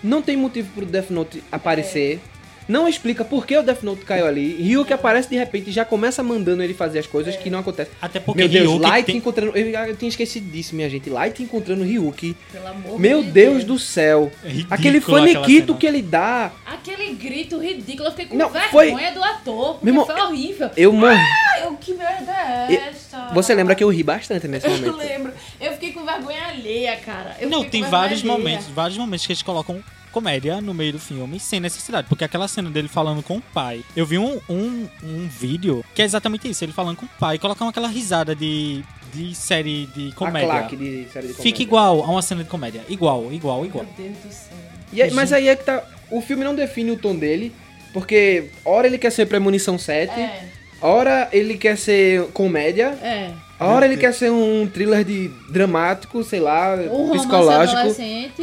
não 0.03 0.21
tem 0.21 0.35
motivo 0.35 0.71
pro 0.73 0.85
Death 0.85 1.09
Note 1.09 1.43
aparecer. 1.51 2.19
Não 2.67 2.87
explica 2.87 3.23
por 3.25 3.45
que 3.45 3.57
o 3.57 3.63
Death 3.63 3.83
Note 3.83 4.01
caiu 4.05 4.25
ali. 4.25 4.61
Ryu 4.61 4.85
que 4.85 4.93
aparece 4.93 5.29
de 5.29 5.35
repente 5.35 5.69
e 5.69 5.73
já 5.73 5.83
começa 5.85 6.21
mandando 6.23 6.63
ele 6.63 6.73
fazer 6.73 6.99
as 6.99 7.07
coisas 7.07 7.35
que 7.35 7.49
não 7.49 7.59
acontecem. 7.59 7.93
Até 8.01 8.19
porque 8.19 8.41
Meu 8.41 8.49
Deus, 8.49 8.69
Ryuki 8.69 8.81
Light 8.87 9.05
tem- 9.05 9.17
encontrando. 9.17 9.57
Eu, 9.57 9.67
eu 9.87 9.95
tinha 9.95 10.09
esquecido 10.09 10.49
disso, 10.51 10.75
minha 10.75 10.89
gente. 10.89 11.09
Light 11.09 11.41
encontrando 11.43 11.83
Ryuki. 11.83 12.35
Pelo 12.51 12.67
amor 12.67 12.99
Meu 12.99 13.23
de 13.23 13.31
Deus 13.31 13.63
do 13.63 13.77
céu. 13.77 14.31
É 14.43 14.47
ridículo 14.47 14.73
Aquele 14.73 15.01
faniquito 15.01 15.67
cena. 15.67 15.77
que 15.79 15.85
ele 15.87 16.01
dá. 16.01 16.51
Aquele 16.65 17.13
grito 17.13 17.57
ridículo, 17.59 18.07
eu 18.07 18.11
fiquei 18.11 18.25
com 18.27 18.35
Não, 18.35 18.49
vergonha 18.49 19.11
do 19.11 19.23
ator, 19.23 19.73
porque 19.73 19.85
Meu 19.85 19.93
irmão, 19.93 20.05
foi 20.05 20.21
horrível. 20.21 20.69
Eu 20.77 20.93
morri. 20.93 21.17
Eu- 21.61 21.73
que 21.79 21.93
merda 21.93 22.31
é 22.31 22.89
essa? 22.89 23.29
Você 23.33 23.53
lembra 23.53 23.75
que 23.75 23.83
eu 23.83 23.89
ri 23.89 24.03
bastante 24.03 24.47
nesse 24.47 24.65
Eu 24.67 24.71
momento. 24.73 24.95
lembro. 24.97 25.31
Eu 25.59 25.71
fiquei 25.72 25.72
com 25.72 25.72
vergonha 26.17 26.47
alheia, 26.47 26.95
cara. 26.97 27.35
Eu 27.39 27.49
Não, 27.49 27.63
tem 27.63 27.83
vários 27.83 28.21
alheia. 28.21 28.37
momentos, 28.37 28.67
vários 28.67 28.97
momentos 28.97 29.25
que 29.25 29.31
eles 29.33 29.41
colocam 29.43 29.83
comédia 30.11 30.61
no 30.61 30.73
meio 30.75 30.93
do 30.93 30.99
filme 30.99 31.39
sem 31.39 31.59
necessidade. 31.59 32.07
Porque 32.07 32.23
aquela 32.23 32.47
cena 32.47 32.69
dele 32.69 32.87
falando 32.87 33.23
com 33.23 33.37
o 33.37 33.41
pai. 33.41 33.83
Eu 33.95 34.05
vi 34.05 34.17
um, 34.19 34.39
um, 34.49 34.87
um 35.03 35.27
vídeo 35.27 35.83
que 35.95 36.01
é 36.01 36.05
exatamente 36.05 36.47
isso, 36.49 36.63
ele 36.63 36.71
falando 36.71 36.97
com 36.97 37.05
o 37.05 37.09
pai, 37.19 37.39
colocando 37.39 37.69
aquela 37.69 37.87
risada 37.87 38.35
de, 38.35 38.83
de 39.13 39.33
série 39.33 39.87
de 39.87 40.09
A 40.09 40.15
comédia. 40.15 40.49
claque 40.49 40.75
de 40.75 40.85
série 41.11 41.27
de 41.27 41.33
comédia. 41.33 41.35
Fica 41.43 41.61
igual 41.63 42.03
a 42.03 42.07
uma 42.11 42.21
cena 42.21 42.43
de 42.43 42.49
comédia. 42.49 42.83
Igual, 42.87 43.31
igual, 43.33 43.65
igual. 43.65 43.85
Meu 43.85 43.93
Deus 44.07 44.17
do 44.23 44.31
céu. 44.31 44.57
E 44.91 45.01
aí- 45.01 45.11
mas 45.11 45.33
aí 45.33 45.47
é 45.47 45.55
que 45.55 45.63
tá. 45.63 45.83
O 46.11 46.21
filme 46.21 46.43
não 46.43 46.53
define 46.53 46.91
o 46.91 46.97
tom 46.97 47.15
dele. 47.15 47.51
Porque, 47.91 48.49
hora 48.65 48.87
ele 48.87 48.97
quer 48.97 49.11
ser 49.11 49.27
premonição 49.27 49.77
7, 49.77 50.11
É, 50.19 50.45
hora 50.81 51.29
ele 51.31 51.55
quer 51.59 51.77
ser 51.77 52.25
comédia, 52.31 52.87
é. 53.03 53.29
Hora 53.59 53.85
ele 53.85 53.97
quer 53.97 54.13
ser 54.13 54.31
um 54.31 54.67
thriller 54.67 55.03
de 55.05 55.29
dramático, 55.49 56.23
sei 56.23 56.39
lá, 56.39 56.75
Um 56.91 57.11
psicológico. 57.11 57.95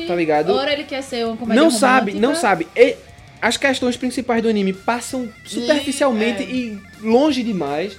tá 0.06 0.14
ligado? 0.14 0.52
Ora 0.54 0.72
ele 0.72 0.84
quer 0.84 1.02
ser 1.02 1.26
uma 1.26 1.36
comédia 1.36 1.62
Não 1.62 1.70
sabe, 1.70 2.12
romântica. 2.12 2.26
não 2.26 2.34
sabe. 2.34 2.68
E 2.76 2.96
as 3.42 3.56
questões 3.56 3.96
principais 3.96 4.42
do 4.42 4.48
anime 4.48 4.72
passam 4.72 5.28
superficialmente 5.44 6.42
É. 6.42 6.46
e 6.46 6.78
longe 7.02 7.42
demais. 7.42 7.96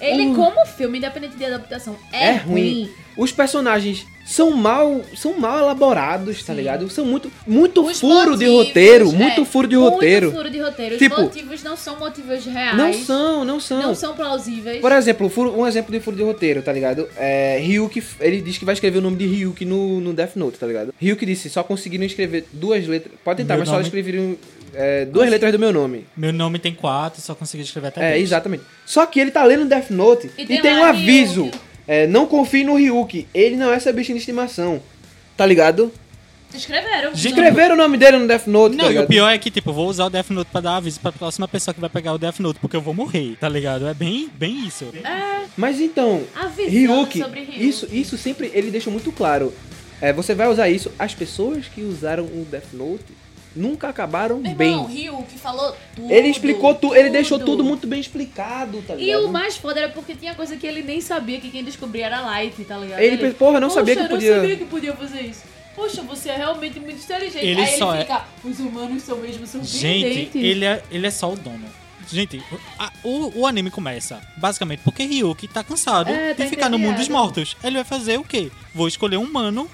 Ele, 0.00 0.28
Uh. 0.28 0.34
como 0.34 0.66
filme, 0.66 0.98
independente 0.98 1.36
de 1.36 1.44
adaptação, 1.44 1.96
é, 2.12 2.28
É 2.28 2.32
ruim. 2.36 2.90
Os 3.16 3.30
personagens 3.30 4.04
são 4.24 4.50
mal, 4.52 5.00
são 5.16 5.38
mal 5.38 5.58
elaborados, 5.58 6.42
tá 6.42 6.52
Sim. 6.52 6.58
ligado? 6.60 6.88
São 6.90 7.04
muito, 7.04 7.30
muito 7.46 7.84
Os 7.84 8.00
furo 8.00 8.36
de 8.36 8.46
motivos, 8.46 8.66
roteiro, 8.68 9.08
é, 9.10 9.12
muito 9.12 9.44
furo 9.44 9.68
de 9.68 9.76
muito 9.76 9.92
roteiro. 9.94 10.32
furo 10.32 10.50
de 10.50 10.58
roteiro. 10.60 10.96
Tipo, 10.98 11.14
Os 11.16 11.22
motivos 11.22 11.62
não 11.62 11.76
são 11.76 11.98
motivos 11.98 12.44
reais. 12.44 12.76
Não 12.76 12.92
são, 12.92 13.44
não 13.44 13.60
são. 13.60 13.82
Não 13.82 13.94
são 13.94 14.14
plausíveis. 14.14 14.80
Por 14.80 14.92
exemplo, 14.92 15.30
um 15.58 15.66
exemplo 15.66 15.92
de 15.92 16.00
furo 16.00 16.16
de 16.16 16.22
roteiro, 16.22 16.62
tá 16.62 16.72
ligado? 16.72 17.08
É, 17.16 17.58
Ryuki, 17.60 18.02
ele 18.20 18.40
diz 18.40 18.56
que 18.58 18.64
vai 18.64 18.74
escrever 18.74 18.98
o 18.98 19.02
nome 19.02 19.16
de 19.16 19.26
Ryuki 19.26 19.64
no, 19.64 20.00
no 20.00 20.12
Death 20.12 20.36
Note, 20.36 20.58
tá 20.58 20.66
ligado? 20.66 20.94
Ryuki 21.00 21.26
disse, 21.26 21.50
só 21.50 21.62
conseguiram 21.62 22.04
escrever 22.04 22.46
duas 22.52 22.86
letras. 22.86 23.14
Pode 23.24 23.38
tentar, 23.38 23.54
Meu 23.54 23.60
mas 23.60 23.68
só 23.68 23.74
nome- 23.74 23.84
escreveram 23.86 24.36
é, 24.74 25.04
duas 25.04 25.28
letras 25.28 25.52
do 25.52 25.58
meu 25.58 25.72
nome. 25.72 26.06
Meu 26.16 26.32
nome 26.32 26.58
tem 26.58 26.72
quatro, 26.72 27.20
só 27.20 27.34
consegui 27.34 27.64
escrever 27.64 27.88
até 27.88 28.00
É, 28.02 28.10
dez. 28.12 28.22
exatamente. 28.22 28.62
Só 28.86 29.04
que 29.04 29.20
ele 29.20 29.30
tá 29.30 29.44
lendo 29.44 29.64
Death 29.66 29.90
Note 29.90 30.30
E 30.38 30.42
e 30.42 30.46
tem 30.46 30.62
tem, 30.62 30.74
um 30.78 30.84
aviso. 30.84 31.42
Ryuki. 31.42 31.71
É, 31.86 32.06
não 32.06 32.26
confie 32.26 32.64
no 32.64 32.76
Ryuki. 32.76 33.26
Ele 33.34 33.56
não 33.56 33.72
é 33.72 33.78
seu 33.80 33.92
bichinho 33.92 34.16
de 34.16 34.22
estimação. 34.22 34.80
Tá 35.36 35.44
ligado? 35.46 35.92
Escreveram. 36.54 37.14
Gente, 37.14 37.28
Escreveram 37.28 37.74
o 37.74 37.78
nome 37.78 37.96
dele 37.96 38.18
no 38.18 38.26
Death 38.28 38.46
Note, 38.46 38.76
tá 38.76 38.82
Não, 38.82 38.90
e 38.90 38.92
ligado? 38.92 39.04
o 39.06 39.08
pior 39.08 39.28
é 39.30 39.38
que, 39.38 39.50
tipo, 39.50 39.72
vou 39.72 39.88
usar 39.88 40.04
o 40.04 40.10
Death 40.10 40.28
Note 40.30 40.50
pra 40.52 40.60
dar 40.60 40.76
aviso 40.76 41.00
pra 41.00 41.10
próxima 41.10 41.48
pessoa 41.48 41.72
que 41.72 41.80
vai 41.80 41.88
pegar 41.88 42.12
o 42.12 42.18
Death 42.18 42.40
Note, 42.40 42.60
porque 42.60 42.76
eu 42.76 42.80
vou 42.82 42.92
morrer, 42.92 43.36
tá 43.40 43.48
ligado? 43.48 43.86
É 43.88 43.94
bem, 43.94 44.28
bem 44.34 44.66
isso. 44.66 44.92
É, 45.02 45.46
Mas 45.56 45.80
então, 45.80 46.22
avisando 46.36 47.10
sobre 47.10 47.40
Ryuki. 47.40 47.66
isso, 47.68 47.88
isso 47.90 48.18
sempre 48.18 48.50
ele 48.52 48.70
deixa 48.70 48.90
muito 48.90 49.10
claro. 49.10 49.52
É, 50.00 50.12
você 50.12 50.34
vai 50.34 50.46
usar 50.48 50.68
isso. 50.68 50.92
As 50.98 51.14
pessoas 51.14 51.68
que 51.68 51.80
usaram 51.80 52.24
o 52.24 52.46
Death 52.50 52.72
Note 52.74 53.04
nunca 53.54 53.88
acabaram 53.88 54.38
Meu 54.38 54.54
bem. 54.54 54.70
irmão, 54.72 54.86
Ryuki 54.86 55.38
falou 55.38 55.76
tudo. 55.94 56.10
ele 56.12 56.28
explicou 56.28 56.74
tudo, 56.74 56.94
ele 56.96 57.10
deixou 57.10 57.38
tudo 57.38 57.62
muito 57.64 57.86
bem 57.86 58.00
explicado, 58.00 58.82
tá 58.86 58.94
E 58.94 59.04
ligado? 59.06 59.26
o 59.26 59.32
mais 59.32 59.56
foda 59.56 59.80
era 59.80 59.88
porque 59.88 60.14
tinha 60.14 60.34
coisa 60.34 60.56
que 60.56 60.66
ele 60.66 60.82
nem 60.82 61.00
sabia 61.00 61.40
que 61.40 61.50
quem 61.50 61.62
descobria 61.64 62.06
era 62.06 62.20
Light, 62.20 62.64
tá 62.64 62.76
ligado? 62.78 63.00
Ele 63.00 63.16
pensou, 63.18 63.34
porra, 63.34 63.60
não 63.60 63.70
sabia 63.70 63.94
que 63.94 64.00
"Poxa, 64.02 64.14
podia- 64.14 64.34
não 64.34 64.40
sabia 64.42 64.56
que 64.56 64.64
podia 64.64 64.92
fazer 64.94 65.20
isso. 65.22 65.42
Poxa, 65.74 66.02
você 66.02 66.28
é 66.28 66.36
realmente 66.36 66.78
muito 66.78 67.02
inteligente. 67.02 67.44
Ele 67.46 67.60
Aí 67.62 67.78
só 67.78 67.92
ele 67.94 68.02
é- 68.02 68.04
fica, 68.04 68.24
os 68.44 68.58
humanos 68.60 69.02
são 69.02 69.16
mesmo 69.18 69.46
surpreendentes. 69.46 69.80
Gente, 70.34 70.38
ele 70.38 70.64
é, 70.66 70.82
ele 70.90 71.06
é 71.06 71.10
só 71.10 71.32
o 71.32 71.36
dono. 71.36 71.64
Gente, 72.10 72.42
a- 72.78 72.92
o, 73.02 73.40
o 73.40 73.46
anime 73.46 73.70
começa 73.70 74.20
basicamente 74.36 74.80
porque 74.84 75.04
Ryuki 75.04 75.48
tá 75.48 75.64
cansado 75.64 76.10
É, 76.10 76.34
tá 76.34 76.42
de 76.44 76.50
ficar 76.50 76.68
no 76.68 76.78
mundo 76.78 76.96
dos 76.96 77.08
mortos. 77.08 77.56
Ele 77.64 77.76
vai 77.76 77.84
fazer 77.84 78.18
o 78.18 78.24
quê? 78.24 78.50
Vou 78.74 78.86
escolher 78.86 79.16
um 79.16 79.22
humano 79.22 79.66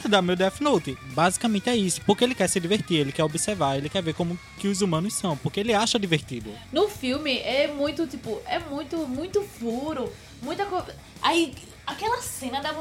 pra 0.00 0.08
dar 0.08 0.22
meu 0.22 0.36
Death 0.36 0.60
Note. 0.60 0.96
Basicamente 1.12 1.68
é 1.68 1.76
isso. 1.76 2.00
Porque 2.02 2.24
ele 2.24 2.34
quer 2.34 2.48
se 2.48 2.60
divertir, 2.60 2.98
ele 2.98 3.12
quer 3.12 3.24
observar, 3.24 3.76
ele 3.76 3.88
quer 3.88 4.02
ver 4.02 4.14
como 4.14 4.38
que 4.58 4.68
os 4.68 4.80
humanos 4.80 5.14
são. 5.14 5.36
Porque 5.36 5.60
ele 5.60 5.74
acha 5.74 5.98
divertido. 5.98 6.50
No 6.72 6.88
filme 6.88 7.38
é 7.38 7.68
muito, 7.68 8.06
tipo, 8.06 8.40
é 8.46 8.58
muito, 8.58 8.96
muito 9.08 9.42
furo, 9.42 10.12
muita 10.42 10.64
coisa. 10.66 10.94
Aí 11.22 11.54
aquela 11.86 12.20
cena 12.20 12.60
da, 12.60 12.72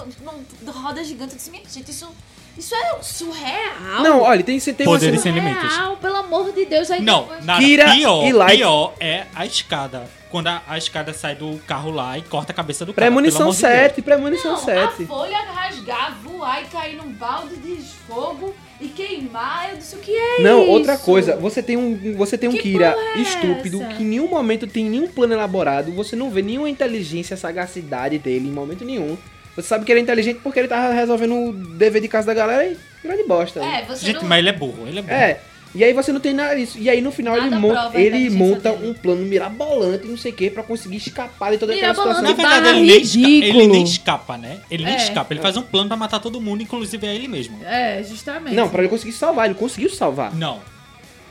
da 0.62 0.72
roda 0.72 1.04
gigante, 1.04 1.34
eu 1.34 1.38
disse, 1.38 1.52
minha 1.52 1.64
gente, 1.68 1.92
isso, 1.92 2.10
isso 2.58 2.74
é 2.76 2.98
surreal. 3.02 4.02
Não, 4.04 4.22
olha, 4.22 4.44
tem, 4.44 4.58
uma 4.58 4.86
Poderes 4.86 5.22
sem 5.22 5.32
limites. 5.34 5.72
Surreal, 5.74 5.98
pelo 5.98 6.16
amor 6.18 6.52
de 6.54 6.66
Deus. 6.66 6.90
Aí 6.92 7.02
Não, 7.02 7.24
depois- 7.24 7.46
nada. 7.46 7.62
Kira 7.62 7.92
pior, 7.92 8.26
e 8.26 8.32
Light. 8.32 8.58
pior 8.58 8.94
é 9.00 9.26
a 9.36 9.46
escada. 9.46 10.10
Quando 10.30 10.48
a, 10.48 10.62
a 10.68 10.78
escada 10.78 11.14
sai 11.14 11.36
do 11.36 11.58
carro 11.66 11.92
lá 11.92 12.18
e 12.18 12.22
corta 12.22 12.52
a 12.52 12.56
cabeça 12.56 12.86
do 12.86 12.94
cara. 12.94 13.06
Premonição 13.08 13.38
pelo 13.40 13.50
amor 13.52 13.56
de 13.56 13.62
Deus. 13.62 13.72
7, 13.92 14.02
premonição 14.02 14.52
Não, 14.52 14.58
7. 14.60 15.04
a 15.04 15.08
folha 15.08 15.38
rasgar, 15.38 16.18
voar 16.24 16.62
e 16.62 16.66
cair 16.66 16.96
num 16.98 17.10
balde 17.14 17.56
de 17.56 17.76
fogo 18.08 18.54
e 18.82 18.88
queimar. 18.90 19.70
Eu 19.72 19.78
disse, 19.78 19.96
o 19.96 20.00
que 20.00 20.12
é 20.14 20.42
Não, 20.42 20.64
isso? 20.64 20.72
outra 20.72 20.98
coisa, 20.98 21.38
você 21.38 21.64
tem 21.64 21.78
um, 21.78 22.16
você 22.18 22.38
tem 22.38 22.50
um 22.50 22.54
Que 22.54 22.60
Kira 22.60 22.96
é 23.16 23.20
estúpido 23.20 23.82
essa? 23.82 23.94
que 23.94 24.04
em 24.04 24.08
nenhum 24.08 24.28
momento 24.28 24.68
tem 24.68 24.84
nenhum 24.90 25.08
plano 25.08 25.34
elaborado, 25.34 25.94
você 25.94 26.18
não 26.18 26.30
vê 26.30 26.42
nenhuma 26.42 26.70
inteligência, 26.70 27.38
sagacidade 27.38 28.18
dele 28.18 28.50
em 28.50 28.52
momento 28.52 28.84
nenhum. 28.84 29.18
Você 29.56 29.62
sabe 29.68 29.86
que 29.86 29.92
ele 29.92 30.02
é 30.02 30.04
inteligente 30.04 30.40
porque 30.44 30.60
ele 30.60 30.68
tava 30.68 30.94
resolvendo 30.94 31.34
o 31.36 31.54
dever 31.54 32.02
de 32.02 32.08
casa 32.08 32.28
da 32.28 32.34
galera 32.34 32.66
e 32.66 32.78
grande 33.04 33.24
bosta. 33.24 33.60
né? 33.62 33.82
É, 33.82 33.86
você 33.86 34.06
Gente, 34.06 34.22
não... 34.22 34.26
mas 34.30 34.40
ele 34.40 34.50
é 34.50 34.54
burro, 34.54 34.88
ele 34.88 35.00
é 35.00 35.02
burro. 35.02 35.14
É. 35.14 35.40
E 35.74 35.84
aí 35.84 35.92
você 35.92 36.14
não 36.14 36.22
tem 36.22 36.34
nada 36.34 36.56
disso. 36.56 36.78
E 36.80 36.90
aí 36.90 37.02
no 37.02 37.12
final 37.12 37.36
Nada 37.36 37.48
ele, 37.48 37.56
monta, 37.60 38.00
ele 38.00 38.30
monta 38.30 38.72
dele. 38.72 38.88
um 38.90 38.94
plano 38.94 39.26
mirabolante, 39.26 40.08
não 40.08 40.18
sei 40.18 40.32
o 40.32 40.36
que, 40.36 40.50
pra 40.50 40.64
conseguir 40.64 40.96
escapar 40.98 41.52
de 41.52 41.58
toda 41.58 41.74
aquela 41.74 41.90
Mirabolante. 41.92 42.28
situação. 42.30 42.46
Na 42.46 42.56
verdade, 42.56 42.78
ele 42.78 42.88
nem, 42.88 43.02
esca- 43.02 43.18
ridículo. 43.20 43.62
ele 43.62 43.68
nem 43.74 43.84
escapa, 43.84 44.38
né? 44.38 44.60
Ele 44.72 44.86
nem 44.86 44.94
É. 44.94 44.98
escapa. 44.98 45.34
Ele 45.34 45.42
faz 45.42 45.58
um 45.58 45.62
plano 45.62 45.88
pra 45.90 45.98
matar 45.98 46.20
todo 46.22 46.40
mundo, 46.40 46.64
inclusive 46.64 47.06
a 47.06 47.14
ele 47.14 47.28
mesmo. 47.28 47.60
É, 47.66 48.02
justamente. 48.08 48.56
Não, 48.56 48.70
pra 48.70 48.80
ele 48.84 48.90
conseguir 48.90 49.12
salvar, 49.12 49.46
ele 49.48 49.56
conseguiu 49.56 49.90
salvar. 49.90 50.34
Não. 50.34 50.62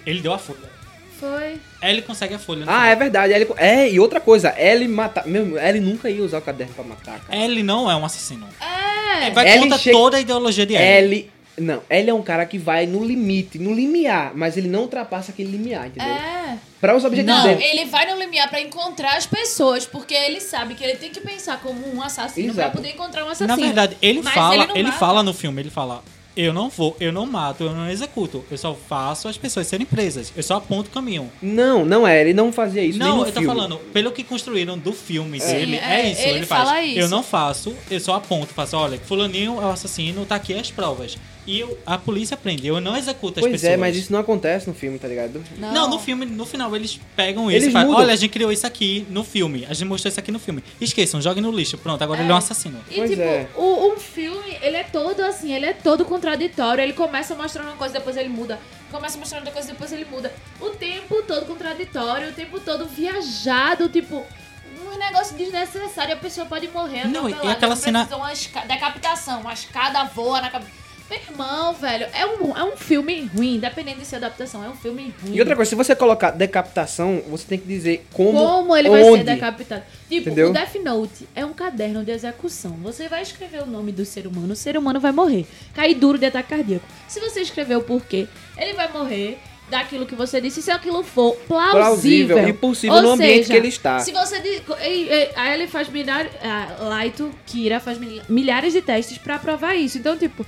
Ele 0.05 0.21
deu 0.21 0.35
a 0.35 0.39
folha. 0.39 0.74
Foi. 1.31 2.01
Consegue 2.03 2.35
a 2.35 2.39
folha. 2.39 2.65
no 2.67 2.71
Ah, 2.71 2.87
é 2.89 2.95
verdade. 2.97 3.33
Ele, 3.33 3.47
é, 3.57 3.91
e 3.91 3.99
outra 4.01 4.21
coisa, 4.21 4.55
ele 4.59 4.87
matar. 4.89 5.27
Meu, 5.27 5.59
ele 5.59 5.81
nunca 5.81 6.11
ia 6.11 6.23
usar 6.23 6.39
o 6.39 6.43
caderno 6.43 6.75
pra 6.75 6.85
matar, 6.85 7.21
cara. 7.21 7.37
Ele 7.45 7.63
não 7.63 7.91
é 7.91 7.97
um 7.97 8.05
assassino. 8.05 8.47
É. 8.61 9.31
Vai 9.31 9.49
Ellie 9.49 9.61
contra 9.63 9.79
chega- 9.79 9.97
toda 9.97 10.17
a 10.17 10.21
ideologia 10.21 10.67
de 10.67 10.75
Ellie. 10.75 10.85
Ele. 11.21 11.35
Não, 11.57 11.81
ele 11.89 12.11
é 12.11 12.15
um 12.15 12.21
cara 12.21 12.45
que 12.47 12.59
vai 12.59 12.85
no 12.85 13.05
limite, 13.05 13.61
no 13.61 13.73
limiar, 13.73 14.33
mas 14.35 14.57
ele 14.57 14.67
não 14.67 14.81
ultrapassa 14.81 15.31
aquele 15.31 15.53
limiar, 15.53 15.87
entendeu? 15.87 16.13
É. 16.13 16.59
Pra 16.81 16.97
os 16.97 17.05
objetivos 17.05 17.39
Não, 17.39 17.47
dele. 17.47 17.63
ele 17.63 17.85
vai 17.85 18.11
no 18.13 18.19
limiar 18.19 18.49
pra 18.51 18.61
encontrar 18.61 19.17
as 19.17 19.25
pessoas, 19.25 19.87
porque 19.87 20.15
ele 20.15 20.41
sabe 20.41 20.75
que 20.75 20.83
ele 20.83 20.97
tem 20.97 21.11
que 21.11 21.21
pensar 21.21 21.61
como 21.61 21.95
um 21.95 22.03
assassino 22.03 22.49
Exato. 22.51 22.71
pra 22.73 22.81
poder 22.81 22.91
encontrar 22.95 23.25
um 23.25 23.29
assassino. 23.29 23.49
Na 23.49 23.55
verdade, 23.57 23.97
ele 24.03 24.21
Mas 24.21 24.35
fala, 24.35 24.55
ele 24.55 24.63
ele, 24.75 24.83
não 24.83 24.89
mata. 24.89 24.99
fala 24.99 25.23
no 25.23 25.33
filme, 25.33 25.63
ele 25.63 25.71
fala: 25.71 26.03
"Eu 26.37 26.53
não 26.53 26.69
vou, 26.69 26.97
eu 27.01 27.13
não 27.13 27.27
mato, 27.27 27.65
eu 27.65 27.73
não 27.73 27.89
executo, 27.91 28.45
eu 28.51 28.59
só 28.59 28.75
faço 28.75 29.29
as 29.29 29.37
pessoas 29.37 29.67
serem 29.67 29.87
presas, 29.87 30.33
eu 30.37 30.43
só 30.43 30.57
aponto 30.57 30.89
o 30.89 30.93
caminho". 30.93 31.31
Não, 31.41 31.85
não 31.85 32.07
é, 32.07 32.21
ele 32.21 32.35
não 32.35 32.53
fazia 32.53 32.83
isso 32.83 32.99
nem 32.99 33.09
não, 33.09 33.19
no 33.19 33.23
eu 33.23 33.33
tô 33.33 33.41
filme. 33.41 33.47
falando, 33.47 33.77
pelo 33.93 34.13
que 34.13 34.25
construíram 34.25 34.77
do 34.79 34.93
filme 34.93 35.41
Sim, 35.41 35.53
dele, 35.53 35.77
é, 35.77 36.01
é, 36.01 36.11
isso, 36.13 36.23
ele 36.23 36.39
ele, 36.39 36.47
faz. 36.47 36.69
fala 36.69 36.83
isso. 36.83 36.99
Eu 36.99 37.09
não 37.09 37.23
faço, 37.23 37.75
eu 37.91 38.01
só 38.01 38.15
aponto, 38.15 38.53
faço, 38.53 38.77
olha, 38.77 38.99
fulaninho 38.99 39.61
é 39.61 39.65
o 39.65 39.71
assassino, 39.71 40.25
tá 40.27 40.35
aqui 40.37 40.55
as 40.55 40.71
provas. 40.71 41.17
E 41.47 41.61
eu- 41.61 41.79
a 41.85 41.99
polícia 41.99 42.37
prende, 42.39 42.67
eu 42.67 42.81
não 42.81 42.97
executo 42.97 43.39
as 43.39 43.43
Pois 43.43 43.53
pessoas. 43.53 43.73
é, 43.73 43.77
mas 43.77 43.95
isso 43.95 44.11
não 44.11 44.19
acontece 44.21 44.67
no 44.67 44.75
filme, 44.75 44.99
tá 44.99 45.07
ligado? 45.07 45.45
Não, 45.59 45.91
no 45.91 45.99
filme, 45.99 46.25
no 46.25 46.47
final, 46.47 46.75
eles 46.75 46.99
pegam 47.15 47.51
isso 47.51 47.57
Eles 47.59 47.69
e 47.69 47.71
falam, 47.71 47.89
mudam. 47.89 48.03
olha, 48.03 48.15
a 48.15 48.17
gente 48.17 48.31
criou 48.31 48.51
isso 48.51 48.67
aqui 48.67 49.07
no 49.11 49.23
filme, 49.23 49.67
a 49.69 49.75
gente 49.75 49.87
mostrou 49.87 50.09
isso 50.11 50.19
aqui 50.19 50.33
no 50.33 50.39
filme. 50.39 50.65
Esqueçam, 50.81 51.21
joguem 51.21 51.43
no 51.43 51.51
lixo, 51.51 51.77
pronto, 51.77 52.03
agora 52.03 52.23
ele 52.23 52.31
é 52.31 52.35
um 52.35 52.39
assassino. 52.39 52.81
E 52.91 52.95
Pois 52.95 53.11
tipo, 53.11 53.21
é. 53.23 53.47
o, 53.57 53.93
um 53.93 53.97
filme, 53.99 54.57
ele 54.63 54.77
é 54.79 54.85
todo 54.85 55.21
assim, 55.21 55.53
ele 55.53 55.67
é 55.67 55.75
todo 55.75 56.05
contraditório. 56.07 56.83
Ele 56.83 56.95
começa 56.95 57.35
mostrando 57.35 57.67
uma 57.67 57.77
coisa, 57.77 57.93
depois 57.95 58.17
ele 58.17 58.31
muda. 58.31 58.59
Começa 58.91 59.19
mostrando 59.19 59.41
outra 59.41 59.53
coisa, 59.53 59.69
depois 59.69 59.93
ele 59.93 60.07
muda. 60.07 60.33
O 60.61 60.71
tempo 60.71 61.23
todo 61.23 61.45
contraditório, 61.47 62.31
o 62.31 62.33
tempo 62.33 62.59
todo 62.61 62.87
viajado, 62.87 63.89
tipo. 63.89 64.25
Um 64.87 64.99
negócio 64.99 65.37
desnecessário, 65.37 66.15
a 66.15 66.17
pessoa 66.17 66.47
pode 66.47 66.69
morrer. 66.69 67.07
Não, 67.09 67.29
e 67.29 67.33
aquela 67.33 67.75
não 67.75 67.81
cena- 67.83 68.09
Uma 68.15 68.33
esca... 68.33 68.61
decapitação, 68.61 69.41
uma 69.41 69.53
escada 69.53 70.05
voa 70.05 70.41
na 70.41 70.51
cabeça. 70.51 70.71
Meu 71.11 71.19
irmão, 71.19 71.75
velho, 71.75 72.07
é 72.15 72.25
um, 72.27 72.57
é 72.57 72.65
um 72.65 72.77
filme 72.77 73.31
ruim, 73.37 73.57
independente 73.57 73.99
de 73.99 74.07
ser 74.07 74.17
adaptação, 74.17 74.65
é 74.65 74.69
um 74.71 74.75
filme 74.75 75.15
ruim. 75.23 75.35
E 75.35 75.41
outra 75.41 75.55
coisa, 75.55 75.69
se 75.69 75.75
você 75.75 75.95
colocar 75.95 76.31
decapitação, 76.31 77.23
você 77.29 77.45
tem 77.47 77.59
que 77.59 77.67
dizer 77.67 78.07
como, 78.13 78.39
Como 78.39 78.75
ele 78.77 78.89
vai 78.89 79.03
onde. 79.03 79.19
ser 79.19 79.25
decapitado. 79.35 79.83
Tipo, 80.09 80.23
Entendeu? 80.29 80.51
o 80.51 80.53
Death 80.53 80.75
Note 80.83 81.29
é 81.35 81.45
um 81.45 81.53
caderno 81.53 82.03
de 82.03 82.11
execução. 82.11 82.73
Você 82.83 83.07
vai 83.09 83.21
escrever 83.23 83.63
o 83.63 83.67
nome 83.67 83.93
do 83.93 84.05
ser 84.05 84.27
humano, 84.27 84.55
o 84.55 84.57
ser 84.57 84.79
humano 84.79 84.99
vai 84.99 85.13
morrer. 85.13 85.47
Cair 85.75 85.95
duro 85.95 86.17
de 86.17 86.25
ataque 86.27 86.49
cardíaco. 86.49 86.87
Se 87.07 87.21
você 87.21 87.41
escrever 87.43 87.77
o 87.77 87.83
porquê, 87.83 88.27
ele 88.57 88.73
vai 88.73 88.91
morrer 88.91 89.39
daquilo 89.69 90.05
que 90.07 90.15
você 90.15 90.41
disse, 90.41 90.61
se 90.63 90.71
aquilo 90.71 91.03
for 91.03 91.35
plausível. 91.49 91.73
Plausível 92.37 92.49
e 92.49 92.53
possível 92.53 93.01
no 93.03 93.11
ambiente 93.13 93.37
seja, 93.45 93.51
que 93.53 93.57
ele 93.59 93.69
está. 93.69 93.99
Se 93.99 94.13
você. 94.13 94.39
diz- 94.41 94.63
Aí 95.37 95.55
ele 95.55 95.67
faz 95.67 95.89
milhares. 95.89 96.31
A 96.43 96.85
Laito, 96.85 97.31
Kira, 97.47 97.81
faz 97.81 97.99
mil- 97.99 98.23
milhares 98.29 98.73
de 98.73 98.83
testes 98.83 99.17
pra 99.19 99.39
provar 99.39 99.75
isso. 99.75 99.97
Então, 99.99 100.17
tipo, 100.19 100.45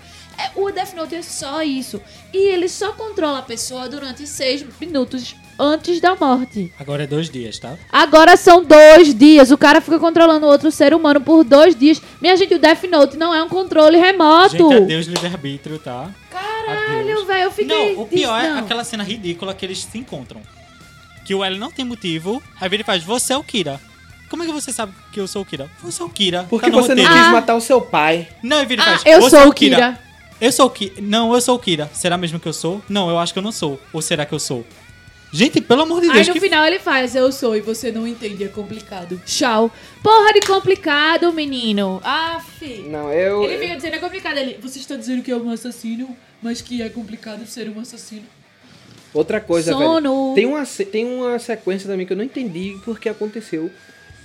o 0.55 0.71
Death 0.71 0.95
Note 0.95 1.15
é 1.15 1.23
só 1.23 1.63
isso. 1.63 2.01
E 2.33 2.39
ele 2.39 2.69
só 2.69 2.93
controla 2.93 3.39
a 3.39 3.43
pessoa 3.43 3.89
durante 3.89 4.27
seis 4.27 4.65
minutos 4.81 5.35
antes 5.59 6.01
da 6.01 6.15
morte. 6.15 6.73
Agora 6.79 7.05
é 7.05 7.07
dois 7.07 7.31
dias, 7.31 7.59
tá? 7.59 7.77
Agora 7.91 8.37
são 8.37 8.63
dois 8.63 9.15
dias. 9.15 9.51
O 9.51 9.57
cara 9.59 9.81
fica 9.81 9.99
controlando 9.99 10.47
outro 10.47 10.71
ser 10.71 10.93
humano 10.93 11.21
por 11.21 11.45
dois 11.45 11.75
dias. 11.75 12.01
Minha 12.21 12.37
gente, 12.37 12.55
o 12.55 12.59
Death 12.59 12.85
Note 12.85 13.17
não 13.17 13.35
é 13.35 13.43
um 13.43 13.49
controle 13.49 13.97
remoto. 13.97 14.51
Gente, 14.71 14.75
adeus 14.75 15.07
livre-arbítrio, 15.07 15.79
tá? 15.79 16.11
Caralho, 16.31 17.25
velho, 17.25 17.43
eu 17.45 17.51
fiquei. 17.51 17.95
Não, 17.95 18.03
o 18.03 18.07
pior 18.07 18.39
é 18.45 18.51
não. 18.51 18.59
aquela 18.59 18.85
cena 18.85 19.03
ridícula 19.05 19.55
que 19.55 19.65
eles 19.65 19.79
se 19.83 19.99
encontram. 19.99 20.41
Que 21.25 21.35
o 21.35 21.43
L 21.45 21.59
não 21.59 21.71
tem 21.71 21.85
motivo, 21.85 22.43
aí 22.61 22.69
ele 22.73 22.85
faz, 22.85 23.03
você 23.03 23.33
é 23.33 23.37
o 23.37 23.43
Kira. 23.43 23.81
Como 24.29 24.43
é 24.43 24.47
que 24.47 24.53
você 24.53 24.73
sabe 24.73 24.93
que 25.13 25.21
eu 25.21 25.27
sou 25.29 25.43
o 25.43 25.45
Kira? 25.45 25.71
Você 25.83 26.03
é 26.03 26.05
o 26.05 26.09
Kira. 26.09 26.45
Porque 26.51 26.71
tá 26.71 26.77
você 26.77 26.95
não 26.95 27.03
roteiro. 27.03 27.13
quis 27.21 27.29
Ah. 27.29 27.33
matar 27.33 27.55
o 27.55 27.61
seu 27.61 27.81
pai. 27.81 28.29
Não, 28.43 28.61
e 28.61 28.67
vira 28.67 28.83
e 28.83 28.85
Ah, 28.85 28.89
faz, 28.99 29.03
eu 29.07 29.23
você 29.23 29.31
sou 29.31 29.39
é 29.41 29.47
o 29.47 29.53
Kira. 29.53 29.99
Eu 30.41 30.53
sou 30.53 30.67
o 30.67 30.71
Kira. 30.71 30.95
Não, 31.01 31.35
eu 31.35 31.41
sou 31.41 31.57
o 31.57 31.59
Kira. 31.59 31.91
Será 31.93 32.19
mesmo 32.19 32.39
que 32.39 32.47
eu 32.47 32.53
sou? 32.53 32.83
Não, 32.89 33.09
eu 33.09 33.19
acho 33.19 33.33
que 33.33 33.39
eu 33.39 33.43
não 33.43 33.53
sou. 33.53 33.81
Ou 33.93 34.03
será 34.03 34.27
que 34.27 34.35
eu 34.35 34.39
sou? 34.39 34.65
Gente, 35.33 35.61
pelo 35.61 35.83
amor 35.83 36.01
de 36.01 36.09
Aí 36.09 36.15
Deus, 36.15 36.29
no 36.29 36.35
que 36.35 36.41
final 36.41 36.65
ele 36.65 36.79
faz, 36.79 37.15
eu 37.15 37.31
sou 37.33 37.57
e 37.57 37.61
você 37.61 37.91
não 37.91 38.07
entende, 38.07 38.45
é 38.45 38.49
complicado. 38.49 39.21
Tchau. 39.27 39.71
Porra 40.03 40.33
de 40.33 40.41
complicado, 40.41 41.33
menino. 41.33 42.01
Ah, 42.05 42.41
fi. 42.59 42.85
Não, 42.89 43.13
eu. 43.13 43.45
Ele 43.45 43.59
fica 43.59 43.77
dizendo 43.77 43.97
é 43.97 43.99
complicado. 43.99 44.39
Ele, 44.39 44.59
você 44.63 44.79
está 44.79 44.95
dizendo 44.95 45.23
que 45.23 45.31
é 45.31 45.37
um 45.37 45.51
assassino, 45.51 46.17
mas 46.41 46.61
que 46.61 46.81
é 46.81 46.89
complicado 46.89 47.45
ser 47.47 47.69
um 47.69 47.81
assassino. 47.81 48.25
Outra 49.13 49.41
coisa, 49.41 49.73
Sono. 49.73 50.35
velho. 50.35 50.35
Tem 50.35 50.47
uma, 50.47 50.67
tem 50.67 51.05
uma 51.07 51.39
sequência 51.39 51.89
também 51.89 52.07
que 52.07 52.13
eu 52.13 52.17
não 52.17 52.25
entendi 52.25 52.79
porque 52.85 53.09
aconteceu. 53.09 53.71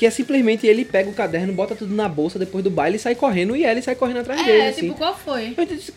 Que 0.01 0.07
é 0.07 0.09
simplesmente 0.09 0.65
ele 0.65 0.83
pega 0.83 1.07
o 1.11 1.13
caderno, 1.13 1.53
bota 1.53 1.75
tudo 1.75 1.93
na 1.93 2.09
bolsa 2.09 2.39
depois 2.39 2.63
do 2.63 2.71
baile 2.71 2.95
e 2.95 2.99
sai 2.99 3.13
correndo. 3.13 3.55
E 3.55 3.63
ele 3.63 3.83
sai 3.83 3.93
correndo 3.93 4.17
atrás 4.21 4.43
dele, 4.43 4.57
É, 4.63 4.69
assim. 4.69 4.81
tipo, 4.87 4.95
qual 4.95 5.15
foi? 5.15 5.53
Eu 5.55 5.63
disse, 5.63 5.93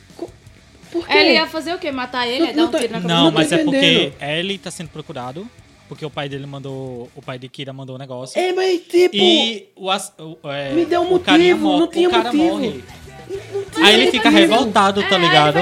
por 0.92 1.06
quê? 1.08 1.16
Ele 1.16 1.32
ia 1.32 1.46
fazer 1.46 1.72
o 1.72 1.78
quê? 1.78 1.90
Matar 1.90 2.28
ele? 2.28 2.40
Não- 2.40 2.46
É 2.48 2.52
dar 2.52 2.56
não 2.60 2.68
um 2.68 2.70
tô- 2.70 2.78
tiro 2.80 2.92
na 2.92 2.98
cabeça? 3.00 3.14
Não, 3.16 3.24
Não 3.24 3.32
mas 3.32 3.50
é 3.50 3.64
porque 3.64 4.12
ele 4.20 4.58
tá 4.58 4.70
sendo 4.70 4.90
procurado. 4.90 5.48
Porque 5.88 6.04
o 6.04 6.10
pai 6.10 6.28
dele 6.28 6.44
mandou. 6.46 7.08
O 7.16 7.22
pai 7.22 7.38
de 7.38 7.48
Kira 7.48 7.72
mandou 7.72 7.96
um 7.96 7.98
negócio. 7.98 8.38
É, 8.38 8.52
mas 8.52 8.80
tipo. 8.82 9.16
E 9.16 9.68
o, 9.74 9.88
o, 9.88 10.50
é, 10.50 10.72
Me 10.74 10.84
deu 10.84 11.00
um 11.00 11.06
o 11.06 11.10
motivo, 11.12 11.78
não 11.78 11.86
tinha 11.88 12.08
o 12.08 12.10
cara 12.12 12.24
motivo. 12.24 12.44
morre. 12.44 12.84
não 13.54 13.64
tinha 13.64 13.86
Aí 13.86 13.94
ele 13.94 14.10
fica 14.10 14.30
motivo. 14.30 14.52
revoltado, 14.52 15.02
tá 15.02 15.08
É, 15.08 15.14
Ele 15.14 15.26
ligado? 15.26 15.58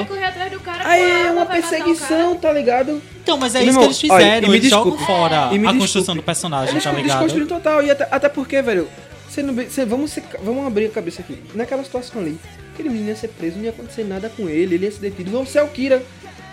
Aí 0.85 1.27
é 1.27 1.31
uma 1.31 1.47
perseguição, 1.47 2.37
tá 2.37 2.53
ligado? 2.53 3.01
Então, 3.23 3.37
mas 3.39 3.55
é 3.55 3.61
Meu 3.61 3.69
isso 3.69 3.79
irmão, 3.79 3.93
que 3.95 4.01
eles 4.07 4.11
olha, 4.11 4.25
fizeram. 4.25 4.47
e 4.47 4.51
me 4.51 4.57
eles 4.57 4.71
jogam 4.71 4.93
desculpe. 4.97 5.07
fora 5.13 5.37
E 5.37 5.39
me 5.39 5.47
a 5.47 5.51
desculpe. 5.59 5.79
construção 5.79 6.17
do 6.17 6.23
personagem, 6.23 6.71
Eles 6.75 6.85
tá 6.85 6.91
ligado? 6.93 7.07
desconstruíram 7.21 7.47
total. 7.47 7.83
E 7.83 7.91
até, 7.91 8.09
até 8.11 8.29
porque, 8.29 8.61
velho, 8.63 8.89
você 9.29 9.43
não, 9.43 9.55
você, 9.55 9.85
vamos, 9.85 10.19
vamos 10.43 10.67
abrir 10.67 10.87
a 10.87 10.91
cabeça 10.91 11.23
aqui. 11.23 11.39
Naquela 11.55 11.85
situação 11.85 12.21
ali, 12.21 12.39
aquele 12.75 12.89
menino 12.89 13.09
ia 13.09 13.17
ser 13.17 13.29
preso, 13.29 13.57
não 13.57 13.65
ia 13.65 13.71
acontecer 13.71 14.05
nada 14.05 14.29
com 14.37 14.49
ele, 14.49 14.75
ele 14.75 14.85
ia 14.87 14.93
ser 14.93 15.01
detido. 15.01 15.31
Você 15.31 15.59
é 15.59 15.63
o 15.63 15.69
Kira. 15.69 16.03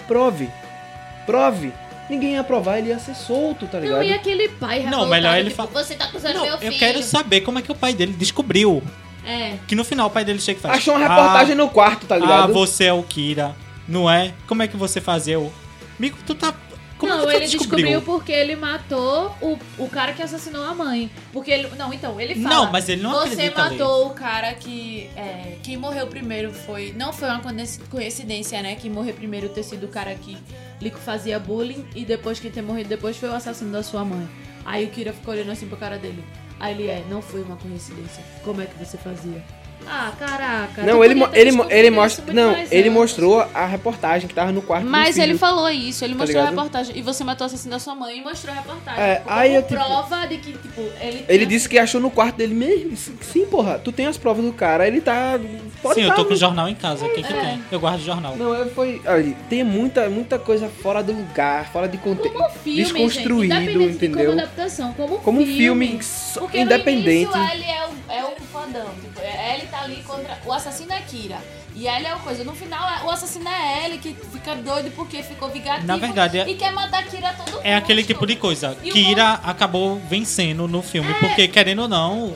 Prove. 0.08 0.50
Prove. 1.26 1.72
Ninguém 2.10 2.34
ia 2.34 2.44
provar, 2.44 2.80
ele 2.80 2.90
ia 2.90 2.98
ser 2.98 3.16
solto, 3.16 3.68
tá 3.68 3.80
ligado? 3.80 3.98
Não, 3.98 4.04
e 4.04 4.12
aquele 4.12 4.50
pai 4.50 4.82
Não, 4.84 5.06
melhor 5.08 5.38
ele 5.38 5.52
tipo, 5.52 5.62
fa- 5.62 5.70
Você 5.72 5.94
tá 5.94 6.06
acusando 6.06 6.34
Não, 6.40 6.46
meu 6.46 6.58
filho. 6.58 6.74
eu 6.74 6.80
quero 6.80 7.04
saber 7.04 7.42
como 7.42 7.60
é 7.60 7.62
que 7.62 7.72
o 7.72 7.76
pai 7.76 7.94
dele 7.94 8.14
descobriu. 8.18 8.82
É. 9.24 9.54
Que 9.68 9.76
no 9.76 9.84
final 9.84 10.08
o 10.08 10.10
pai 10.10 10.26
dele 10.26 10.40
chega 10.40 10.58
e 10.58 10.62
faz. 10.62 10.78
Achou 10.78 10.96
uma 10.96 11.08
reportagem 11.08 11.54
ah, 11.54 11.56
no 11.56 11.70
quarto, 11.70 12.08
tá 12.08 12.16
Ah, 12.16 12.20
ligado? 12.20 12.54
você 12.54 12.86
é 12.86 12.94
o 12.94 13.04
Kira, 13.04 13.56
não 13.90 14.10
é? 14.10 14.34
Como 14.48 14.62
é 14.64 14.68
que 14.68 14.78
você 14.78 15.02
fazia? 15.02 15.38
Mico, 16.00 16.18
tu 16.26 16.34
tá. 16.36 16.54
Como 16.98 17.14
não, 17.14 17.22
é 17.22 17.26
que 17.26 17.32
tu 17.32 17.38
ele 17.38 17.48
descobriu? 17.48 17.86
descobriu 17.88 18.02
porque 18.02 18.32
ele 18.34 18.56
matou 18.58 19.34
o, 19.42 19.58
o 19.78 19.88
cara 19.90 20.12
que 20.12 20.22
assassinou 20.22 20.64
a 20.66 20.74
mãe. 20.76 21.10
Porque 21.32 21.50
ele. 21.50 21.70
Não, 21.78 21.94
então, 21.94 22.20
ele 22.20 22.36
fala. 22.36 22.56
Não, 22.56 22.72
mas 22.72 22.90
ele 22.90 23.02
não 23.02 23.12
Você 23.12 23.34
acredita 23.34 23.62
ali." 23.64 23.78
matou 23.78 24.08
o 24.08 24.10
cara 24.12 24.54
que. 24.54 25.10
É, 25.16 25.56
quem 25.64 25.78
morreu 25.78 26.08
primeiro 26.08 26.52
foi. 26.54 26.94
Não 26.98 27.14
foi 27.14 27.30
uma 27.30 27.40
coinci- 27.40 27.80
coincidência, 27.90 28.62
né? 28.62 28.76
Quem 28.76 28.92
morreu 28.92 29.14
primeiro 29.14 29.48
ter 29.50 29.64
sido 29.64 29.86
o 29.86 29.90
cara 29.90 30.14
que 30.16 30.38
lhe 30.82 30.92
fazia 30.92 31.40
bullying. 31.40 31.86
E 31.96 32.04
depois 32.04 32.38
quem 32.40 32.52
ter 32.52 32.62
morrido 32.62 32.90
depois 32.90 33.16
foi 33.16 33.30
o 33.30 33.34
assassino 33.34 33.72
da 33.72 33.82
sua 33.82 34.04
mãe. 34.04 34.28
Aí 34.66 34.86
o 34.86 34.90
Kira 34.90 35.14
ficou 35.14 35.34
olhando 35.34 35.52
assim 35.52 35.68
pra 35.68 35.78
cara 35.78 35.98
dele. 35.98 36.22
Aí 36.60 36.74
ele 36.74 36.88
é, 36.90 37.02
não 37.10 37.22
foi 37.22 37.42
uma 37.44 37.56
coincidência. 37.56 38.22
Como 38.44 38.62
é 38.62 38.66
que 38.66 38.78
você 38.78 38.98
fazia? 38.98 39.42
Ah, 39.88 40.12
caraca. 40.20 40.84
Não, 40.84 41.04
ele, 41.04 41.20
ele, 41.34 41.52
ele 41.70 41.90
mostra. 41.90 42.32
Não, 42.34 42.56
ele 42.70 42.90
mostrou 42.92 43.40
a 43.54 43.66
reportagem 43.66 44.28
que 44.28 44.36
tava 44.36 44.52
no 44.52 44.62
quarto 44.62 44.84
do 44.86 44.90
Mas 44.92 45.16
filho. 45.16 45.24
ele 45.24 45.38
falou 45.38 45.68
isso, 45.70 46.06
ele 46.06 46.14
Tá 46.14 46.20
mostrou 46.20 46.42
a 46.42 46.46
ligado? 46.46 46.56
reportagem. 46.58 46.98
E 46.98 47.02
você 47.02 47.24
matou 47.24 47.46
o 47.46 47.48
assassino 47.48 47.72
da 47.72 47.80
sua 47.80 47.96
mãe 47.96 48.20
e 48.20 48.22
mostrou 48.22 48.54
a 48.54 48.58
reportagem. 48.58 49.02
É, 49.04 49.24
aí 49.26 49.56
eu, 49.56 49.64
tipo- 49.64 49.74
prova 49.74 50.26
de 50.28 50.38
que, 50.38 50.52
tipo, 50.54 50.82
ele. 51.02 51.26
Ele 51.28 51.46
disse 51.46 51.68
que 51.68 51.80
achou 51.80 52.00
no 52.00 52.12
quarto 52.12 52.36
dele 52.36 52.54
mesmo. 52.54 52.96
Sim, 53.22 53.46
porra, 53.48 53.80
tu 53.80 53.92
tem 53.92 54.06
as 54.06 54.18
provas 54.18 54.46
do 54.46 54.54
cara, 54.54 54.88
ele 54.88 55.02
tá. 55.02 55.40
Pode 55.82 55.96
Sim, 55.96 56.02
eu 56.02 56.10
tá 56.10 56.16
tô 56.16 56.26
com 56.26 56.34
o 56.34 56.38
jornal 56.38 56.68
em 56.68 56.76
casa. 56.76 57.06
O 57.06 57.10
que 57.14 57.24
que 57.24 57.34
É. 57.34 57.42
tem? 57.42 57.64
Eu 57.72 57.80
guardo 57.80 58.00
o 58.02 58.04
jornal. 58.04 58.36
Não, 58.36 58.54
eu 58.54 58.70
foi. 58.72 59.02
Olha, 59.06 59.34
tem 59.50 59.64
muita, 59.64 60.10
muita 60.10 60.38
coisa 60.38 60.68
fora 60.68 61.02
do 61.02 61.14
lugar, 61.14 61.72
fora 61.72 61.88
de 61.88 61.98
contexto. 61.98 62.34
Como 62.34 62.50
filme, 62.50 62.84
desconstruído, 62.84 63.56
gente, 63.56 63.84
entendeu? 63.96 64.26
como 64.32 64.40
adaptação, 64.42 64.94
como, 64.94 65.18
Como 65.20 65.38
filme. 65.46 65.58
filme 65.58 66.00
Porque 66.36 66.60
independente. 66.60 67.32
no 67.32 67.38
início 67.38 67.54
ele 67.54 67.64
é 67.72 67.86
o, 67.88 68.12
é 68.12 68.24
o 68.26 68.36
fodão. 68.52 68.90
Tipo, 69.02 69.22
é- 69.22 69.56
ele 69.58 69.68
tá 69.68 69.82
ali 69.84 70.04
contra. 70.06 70.38
O 70.46 70.52
assassino 70.52 70.92
é 70.92 71.00
Kira. 71.02 71.38
E 71.76 71.88
ele 71.88 72.08
é 72.08 72.14
o 72.14 72.20
coisa. 72.20 72.44
No 72.44 72.54
final, 72.54 72.90
é- 72.90 73.06
o 73.06 73.10
assassino 73.10 73.48
é 73.48 73.86
ele 73.86 74.00
que 74.00 74.14
fica 74.34 74.56
doido 74.56 74.92
porque 74.96 75.24
ficou 75.24 75.50
vingativo. 75.50 75.88
Na 75.88 75.96
verdade, 75.96 76.40
é- 76.40 76.50
E 76.50 76.56
quer 76.56 76.74
matar 76.74 77.06
Kira 77.06 77.34
todo 77.34 77.62
É 77.64 77.74
aquele 77.76 78.04
tipo 78.04 78.26
de 78.28 78.36
coisa. 78.36 78.76
E 78.84 78.90
o 78.90 78.94
Kira 78.94 79.40
acabou 79.44 79.98
vencendo 80.10 80.68
no 80.68 80.82
filme, 80.82 81.14
porque 81.22 81.48
querendo 81.48 81.84
ou 81.84 81.88
não, 81.88 82.36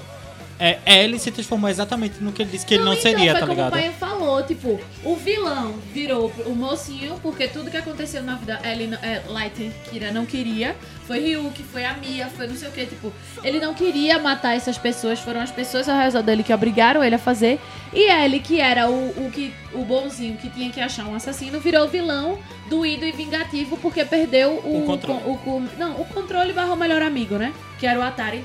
é, 0.59 1.03
ele 1.03 1.19
se 1.19 1.31
transformou 1.31 1.69
exatamente 1.69 2.21
no 2.23 2.31
que 2.31 2.41
ele 2.41 2.51
disse 2.51 2.65
que 2.65 2.75
ele 2.75 2.83
não 2.83 2.93
então, 2.93 3.01
seria, 3.03 3.31
foi 3.31 3.39
tá 3.41 3.47
como 3.47 3.51
ligado? 3.51 3.67
o 3.69 3.71
pai 3.71 3.91
falou, 3.99 4.43
tipo, 4.43 4.79
o 5.03 5.15
vilão 5.15 5.73
virou 5.93 6.31
o 6.45 6.55
mocinho, 6.55 7.19
porque 7.21 7.47
tudo 7.47 7.69
que 7.71 7.77
aconteceu 7.77 8.21
na 8.23 8.35
vida 8.35 8.59
ele, 8.63 8.87
não- 8.87 8.97
é, 8.99 9.21
Light 9.27 9.71
Kira 9.89 10.11
não 10.11 10.25
queria. 10.25 10.75
Foi 11.07 11.19
Ryuki, 11.19 11.63
foi 11.63 11.83
a 11.83 11.95
Mia, 11.95 12.27
foi 12.27 12.47
não 12.47 12.55
sei 12.55 12.69
o 12.69 12.71
que, 12.71 12.85
tipo, 12.85 13.11
ele 13.43 13.59
não 13.59 13.73
queria 13.73 14.17
matar 14.19 14.55
essas 14.55 14.77
pessoas, 14.77 15.19
foram 15.19 15.41
as 15.41 15.51
pessoas 15.51 15.89
ao 15.89 15.97
redor 15.99 16.21
dele 16.21 16.43
que 16.43 16.53
obrigaram 16.53 17.03
ele 17.03 17.15
a 17.15 17.19
fazer. 17.19 17.59
E 17.91 18.09
ele, 18.09 18.39
que 18.39 18.61
era 18.61 18.89
o, 18.89 19.09
o, 19.09 19.29
que, 19.31 19.53
o 19.73 19.83
bonzinho 19.83 20.37
que 20.37 20.49
tinha 20.49 20.69
que 20.71 20.79
achar 20.79 21.05
um 21.05 21.13
assassino, 21.15 21.59
virou 21.59 21.85
o 21.85 21.87
vilão 21.89 22.39
doído 22.69 23.05
e 23.05 23.11
vingativo 23.11 23.75
porque 23.77 24.05
perdeu 24.05 24.51
o, 24.63 24.83
O 24.83 24.85
controle. 24.85 25.19
o- 25.25 25.31
o- 25.49 25.69
não, 25.77 25.99
o 25.99 26.05
controle 26.05 26.53
barra 26.53 26.71
o 26.73 26.77
melhor 26.77 27.01
amigo, 27.01 27.35
né? 27.35 27.53
Que 27.79 27.85
era 27.85 27.99
o 27.99 28.01
Atari. 28.01 28.43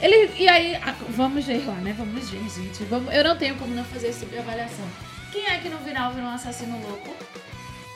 Ele, 0.00 0.30
e 0.38 0.48
aí, 0.48 0.78
vamos 1.10 1.44
ver 1.44 1.66
lá, 1.66 1.74
né? 1.76 1.94
Vamos 1.96 2.28
ver, 2.28 2.40
gente. 2.50 2.84
Vamos, 2.84 3.12
eu 3.14 3.24
não 3.24 3.36
tenho 3.36 3.56
como 3.56 3.74
não 3.74 3.84
fazer 3.84 4.08
esse 4.08 4.20
tipo 4.26 4.38
avaliação. 4.38 4.86
Quem 5.32 5.46
é 5.46 5.58
que 5.58 5.68
no 5.68 5.78
final 5.78 6.12
vira 6.12 6.26
um 6.26 6.30
assassino 6.30 6.78
louco? 6.86 7.14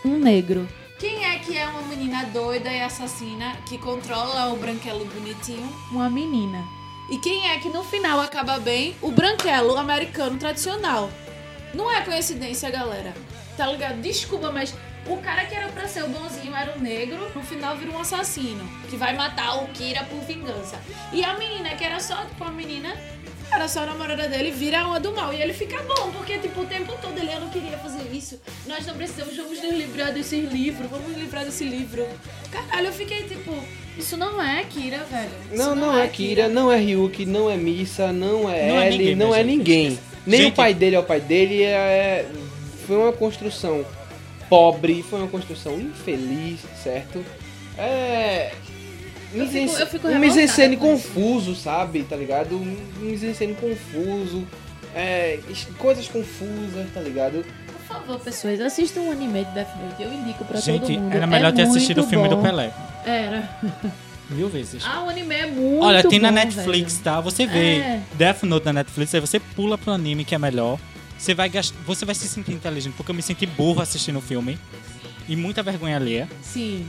Um 0.04 0.18
negro. 0.18 0.66
Quem 0.98 1.24
é 1.24 1.38
que 1.38 1.56
é 1.56 1.66
uma 1.66 1.82
menina 1.82 2.24
doida 2.26 2.70
e 2.70 2.82
assassina 2.82 3.56
que 3.66 3.78
controla 3.78 4.52
o 4.52 4.56
branquelo 4.56 5.04
bonitinho? 5.06 5.66
Uma 5.90 6.10
menina. 6.10 6.62
E 7.10 7.18
quem 7.18 7.50
é 7.50 7.58
que 7.58 7.68
no 7.68 7.82
final 7.82 8.20
acaba 8.20 8.58
bem? 8.58 8.94
O 9.02 9.10
branquelo 9.10 9.76
americano 9.76 10.38
tradicional. 10.38 11.10
Não 11.74 11.90
é 11.90 12.02
coincidência, 12.02 12.70
galera. 12.70 13.14
Tá 13.56 13.66
ligado? 13.66 14.00
Desculpa, 14.00 14.50
mas 14.50 14.74
o 15.06 15.16
cara 15.18 15.44
que 15.44 15.54
era 15.54 15.68
pra 15.68 15.88
ser 15.88 16.04
o 16.04 16.08
bonzinho 16.08 16.54
era 16.54 16.76
o 16.76 16.80
negro, 16.80 17.18
no 17.34 17.42
final 17.42 17.76
vira 17.76 17.90
um 17.90 17.98
assassino. 17.98 18.64
Que 18.88 18.96
vai 18.96 19.14
matar 19.16 19.62
o 19.62 19.68
Kira 19.68 20.04
por 20.04 20.20
vingança. 20.20 20.78
E 21.12 21.24
a 21.24 21.36
menina, 21.38 21.70
que 21.70 21.84
era 21.84 21.98
só, 22.00 22.24
tipo, 22.26 22.44
a 22.44 22.50
menina, 22.50 22.94
era 23.50 23.66
só 23.66 23.80
a 23.80 23.86
namorada 23.86 24.28
dele, 24.28 24.50
vira 24.50 24.86
uma 24.86 25.00
do 25.00 25.12
mal. 25.12 25.32
E 25.32 25.40
ele 25.42 25.52
fica 25.52 25.82
bom, 25.82 26.10
porque, 26.12 26.38
tipo, 26.38 26.60
o 26.60 26.66
tempo 26.66 26.92
todo 27.02 27.18
ele, 27.18 27.32
eu 27.32 27.40
não 27.40 27.48
queria 27.48 27.76
fazer 27.78 28.02
isso. 28.12 28.40
Nós 28.66 28.86
não 28.86 28.94
precisamos, 28.94 29.36
vamos 29.36 29.60
nos 29.62 29.74
livrar 29.74 30.12
desse 30.12 30.36
livro, 30.40 30.86
vamos 30.88 31.08
nos 31.08 31.16
livrar 31.16 31.44
desse 31.44 31.64
livro. 31.64 32.06
Caralho, 32.52 32.88
eu 32.88 32.92
fiquei, 32.92 33.22
tipo, 33.24 33.52
isso 33.98 34.16
não 34.16 34.40
é 34.40 34.62
Kira, 34.64 34.98
velho. 35.10 35.30
Isso 35.52 35.56
Não, 35.62 35.74
não 35.74 35.98
é 35.98 36.06
Kira, 36.06 36.48
não 36.48 36.70
é 36.70 36.76
Ryuki, 36.76 37.26
não 37.26 37.50
é 37.50 37.56
Misa, 37.56 38.12
não 38.12 38.48
é 38.48 38.68
Não 38.68 38.80
é 38.80 38.86
Ellie, 38.86 38.98
ninguém, 38.98 39.16
não 39.16 39.34
é 39.34 39.38
gente, 39.38 39.46
ninguém. 39.46 39.98
Nem 40.26 40.40
Gente- 40.42 40.52
o 40.52 40.56
pai 40.56 40.74
dele 40.74 40.96
é 40.96 40.98
o 41.00 41.02
pai 41.02 41.20
dele, 41.20 41.62
é... 41.64 42.26
foi 42.86 42.96
uma 42.96 43.12
construção 43.12 43.84
pobre, 44.50 45.02
foi 45.02 45.20
uma 45.20 45.28
construção 45.28 45.80
infeliz, 45.80 46.60
certo? 46.82 47.24
É... 47.78 48.52
Eu 49.32 49.46
fico- 49.46 49.78
eu 49.78 49.86
fico 49.86 50.08
um 50.08 50.18
mise-en-scène 50.18 50.76
confuso, 50.76 51.54
sabe? 51.54 52.02
Tá 52.02 52.16
ligado? 52.16 52.56
Um 52.56 52.76
mise-en-scène 53.00 53.54
confuso, 53.54 54.44
é... 54.94 55.38
coisas 55.78 56.08
confusas, 56.08 56.86
tá 56.92 57.00
ligado? 57.00 57.44
Por 57.66 57.96
favor, 57.96 58.20
pessoas, 58.20 58.60
assistam 58.60 59.00
um 59.02 59.12
anime 59.12 59.44
de 59.44 59.52
Death 59.52 59.68
Note. 59.80 60.02
Eu 60.02 60.12
indico 60.12 60.44
pra 60.44 60.56
todo 60.60 60.64
Gente, 60.64 60.98
mundo. 60.98 61.14
era 61.14 61.26
melhor 61.28 61.48
é 61.52 61.52
ter 61.56 61.62
assistido 61.62 62.02
o 62.02 62.06
filme 62.06 62.28
do 62.28 62.36
bom. 62.36 62.42
Pelé. 62.42 62.72
Era. 63.06 63.48
Mil 64.28 64.48
vezes. 64.48 64.84
Ah, 64.86 65.02
o 65.04 65.08
anime 65.08 65.34
é 65.34 65.46
muito 65.46 65.82
Olha, 65.82 66.04
tem 66.04 66.18
na 66.20 66.28
bom, 66.28 66.34
Netflix, 66.34 66.92
velho. 66.94 67.04
tá? 67.04 67.20
Você 67.20 67.46
vê 67.46 67.76
É. 67.78 68.00
Death 68.14 68.42
Note 68.44 68.64
na 68.66 68.72
Netflix, 68.74 69.12
aí 69.14 69.20
você 69.20 69.40
pula 69.40 69.76
pro 69.78 69.92
anime 69.92 70.24
que 70.24 70.34
é 70.34 70.38
melhor. 70.38 70.78
Você 71.20 71.34
vai, 71.34 71.48
gast... 71.50 71.74
você 71.86 72.04
vai 72.06 72.14
se 72.14 72.26
sentir 72.26 72.52
inteligente, 72.52 72.94
porque 72.96 73.10
eu 73.10 73.14
me 73.14 73.20
senti 73.22 73.44
burro 73.44 73.82
assistindo 73.82 74.18
o 74.18 74.22
filme. 74.22 74.58
E 75.28 75.36
muita 75.36 75.62
vergonha 75.62 75.96
alheia. 75.96 76.28
Sim. 76.42 76.86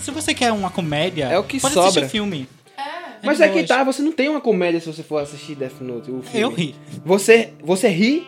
Se- 0.00 0.10
você 0.10 0.32
quer 0.32 0.52
uma 0.52 0.70
comédia, 0.70 1.24
É 1.26 1.38
o 1.38 1.42
que 1.44 1.60
pode 1.60 1.74
sobra. 1.74 1.88
assistir 1.88 2.08
filme. 2.08 2.48
Mas 3.22 3.38
de 3.38 3.44
é 3.44 3.48
que 3.48 3.64
tá, 3.64 3.82
você 3.82 4.00
não 4.02 4.12
tem 4.12 4.28
uma 4.28 4.40
comédia 4.40 4.78
se 4.80 4.86
você 4.86 5.02
for 5.02 5.18
assistir 5.22 5.54
Death 5.54 5.80
Note, 5.80 6.10
o 6.10 6.22
filme. 6.22 6.40
Eu 6.40 6.50
ri. 6.50 6.74
Você, 7.04 7.52
você 7.62 7.88
ri, 7.88 8.26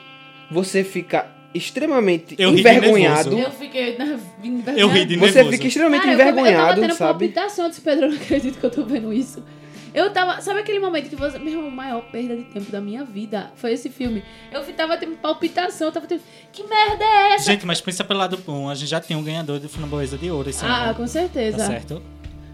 você 0.50 0.82
fica 0.82 1.26
extremamente 1.54 2.34
Eu 2.38 2.50
ri 2.50 2.56
de 2.56 2.60
envergonhado. 2.62 3.38
Eu 3.38 3.50
fiquei 3.52 3.96
na 3.98 4.04
envergonhada. 4.42 4.80
Eu 4.80 4.88
ri 4.88 5.04
de 5.04 5.16
Você 5.16 5.34
nervoso. 5.34 5.52
fica 5.56 5.66
extremamente 5.68 6.02
Cara, 6.02 6.12
eu, 6.12 6.18
come- 6.18 6.28
eu 6.28 6.34
tava 6.34 6.40
envergonhado, 6.50 6.80
tendo 6.80 6.94
sabe? 6.94 7.10
palpitação 7.10 7.64
eu 7.66 7.68
disse, 7.70 7.80
Pedro, 7.82 8.06
eu 8.06 8.10
não 8.10 8.16
acredito 8.16 8.58
que 8.58 8.64
eu 8.66 8.70
tô 8.70 8.82
vendo 8.84 9.12
isso. 9.12 9.42
Eu 9.96 10.10
tava. 10.10 10.42
Sabe 10.42 10.60
aquele 10.60 10.78
momento 10.78 11.08
que 11.08 11.16
você. 11.16 11.38
Meu 11.38 11.54
irmão, 11.54 11.68
a 11.68 11.70
maior 11.70 12.02
perda 12.02 12.36
de 12.36 12.42
tempo 12.44 12.70
da 12.70 12.82
minha 12.82 13.02
vida 13.02 13.50
foi 13.56 13.72
esse 13.72 13.88
filme. 13.88 14.22
Eu 14.52 14.62
tava 14.74 14.94
tendo 14.98 15.16
palpitação, 15.16 15.88
eu 15.88 15.92
tava 15.92 16.06
tendo. 16.06 16.20
Que 16.52 16.62
merda 16.64 17.02
é 17.02 17.32
essa? 17.32 17.50
Gente, 17.50 17.64
mas 17.64 17.80
pensa 17.80 18.04
pelo 18.04 18.18
lado 18.20 18.36
bom, 18.46 18.68
a 18.68 18.74
gente 18.74 18.90
já 18.90 19.00
tem 19.00 19.16
um 19.16 19.24
ganhador 19.24 19.58
de 19.58 19.68
Framboesa 19.68 20.18
de 20.18 20.30
Ouro 20.30 20.50
esse 20.50 20.62
ah, 20.66 20.90
ano. 20.90 20.96
com 20.96 21.06
certeza. 21.06 21.56
Tá 21.56 21.66
certo? 21.66 22.02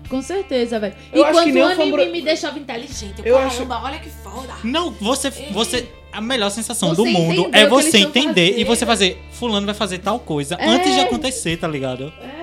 Com 0.09 0.23
certeza, 0.23 0.79
velho. 0.79 0.95
E 1.13 1.19
Eu 1.19 1.25
acho 1.25 1.33
quando 1.33 1.57
o 1.57 1.65
anime 1.65 1.75
Fambro- 1.75 2.13
me 2.13 2.23
deixava 2.23 2.57
inteligente. 2.61 3.23
Eu, 3.25 3.37
Eu 3.37 3.49
caramba, 3.51 3.81
olha 3.83 3.99
que 3.99 4.09
foda. 4.11 4.53
Não, 4.63 4.93
você, 4.93 5.29
você. 5.51 5.89
A 6.13 6.21
melhor 6.21 6.51
sensação 6.51 6.91
Você 6.91 6.97
do 6.97 7.07
mundo 7.07 7.49
é 7.53 7.67
você 7.67 7.99
entender 7.99 8.57
e 8.57 8.63
você 8.63 8.87
fazer. 8.87 9.21
Fulano 9.33 9.67
vai 9.67 9.75
fazer 9.75 9.99
tal 9.99 10.21
coisa 10.21 10.55
É. 10.61 10.69
antes 10.69 10.95
de 10.95 11.01
acontecer, 11.01 11.57
tá 11.57 11.67
ligado? 11.67 12.13
É. 12.23 12.42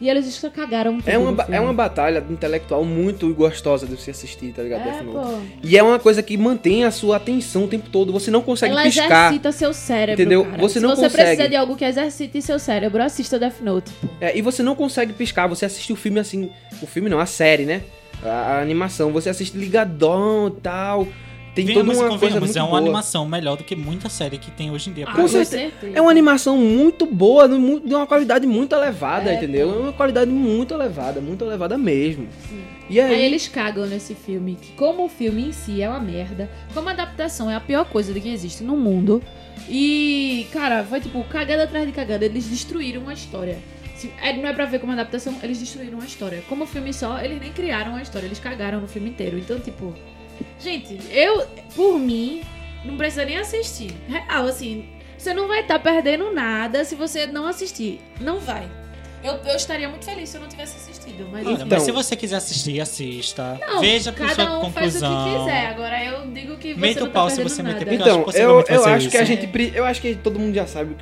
E 0.00 0.08
eles 0.08 0.26
só 0.34 0.48
cagaram 0.48 0.98
tudo 0.98 1.08
É 1.08 1.18
uma, 1.18 1.46
é 1.50 1.60
uma 1.60 1.72
batalha 1.72 2.24
intelectual 2.30 2.84
muito 2.84 3.32
gostosa 3.34 3.84
de 3.86 3.96
você 3.96 4.12
assistir, 4.12 4.52
tá 4.52 4.62
ligado? 4.62 4.86
É. 4.88 5.02
E 5.62 5.76
é 5.76 5.82
uma 5.82 5.98
coisa 5.98 6.22
que 6.22 6.36
mantém 6.36 6.84
a 6.84 6.90
sua 6.90 7.16
atenção 7.16 7.64
o 7.64 7.68
tempo 7.68 7.88
todo. 7.90 8.12
Você 8.12 8.30
não 8.30 8.40
consegue 8.40 8.72
Ela 8.72 8.84
piscar. 8.84 9.26
exercita 9.26 9.50
seu 9.52 9.72
cérebro, 9.74 10.22
Entendeu? 10.22 10.44
cara. 10.44 10.58
Você 10.58 10.74
Se 10.74 10.80
não 10.80 10.90
você 10.90 11.02
consegue. 11.02 11.24
precisa 11.24 11.48
de 11.48 11.56
algo 11.56 11.74
que 11.76 11.84
exercite 11.84 12.40
seu 12.40 12.58
cérebro, 12.58 13.02
assista 13.02 13.38
Death 13.38 13.60
Note. 13.60 13.90
É, 14.20 14.36
e 14.38 14.40
você 14.40 14.62
não 14.62 14.76
consegue 14.76 15.12
piscar. 15.12 15.46
Você 15.48 15.64
assiste 15.64 15.92
o 15.92 15.96
filme 15.96 16.20
assim. 16.20 16.50
O 16.80 16.86
filme 16.86 17.08
não, 17.08 17.18
a 17.18 17.26
série, 17.26 17.64
né? 17.64 17.82
A, 18.22 18.28
a 18.28 18.60
animação. 18.62 19.12
Você 19.12 19.28
assiste 19.30 19.56
ligadão 19.56 20.48
e 20.56 20.60
tal. 20.60 21.08
Tem 21.64 21.74
toda 21.74 21.80
Venhamos 21.82 21.96
e 21.96 22.00
uma 22.00 22.08
coisa 22.08 22.14
convenhamos, 22.20 22.48
muito 22.48 22.58
é 22.58 22.62
uma 22.62 22.68
boa. 22.68 22.80
animação 22.80 23.26
melhor 23.26 23.56
do 23.56 23.64
que 23.64 23.74
muita 23.74 24.08
série 24.08 24.38
que 24.38 24.50
tem 24.50 24.70
hoje 24.70 24.90
em 24.90 24.92
dia. 24.92 25.06
Ah, 25.08 25.14
Com 25.14 25.26
certeza. 25.26 25.72
É 25.92 26.00
uma 26.00 26.10
animação 26.10 26.56
muito 26.56 27.04
boa, 27.04 27.48
de 27.48 27.54
uma 27.94 28.06
qualidade 28.06 28.46
muito 28.46 28.74
elevada, 28.74 29.30
É, 29.30 29.34
entendeu? 29.34 29.70
É 29.70 29.78
uma 29.78 29.92
qualidade 29.92 30.30
muito 30.30 30.72
elevada, 30.72 31.20
muito 31.20 31.44
elevada 31.44 31.76
mesmo. 31.76 32.28
E 32.88 33.00
aí, 33.00 33.14
Aí 33.16 33.24
eles 33.24 33.48
cagam 33.48 33.86
nesse 33.86 34.14
filme, 34.14 34.56
que 34.60 34.72
como 34.72 35.04
o 35.04 35.08
filme 35.08 35.48
em 35.48 35.52
si 35.52 35.82
é 35.82 35.88
uma 35.88 36.00
merda, 36.00 36.48
como 36.72 36.88
a 36.88 36.92
adaptação 36.92 37.50
é 37.50 37.54
a 37.56 37.60
pior 37.60 37.84
coisa 37.86 38.12
que 38.18 38.28
existe 38.28 38.62
no 38.62 38.76
mundo. 38.76 39.22
E, 39.68 40.46
cara, 40.52 40.84
foi 40.84 41.00
tipo, 41.00 41.22
cagada 41.24 41.64
atrás 41.64 41.86
de 41.86 41.92
cagada, 41.92 42.24
eles 42.24 42.46
destruíram 42.46 43.08
a 43.08 43.12
história. 43.12 43.58
É, 44.22 44.32
não 44.32 44.48
é 44.48 44.52
pra 44.52 44.64
ver 44.64 44.78
como 44.78 44.92
adaptação, 44.92 45.34
eles 45.42 45.58
destruíram 45.58 46.00
a 46.00 46.04
história. 46.04 46.42
Como 46.48 46.64
filme 46.66 46.92
só, 46.94 47.18
eles 47.20 47.40
nem 47.40 47.52
criaram 47.52 47.96
a 47.96 48.02
história, 48.02 48.26
eles 48.26 48.38
cagaram 48.38 48.80
no 48.80 48.86
filme 48.86 49.10
inteiro. 49.10 49.36
Então, 49.36 49.58
tipo, 49.58 49.92
gente, 50.58 50.98
eu, 51.10 51.46
por 51.74 51.98
mim, 51.98 52.42
não 52.84 52.96
precisa 52.96 53.24
nem 53.24 53.36
assistir. 53.38 53.94
Real, 54.08 54.46
assim, 54.46 54.88
você 55.16 55.32
não 55.34 55.48
vai 55.48 55.60
estar 55.60 55.78
perdendo 55.78 56.32
nada 56.32 56.84
se 56.84 56.94
você 56.94 57.26
não 57.26 57.46
assistir. 57.46 58.00
Não 58.20 58.38
vai. 58.38 58.68
Eu, 59.22 59.32
eu 59.44 59.56
estaria 59.56 59.88
muito 59.88 60.04
feliz 60.04 60.28
se 60.28 60.36
eu 60.36 60.40
não 60.40 60.48
tivesse 60.48 60.76
assistido, 60.76 61.28
mas 61.32 61.44
Olha, 61.44 61.54
Então- 61.54 61.66
mas 61.68 61.82
se 61.82 61.90
você 61.90 62.14
quiser 62.14 62.36
assistir, 62.36 62.80
assista. 62.80 63.58
não, 63.66 63.80
Veja 63.80 64.12
por 64.12 64.28
cada 64.28 64.34
sua 64.46 64.58
um 64.60 64.70
faz 64.70 64.94
o 64.94 65.00
conclusão. 65.00 65.24
que 65.24 65.38
quiser. 65.40 65.66
Agora 65.66 66.04
eu 66.04 66.26
digo 66.30 66.56
que 66.56 66.74
você 66.74 66.80
Meta 66.80 67.00
não 67.00 67.06
o 67.08 67.10
tá 67.10 67.14
pau 67.18 67.28
se 67.28 67.36
perdendo 67.36 67.52
você 67.52 67.62
nada. 67.64 67.78
meter, 67.80 67.94
então, 67.94 68.22
acho 68.22 68.30
que 68.32 68.38
eu, 68.38 68.60
eu 68.60 68.82
ser 68.84 68.88
acho 68.90 69.10
que 69.10 69.16
a 69.16 69.24
gente. 69.24 69.50
Eu 69.74 69.84
acho 69.84 70.00
que 70.00 70.14
todo 70.14 70.38
mundo 70.38 70.54
já 70.54 70.68
sabe 70.68 70.96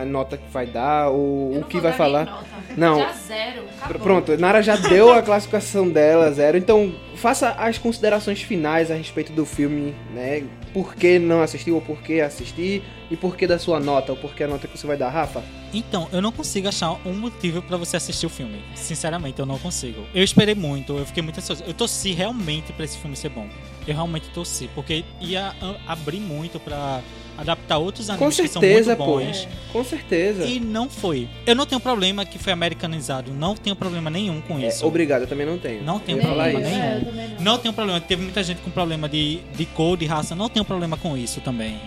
a 0.00 0.04
nota 0.04 0.36
que 0.36 0.50
vai 0.50 0.66
dar, 0.66 1.08
ou 1.10 1.52
Eu 1.54 1.60
o 1.60 1.64
que 1.64 1.74
vou 1.74 1.82
vai 1.82 1.90
dar 1.92 1.96
falar. 1.98 2.24
nota. 2.24 2.46
Não. 2.76 2.98
Já 2.98 3.12
zero. 3.12 3.62
Acabou. 3.80 4.02
Pronto, 4.02 4.36
Nara 4.38 4.62
já 4.62 4.76
deu 4.76 5.12
a 5.12 5.22
classificação 5.22 5.88
dela, 5.88 6.32
zero. 6.32 6.56
Então, 6.56 6.94
faça 7.16 7.50
as 7.50 7.78
considerações 7.78 8.42
finais 8.42 8.90
a 8.90 8.94
respeito 8.94 9.32
do 9.32 9.44
filme, 9.44 9.94
né? 10.14 10.44
por 10.72 10.94
que 10.94 11.18
não 11.18 11.42
assistiu 11.42 11.74
ou 11.74 11.80
por 11.80 11.98
que 12.02 12.20
assistir 12.20 12.82
e 13.10 13.16
por 13.16 13.36
que 13.36 13.46
da 13.46 13.58
sua 13.58 13.78
nota 13.78 14.12
ou 14.12 14.18
por 14.18 14.34
que 14.34 14.42
a 14.42 14.48
nota 14.48 14.66
que 14.66 14.76
você 14.78 14.86
vai 14.86 14.96
dar, 14.96 15.10
Rafa? 15.10 15.42
Então, 15.72 16.08
eu 16.12 16.20
não 16.22 16.32
consigo 16.32 16.68
achar 16.68 16.92
um 17.06 17.12
motivo 17.12 17.62
pra 17.62 17.76
você 17.76 17.96
assistir 17.96 18.26
o 18.26 18.30
filme. 18.30 18.62
Sinceramente, 18.74 19.38
eu 19.38 19.46
não 19.46 19.58
consigo. 19.58 20.02
Eu 20.14 20.22
esperei 20.24 20.54
muito, 20.54 20.96
eu 20.96 21.06
fiquei 21.06 21.22
muito 21.22 21.38
ansioso. 21.38 21.62
Eu 21.66 21.74
torci 21.74 22.12
realmente 22.12 22.72
pra 22.72 22.84
esse 22.84 22.98
filme 22.98 23.16
ser 23.16 23.28
bom. 23.28 23.46
Eu 23.86 23.94
realmente 23.94 24.28
torci, 24.30 24.68
porque 24.74 25.04
ia 25.20 25.54
abrir 25.86 26.20
muito 26.20 26.58
pra 26.58 27.00
adaptar 27.36 27.78
outros 27.78 28.06
Com 28.06 28.12
animes 28.14 28.36
que 28.40 28.48
são 28.48 28.60
certeza, 28.62 28.96
muito 28.96 29.04
pô. 29.10 29.18
bons. 29.18 29.48
Com 29.72 29.84
certeza. 29.84 30.44
E 30.44 30.60
não 30.60 30.88
foi. 30.88 31.28
Eu 31.46 31.54
não 31.56 31.66
tenho 31.66 31.80
problema 31.80 32.24
que 32.24 32.38
foi 32.38 32.52
americanizado. 32.52 33.32
Não 33.32 33.54
tenho 33.56 33.74
problema 33.74 34.10
nenhum 34.10 34.40
com 34.40 34.58
É, 34.58 34.68
isso. 34.68 34.86
obrigado, 34.86 35.22
eu 35.22 35.26
também 35.26 35.46
não 35.46 35.58
tenho. 35.58 35.82
Não 35.82 35.98
tenho 35.98 36.18
problema 36.20 36.60
isso. 36.60 36.70
nenhum. 36.70 36.82
É, 36.82 37.34
não. 37.38 37.44
Não 37.44 37.58
tenho 37.58 37.74
problema. 37.74 38.00
Teve 38.00 38.22
muita 38.22 38.42
gente 38.42 38.60
com 38.60 38.70
problema 38.70 39.08
de, 39.08 39.40
de 39.56 39.66
cor, 39.66 39.96
de 39.96 40.06
raça. 40.06 40.34
Não 40.34 40.48
tenho 40.48 40.64
problema 40.64 40.96
com 40.96 41.16
isso 41.16 41.40
também. 41.40 41.78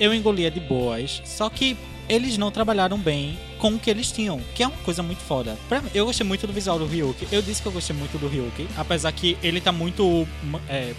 Eu 0.00 0.12
engolia 0.14 0.50
de 0.50 0.60
boas. 0.60 1.22
Só 1.24 1.48
que 1.48 1.76
eles 2.08 2.36
não 2.36 2.50
trabalharam 2.50 2.98
bem 2.98 3.38
com 3.58 3.68
o 3.74 3.78
que 3.78 3.88
eles 3.88 4.10
tinham, 4.12 4.40
que 4.54 4.62
é 4.62 4.66
uma 4.66 4.76
coisa 4.78 5.02
muito 5.02 5.20
foda. 5.22 5.56
Pra 5.68 5.80
mim, 5.80 5.88
eu 5.94 6.04
gostei 6.04 6.26
muito 6.26 6.46
do 6.46 6.52
visual 6.52 6.78
do 6.78 6.86
Ryuki. 6.86 7.26
Eu 7.32 7.40
disse 7.40 7.62
que 7.62 7.68
eu 7.68 7.72
gostei 7.72 7.96
muito 7.96 8.18
do 8.18 8.28
Ryuki, 8.28 8.66
apesar 8.76 9.10
que 9.12 9.38
ele 9.42 9.58
tá 9.60 9.72
muito 9.72 10.26
é, 10.68 10.92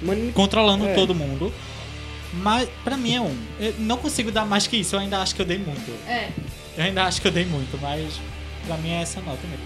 Mano, 0.00 0.32
controlando 0.32 0.86
É. 0.86 0.94
todo 0.94 1.14
mundo. 1.14 1.52
Mas 2.32 2.68
pra 2.84 2.96
mim 2.96 3.14
é 3.14 3.20
um. 3.20 3.36
Eu 3.58 3.74
não 3.78 3.96
consigo 3.96 4.30
dar 4.30 4.44
mais 4.44 4.66
que 4.66 4.76
isso. 4.76 4.94
Eu 4.96 5.00
ainda 5.00 5.18
acho 5.18 5.34
que 5.34 5.42
eu 5.42 5.46
dei 5.46 5.58
muito. 5.58 5.90
É, 6.08 6.30
Eu 6.76 6.84
ainda 6.84 7.04
acho 7.04 7.20
que 7.20 7.28
eu 7.28 7.32
dei 7.32 7.44
muito, 7.46 7.78
mas 7.80 8.20
pra 8.66 8.76
mim 8.78 8.90
é 8.90 9.02
essa 9.02 9.20
nota 9.20 9.40
mesmo. 9.48 9.64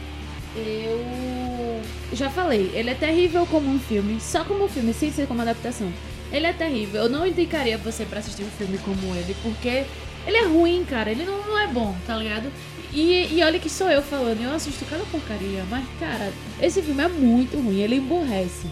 eu 0.56 1.82
já 2.12 2.28
falei, 2.30 2.70
ele 2.74 2.90
é 2.90 2.94
terrível 2.94 3.46
como 3.46 3.68
um 3.70 3.78
filme, 3.78 4.20
só 4.20 4.44
como 4.44 4.64
um 4.64 4.68
filme, 4.68 4.92
sem 4.92 5.10
ser 5.12 5.26
como 5.26 5.42
adaptação. 5.42 5.92
Ele 6.32 6.46
é 6.46 6.52
terrível. 6.52 7.02
Eu 7.02 7.08
não 7.08 7.26
indicaria 7.26 7.76
você 7.78 8.04
pra 8.04 8.20
assistir 8.20 8.42
um 8.44 8.50
filme 8.50 8.78
como 8.78 9.14
ele, 9.16 9.34
porque 9.42 9.84
ele 10.26 10.36
é 10.36 10.44
ruim, 10.44 10.84
cara. 10.84 11.10
Ele 11.10 11.24
não, 11.24 11.38
não 11.46 11.58
é 11.58 11.66
bom, 11.66 11.94
tá 12.06 12.16
ligado? 12.16 12.50
E, 12.92 13.28
e 13.32 13.42
olha 13.42 13.58
que 13.58 13.70
sou 13.70 13.88
eu 13.88 14.02
falando, 14.02 14.42
eu 14.42 14.52
assisto 14.52 14.84
cada 14.86 15.04
porcaria, 15.04 15.64
mas, 15.70 15.84
cara, 16.00 16.32
esse 16.60 16.82
filme 16.82 17.02
é 17.02 17.08
muito 17.08 17.56
ruim, 17.56 17.80
ele 17.80 17.96
emburrece. 17.96 18.66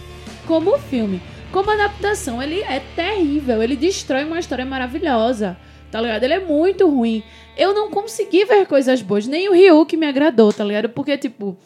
Como 0.45 0.77
filme. 0.77 1.21
Como 1.51 1.71
adaptação, 1.71 2.41
ele 2.41 2.61
é 2.61 2.79
terrível. 2.95 3.61
Ele 3.63 3.75
destrói 3.75 4.23
uma 4.23 4.39
história 4.39 4.65
maravilhosa. 4.65 5.57
Tá 5.91 5.99
ligado? 5.99 6.23
Ele 6.23 6.35
é 6.35 6.39
muito 6.39 6.87
ruim. 6.87 7.23
Eu 7.57 7.73
não 7.73 7.89
consegui 7.89 8.45
ver 8.45 8.67
coisas 8.67 9.01
boas. 9.01 9.25
Nem 9.25 9.49
o 9.49 9.53
Ryu 9.53 9.85
que 9.85 9.97
me 9.97 10.05
agradou, 10.05 10.53
tá 10.53 10.63
ligado? 10.63 10.89
Porque, 10.89 11.17
tipo, 11.17 11.57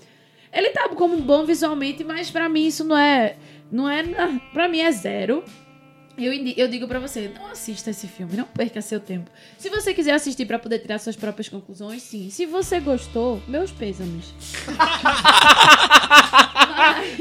ele 0.52 0.70
tá 0.70 0.88
como 0.90 1.18
bom 1.18 1.46
visualmente, 1.46 2.04
mas 2.04 2.32
pra 2.32 2.48
mim 2.48 2.68
isso 2.68 2.84
não 2.84 2.98
é. 2.98 3.36
Não 3.72 3.90
é. 3.90 4.04
Pra 4.54 4.68
mim 4.68 4.80
é 4.80 4.92
zero. 4.92 5.44
Eu, 6.16 6.32
eu 6.56 6.68
digo 6.68 6.88
pra 6.88 7.00
você, 7.00 7.32
não 7.34 7.48
assista 7.48 7.90
esse 7.90 8.08
filme, 8.08 8.38
não 8.38 8.46
perca 8.46 8.80
seu 8.82 9.00
tempo. 9.00 9.32
Se 9.58 9.68
você 9.68 9.96
quiser 9.96 10.12
assistir 10.12 10.46
pra 10.46 10.60
poder 10.60 10.78
tirar 10.78 11.00
suas 11.00 11.16
próprias 11.16 11.50
conclusões, 11.50 12.04
sim. 12.04 12.30
Se 12.30 12.46
você 12.46 12.80
gostou, 12.80 13.42
meus 13.48 13.72
pêsames. 13.72 14.32
mas, 16.78 17.18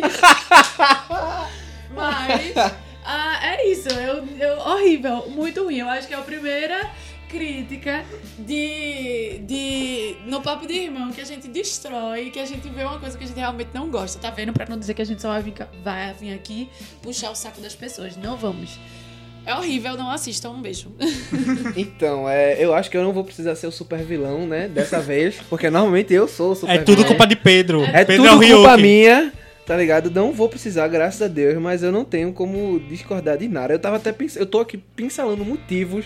mas 1.94 2.52
ah, 3.04 3.40
é 3.54 3.70
isso. 3.70 3.88
Eu, 3.88 4.24
eu, 4.38 4.58
horrível, 4.58 5.28
muito 5.30 5.64
ruim. 5.64 5.78
Eu 5.78 5.88
acho 5.88 6.08
que 6.08 6.14
é 6.14 6.16
a 6.16 6.22
primeira 6.22 6.90
crítica 7.28 8.04
de, 8.38 9.38
de 9.46 10.16
no 10.26 10.42
papo 10.42 10.66
de 10.66 10.74
irmão 10.74 11.10
que 11.10 11.20
a 11.20 11.24
gente 11.24 11.48
destrói, 11.48 12.28
que 12.30 12.38
a 12.38 12.44
gente 12.44 12.68
vê 12.68 12.82
uma 12.84 12.98
coisa 12.98 13.16
que 13.16 13.24
a 13.24 13.26
gente 13.26 13.38
realmente 13.38 13.70
não 13.72 13.88
gosta, 13.88 14.18
tá 14.18 14.30
vendo? 14.30 14.52
Pra 14.52 14.66
não 14.68 14.78
dizer 14.78 14.92
que 14.92 15.00
a 15.00 15.04
gente 15.04 15.22
só 15.22 15.28
vai 15.28 15.42
vir, 15.42 15.54
vai 15.82 16.12
vir 16.12 16.34
aqui 16.34 16.68
puxar 17.00 17.30
o 17.30 17.34
saco 17.34 17.60
das 17.60 17.74
pessoas. 17.74 18.16
Não 18.16 18.36
vamos. 18.36 18.78
É 19.44 19.54
horrível, 19.54 19.96
não 19.96 20.10
assistam. 20.10 20.50
Um 20.50 20.60
beijo. 20.62 20.92
Então, 21.74 22.28
é, 22.28 22.62
eu 22.62 22.74
acho 22.74 22.90
que 22.90 22.96
eu 22.96 23.02
não 23.02 23.12
vou 23.12 23.24
precisar 23.24 23.54
ser 23.56 23.66
o 23.66 23.72
super 23.72 23.98
vilão, 24.00 24.46
né? 24.46 24.68
Dessa 24.68 25.00
vez. 25.00 25.36
Porque 25.48 25.70
normalmente 25.70 26.12
eu 26.12 26.28
sou 26.28 26.52
o 26.52 26.54
super 26.54 26.74
É 26.74 26.78
tudo 26.78 26.96
vilão. 26.96 27.08
culpa 27.08 27.26
de 27.26 27.36
Pedro. 27.36 27.82
É 27.82 28.04
Pedro 28.04 28.24
tudo 28.30 28.44
é 28.44 28.48
culpa 28.52 28.76
minha, 28.76 29.32
tá 29.72 29.78
ligado? 29.78 30.10
Não 30.10 30.32
vou 30.32 30.48
precisar, 30.50 30.86
graças 30.88 31.22
a 31.22 31.28
Deus, 31.28 31.56
mas 31.60 31.82
eu 31.82 31.90
não 31.90 32.04
tenho 32.04 32.30
como 32.32 32.78
discordar 32.80 33.38
de 33.38 33.48
nada. 33.48 33.72
Eu 33.72 33.78
tava 33.78 33.96
até 33.96 34.12
pens... 34.12 34.36
eu 34.36 34.44
tô 34.44 34.60
aqui 34.60 34.76
pincelando 34.76 35.42
motivos 35.44 36.04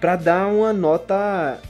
pra 0.00 0.16
dar 0.16 0.46
uma 0.48 0.72
nota, 0.72 1.60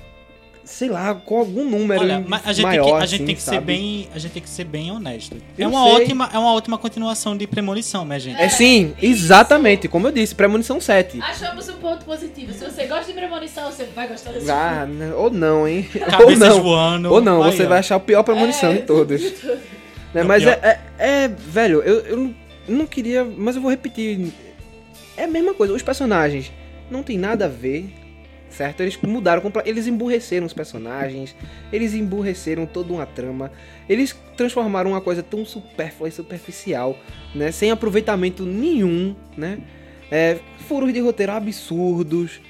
sei 0.64 0.88
lá, 0.88 1.12
com 1.14 1.38
algum 1.38 1.68
número 1.68 2.01
Olha, 2.01 2.24
mas 2.26 2.43
a 2.47 2.53
gente, 2.53 2.62
maior, 2.62 2.84
tem 2.84 2.93
que, 2.97 3.03
a 3.03 3.07
gente 3.07 3.14
assim, 3.16 3.26
tem 3.26 3.34
que 3.34 3.43
ser 3.43 3.51
sabe? 3.57 3.66
bem, 3.66 4.09
a 4.14 4.18
gente 4.20 4.32
tem 4.32 4.43
que 4.43 4.49
ser 4.49 4.64
bem 4.64 4.90
honesto. 4.93 5.36
É 5.59 5.64
Eu 5.64 5.68
uma 5.70 5.82
sei. 5.84 5.93
ótima, 5.95 6.30
é 6.32 6.38
uma 6.38 6.55
ótima 6.55 6.78
continuação 6.78 7.36
de 7.36 7.47
Premonição, 7.47 8.05
minha 8.05 8.20
gente. 8.20 8.40
É 8.40 8.49
sim, 8.49 8.95
exatamente, 9.03 9.88
como 9.88 10.07
eu 10.07 10.12
disse, 10.12 10.32
Premonição 10.34 10.80
7. 10.80 11.20
Achamos 11.20 11.68
um 11.68 11.74
ponto 11.74 12.05
positivo. 12.05 12.53
Se 12.53 12.64
você 12.64 12.86
gosta 12.86 13.07
de 13.07 13.12
premonição, 13.14 13.70
você 13.70 13.84
vai 13.95 14.07
gostar 14.07 14.30
desse 14.30 14.49
Ah, 14.49 14.86
né, 14.86 15.12
ou 15.12 15.28
não, 15.28 15.66
hein? 15.66 15.88
ou 15.95 16.01
Cabeças 16.07 16.38
não. 16.38 16.62
voando. 16.62 17.12
Ou 17.12 17.20
não, 17.20 17.43
Aí, 17.43 17.51
você 17.53 17.66
vai 17.66 17.80
achar 17.80 17.97
o 17.97 18.01
pior 18.01 18.22
Premonição 18.22 18.70
É. 18.70 18.74
de 18.74 18.82
todos. 18.82 19.20
Né, 19.20 19.59
É 19.82 19.82
o 20.21 20.25
mas 20.27 20.43
pior. 20.43 20.59
é, 20.63 20.81
é, 20.99 21.25
é, 21.25 21.29
velho, 21.29 21.81
eu, 21.83 22.01
eu 22.01 22.35
não- 22.69 22.87
queria, 22.87 23.25
mas 23.25 23.57
eu 23.57 23.63
vou 23.63 23.71
repetir. 23.71 24.33
É 25.17 25.25
a 25.25 25.29
mesma 25.29 25.55
coisa, 25.55 25.73
os 25.73 25.83
personagens 25.83 26.53
não 26.91 27.03
tem 27.03 27.17
nada 27.19 27.47
a 27.47 27.49
ver, 27.49 27.93
certo? 28.51 28.81
Eles 28.83 28.99
mudaram, 29.03 29.43
eles 29.65 29.87
emburreceram 29.87 30.47
os 30.47 30.53
personagens, 30.53 31.35
eles 31.73 31.95
emburreceram 31.95 32.67
toda 32.67 32.93
uma 32.93 33.07
trama, 33.07 33.51
eles 33.89 34.15
transformaram 34.37 34.91
uma 34.91 35.01
coisa 35.01 35.23
tão 35.23 35.45
supérflua 35.45 36.09
e 36.09 36.13
superficial, 36.13 36.99
né? 37.35 37.51
Sem 37.51 37.71
aproveitamento 37.71 38.45
nenhum, 38.45 39.15
né? 39.37 39.59
É, 40.11 40.39
furos 40.69 40.93
de 40.93 41.01
roteiro 41.01 41.33
absurdos, 41.33 42.41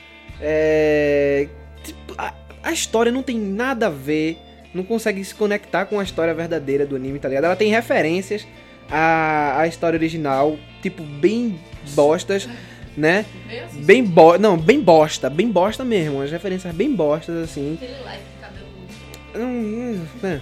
é, 0.41 1.49
tipo, 1.85 2.15
a, 2.19 2.35
a 2.63 2.73
história 2.73 3.13
não 3.13 3.23
tem 3.23 3.39
nada 3.39 3.87
a 3.87 3.91
ver, 3.91 4.37
não 4.75 4.83
consegue 4.83 5.25
se 5.25 5.35
conectar 5.35 5.87
com 5.87 5.99
a 6.01 6.03
história 6.03 6.33
verdadeira 6.35 6.87
do 6.87 6.97
anime, 6.97 7.19
tá 7.19 7.29
ligado? 7.29 7.45
Ela 7.45 7.57
tem 7.57 7.71
referências 7.71 8.47
à, 8.91 9.61
à 9.61 9.67
história 9.67 9.97
original, 9.97 10.59
tipo, 10.81 11.03
bem 11.03 11.59
bostas, 11.95 12.49
né? 12.97 13.25
Meio 13.47 13.65
assim. 13.65 13.83
Bem 13.83 14.05
bo 14.05 14.39
não, 14.39 14.57
bem 14.57 14.81
bosta, 14.81 15.29
bem 15.29 15.51
bosta 15.51 15.85
mesmo, 15.85 16.23
as 16.23 16.31
referências 16.31 16.75
bem 16.75 16.95
bostas, 16.95 17.37
assim. 17.37 17.75
Aquele 17.75 18.01
like 18.03 18.23
de 18.25 18.41
cabelo. 18.41 20.09
É. 20.25 20.41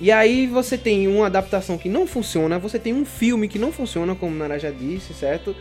E 0.00 0.12
aí 0.12 0.46
você 0.46 0.76
tem 0.76 1.08
uma 1.08 1.26
adaptação 1.26 1.78
que 1.78 1.88
não 1.88 2.06
funciona, 2.06 2.58
você 2.58 2.78
tem 2.78 2.92
um 2.92 3.04
filme 3.04 3.48
que 3.48 3.58
não 3.58 3.72
funciona, 3.72 4.14
como 4.14 4.34
Nara 4.34 4.58
já 4.58 4.70
disse, 4.70 5.14
certo? 5.14 5.56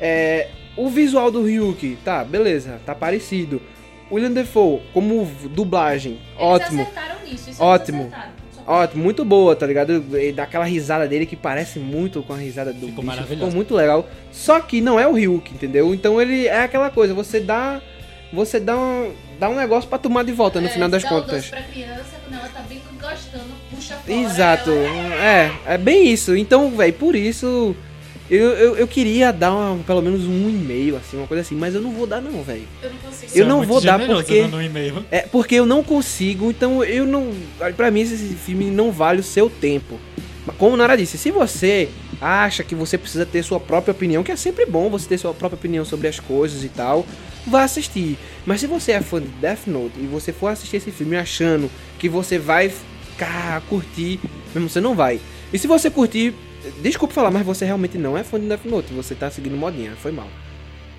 É, 0.00 0.48
o 0.76 0.88
visual 0.88 1.30
do 1.30 1.42
Ryuki, 1.42 1.98
tá, 2.04 2.22
beleza, 2.24 2.80
tá 2.86 2.94
parecido. 2.94 3.60
William 4.14 4.32
Defoe, 4.32 4.80
como 4.92 5.24
dublagem, 5.50 6.18
ótimo. 6.38 6.80
Eles 6.82 6.88
acertaram 6.92 7.20
nisso. 7.24 7.50
Isso 7.50 7.62
Ótimo. 7.62 8.10
Ótimo, 8.66 9.02
muito 9.04 9.24
boa, 9.26 9.54
tá 9.54 9.66
ligado? 9.66 10.02
E 10.18 10.32
Daquela 10.32 10.64
risada 10.64 11.06
dele 11.06 11.26
que 11.26 11.36
parece 11.36 11.78
muito 11.78 12.22
com 12.22 12.32
a 12.32 12.36
risada 12.38 12.72
do 12.72 12.78
Ficou 12.86 12.90
bicho. 12.94 13.06
maravilhoso. 13.06 13.34
Ficou 13.46 13.54
muito 13.54 13.74
legal. 13.74 14.08
Só 14.32 14.58
que 14.60 14.80
não 14.80 14.98
é 14.98 15.06
o 15.06 15.12
Ryuki, 15.12 15.52
entendeu? 15.54 15.92
Então 15.94 16.20
ele 16.20 16.46
é 16.46 16.62
aquela 16.62 16.88
coisa, 16.90 17.12
você 17.12 17.40
dá. 17.40 17.80
Você 18.32 18.58
dá 18.58 18.76
um, 18.76 19.12
dá 19.38 19.48
um 19.50 19.54
negócio 19.54 19.88
pra 19.88 19.98
tomar 19.98 20.24
de 20.24 20.32
volta 20.32 20.60
no 20.60 20.66
É, 20.66 20.70
final 20.70 20.88
das 20.88 21.02
dá 21.02 21.08
contas. 21.10 21.36
doce 21.36 21.50
pra 21.50 21.62
criança, 21.62 22.04
quando 22.26 22.40
ela 22.40 22.48
tá 22.48 22.60
bem 22.68 22.80
gostando, 23.00 23.44
puxa 23.70 23.94
fora. 23.96 24.12
Exato, 24.18 24.70
ela- 24.70 25.14
é, 25.24 25.52
é 25.66 25.78
bem 25.78 26.08
isso. 26.10 26.34
Então, 26.34 26.70
velho, 26.70 26.92
por 26.94 27.14
isso 27.14 27.76
eu, 28.30 28.50
eu, 28.52 28.76
eu 28.76 28.86
queria 28.88 29.32
dar 29.32 29.52
uma- 29.54 29.82
pelo 29.84 30.00
menos 30.00 30.24
um 30.24 30.48
e-mail, 30.48 30.96
assim, 30.96 31.16
uma 31.16 31.26
coisa 31.26 31.42
assim, 31.42 31.54
mas 31.54 31.74
eu 31.74 31.80
não 31.80 31.92
vou 31.92 32.06
dar 32.06 32.20
não, 32.22 32.42
velho. 32.42 32.66
Eu 32.82 32.90
não 32.90 32.96
consigo. 32.98 33.30
Você 33.30 33.40
eu 33.40 33.44
é 33.44 33.48
não 33.48 33.56
muito 33.58 33.68
vou 33.68 33.80
dar 33.80 33.98
porque- 34.06 34.42
um 34.42 34.62
e-mail. 34.62 35.04
É 35.10 35.20
porque 35.22 35.54
eu 35.56 35.66
não 35.66 35.82
consigo, 35.82 36.50
então 36.50 36.82
eu 36.84 37.04
não. 37.06 37.32
Pra 37.76 37.90
mim, 37.90 38.00
esse 38.00 38.16
filme 38.34 38.66
não 38.70 38.90
vale 38.90 39.20
o 39.20 39.24
seu 39.24 39.48
tempo. 39.50 39.98
Mas 40.46 40.56
Como 40.56 40.76
Nara 40.76 40.96
disse, 40.96 41.16
se 41.16 41.30
você 41.30 41.88
acha 42.20 42.62
que 42.62 42.74
você 42.74 42.96
precisa 42.98 43.24
ter 43.26 43.42
sua 43.42 43.58
própria 43.60 43.92
opinião, 43.92 44.22
que 44.22 44.30
é 44.32 44.36
sempre 44.36 44.66
bom 44.66 44.88
você 44.90 45.08
ter 45.08 45.18
sua 45.18 45.32
própria 45.34 45.56
opinião 45.58 45.84
sobre 45.84 46.06
as 46.08 46.20
coisas 46.20 46.62
e 46.64 46.68
tal, 46.68 47.06
vá 47.46 47.62
assistir. 47.64 48.18
Mas 48.46 48.60
se 48.60 48.66
você 48.66 48.92
é 48.92 49.00
fã 49.00 49.20
de 49.20 49.28
Death 49.28 49.66
Note 49.66 49.94
e 49.98 50.06
você 50.06 50.32
for 50.32 50.48
assistir 50.48 50.76
esse 50.76 50.90
filme 50.90 51.16
achando 51.16 51.70
que 51.98 52.08
você 52.10 52.38
vai 52.38 52.68
ficar, 52.70 53.60
curtir, 53.68 54.20
mesmo 54.54 54.68
você 54.68 54.80
não 54.80 54.94
vai. 54.94 55.18
E 55.52 55.58
se 55.58 55.66
você 55.66 55.88
curtir, 55.90 56.34
desculpe 56.82 57.14
falar, 57.14 57.30
mas 57.30 57.44
você 57.44 57.64
realmente 57.64 57.96
não 57.98 58.16
é 58.16 58.22
fã 58.24 58.38
de 58.40 58.46
Death 58.46 58.64
Note, 58.64 58.92
você 58.92 59.14
tá 59.14 59.30
seguindo 59.30 59.56
modinha, 59.56 59.92
foi 59.96 60.12
mal. 60.12 60.28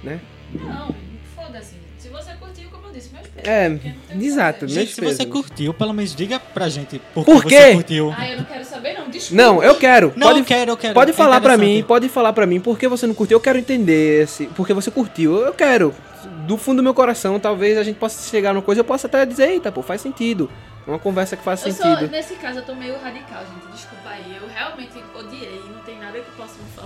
Né? 0.04 0.20
Não, 0.54 0.94
foda-se. 1.36 1.76
Se 1.98 2.10
você 2.10 2.34
curtiu, 2.36 2.70
como 2.70 2.88
eu 2.88 2.92
disse, 2.92 3.12
meus 3.14 3.28
pés. 3.28 3.48
É, 3.48 3.70
porque 3.70 3.88
não 3.90 3.96
tem 3.96 4.18
o 4.18 4.20
que 4.20 4.26
exato, 4.28 4.68
Gente, 4.68 4.94
se 4.94 5.02
você 5.02 5.26
pesos. 5.26 5.32
curtiu, 5.32 5.74
pelo 5.74 5.94
menos 5.94 6.16
diga 6.16 6.40
pra 6.40 6.70
gente 6.70 7.00
por, 7.14 7.26
Por 7.26 7.44
que 7.44 7.50
quê? 7.50 7.62
você 7.62 7.74
curtiu. 7.76 8.14
Ah, 8.16 8.30
eu 8.30 8.38
não 8.38 8.46
quero 8.46 8.64
saber, 8.66 8.94
não. 8.94 9.10
Desculpa. 9.10 9.44
Não, 9.44 9.64
eu 9.64 9.76
quero. 9.76 10.14
Não, 10.16 10.28
pode 10.28 10.40
eu 10.40 10.46
quero, 10.46 10.72
eu 10.72 10.78
quero. 10.78 10.94
Pode 10.94 11.12
É 11.12 11.14
falar 11.14 11.42
pra 11.42 11.58
mim, 11.58 11.84
pode 11.88 12.08
falar 12.10 12.32
pra 12.34 12.46
mim 12.46 12.60
por 12.60 12.78
que 12.78 12.88
você 12.88 13.08
não 13.08 13.16
curtiu. 13.16 13.36
Eu 13.38 13.42
quero 13.42 13.58
entender 13.58 14.28
se, 14.28 14.46
por 14.48 14.68
que 14.68 14.74
você 14.74 14.92
curtiu. 14.92 15.38
Eu 15.38 15.54
quero. 15.54 15.94
do 16.48 16.58
fundo 16.58 16.78
do 16.78 16.84
meu 16.84 16.94
coração, 16.94 17.40
talvez 17.40 17.76
a 17.78 17.84
gente 17.84 17.98
possa 17.98 18.30
chegar 18.30 18.54
numa 18.54 18.62
coisa, 18.62 18.82
eu 18.82 18.86
possa 18.86 19.08
até 19.08 19.26
dizer, 19.26 19.50
eita, 19.50 19.72
pô, 19.72 19.82
faz 19.82 20.00
sentido. 20.02 20.50
É 20.86 20.90
uma 20.92 21.00
conversa 21.00 21.36
que 21.36 21.44
faz 21.44 21.66
Eu 21.66 21.72
sentido. 21.72 22.00
sou, 22.00 22.08
nesse 22.10 22.36
caso, 22.36 22.60
eu 22.60 22.64
tô 22.64 22.76
meio 22.76 22.94
radical, 23.00 23.42
gente. 23.42 23.74
Desculpa 23.74 24.10
aí. 24.10 24.38
Eu 24.40 24.48
realmente 24.48 24.94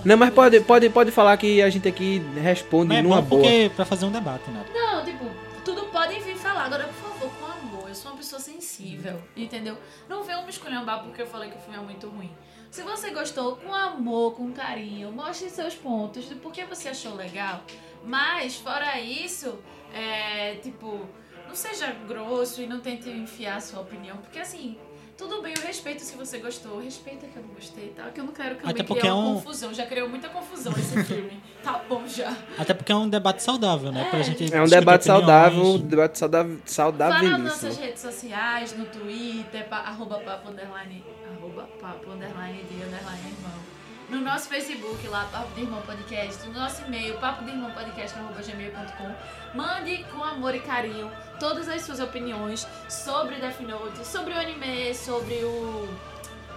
Não, 0.06 0.18
mas 0.18 0.34
pode, 0.34 0.60
pode, 0.62 0.90
pode 0.90 1.12
falar 1.12 1.36
que 1.38 1.62
a 1.62 1.70
gente 1.70 1.88
aqui 1.88 2.20
responde 2.42 2.90
Mas 2.90 3.00
é 3.00 3.02
numa 3.02 3.22
bom 3.22 3.38
boa. 3.38 3.42
porque 3.44 3.72
pra 3.76 3.86
fazer 3.86 4.06
um 4.06 4.12
debate, 4.12 4.50
né? 4.50 4.66
Não, 4.74 5.04
tipo, 5.04 5.26
tudo 5.64 5.86
pode 5.88 6.20
vir 6.20 6.36
falar. 6.38 6.66
Agora, 6.66 6.86
por 6.86 6.94
favor, 6.94 7.32
com 7.40 7.46
amor. 7.46 7.90
Eu 7.90 7.96
sou 7.96 8.12
uma 8.12 8.18
pessoa 8.18 8.40
sensível, 8.40 9.22
entendeu? 9.36 9.78
Não 10.08 10.24
venham 10.24 10.44
me 10.44 10.50
esculhambar 10.50 11.04
porque 11.04 11.22
eu 11.22 11.28
falei 11.28 11.50
que 11.50 11.58
o 11.58 11.60
filme 11.60 11.78
é 11.78 11.82
muito 11.82 12.08
ruim. 12.08 12.32
Se 12.72 12.84
você 12.84 13.10
gostou, 13.10 13.56
com 13.56 13.74
amor, 13.74 14.36
com 14.36 14.52
carinho, 14.52 15.12
mostre 15.12 15.50
seus 15.50 15.74
pontos 15.74 16.26
do 16.26 16.36
porquê 16.36 16.66
você 16.66 16.90
achou 16.90 17.16
legal. 17.16 17.62
Mas, 18.06 18.56
fora 18.58 19.00
isso, 19.00 19.58
é, 19.94 20.56
tipo, 20.62 21.08
não 21.48 21.56
seja 21.56 21.88
grosso 22.08 22.62
e 22.62 22.68
não 22.68 22.80
tente 22.80 23.10
enfiar 23.10 23.56
a 23.58 23.60
sua 23.60 23.82
opinião. 23.82 24.18
Porque, 24.18 24.38
assim, 24.38 24.78
tudo 25.20 25.42
bem, 25.42 25.54
eu 25.56 25.62
respeito 25.68 26.02
se 26.02 26.16
você 26.16 26.38
gostou. 26.40 26.80
Respeita 26.82 27.28
que 27.28 27.36
eu 27.38 27.44
não 27.44 27.54
gostei, 27.54 27.90
tá? 27.90 28.10
Que 28.10 28.22
eu 28.22 28.24
não 28.24 28.32
quero 28.34 28.56
que 28.56 28.66
Até 28.68 28.82
me 28.82 28.88
porque 28.88 29.02
criar 29.02 29.12
é 29.12 29.14
uma 29.14 29.30
um- 29.30 29.34
confusão. 29.36 29.74
Já 29.74 29.86
criou 29.86 30.08
muita 30.10 30.30
confusão 30.30 30.74
esse 30.78 31.04
filme. 31.04 31.44
tá 31.62 31.84
bom 31.90 32.08
já. 32.08 32.36
Até 32.58 32.74
porque 32.74 32.92
é 32.92 32.96
um 32.96 33.10
debate 33.10 33.44
saudável, 33.44 33.92
né? 33.92 34.06
Pra 34.10 34.22
gente 34.22 34.52
É 34.54 34.62
um 34.62 34.66
debate 34.68 35.04
saudável, 35.06 35.62
um 35.64 35.78
debate 35.78 36.18
saudável, 36.18 36.58
Vá 36.66 37.22
nas 37.38 37.40
nossas 37.42 37.78
redes 37.78 38.02
sociais, 38.02 38.76
no 38.78 38.86
Twitter, 38.86 39.68
pa, 39.68 39.78
arroba 39.80 40.20
papo 40.20 40.50
underline, 40.50 41.04
arroba 41.38 41.68
papo 41.82 42.12
underline 42.12 42.64
de 42.64 42.76
underline 42.82 43.28
irmão. 43.28 43.79
No 44.10 44.22
nosso 44.22 44.50
Facebook 44.50 45.08
lá, 45.08 45.28
Papo 45.32 45.54
de 45.54 45.62
Irmão 45.62 45.82
Podcast, 45.84 46.48
no 46.48 46.54
nosso 46.60 46.84
e-mail, 46.86 47.14
papo 47.20 47.44
de 47.44 47.52
irmão 47.52 47.70
podcast 47.72 48.18
arroba 48.18 48.42
gmail.com. 48.42 49.12
Mande 49.56 50.04
com 50.12 50.24
amor 50.24 50.56
e 50.56 50.60
carinho 50.60 51.12
todas 51.40 51.70
as 51.70 51.84
suas 51.84 52.00
opiniões 52.00 52.68
sobre 52.88 53.36
Death 53.36 53.60
Note, 53.62 54.06
sobre 54.06 54.34
o 54.34 54.38
anime, 54.38 54.96
sobre 54.96 55.36
o. 55.44 55.88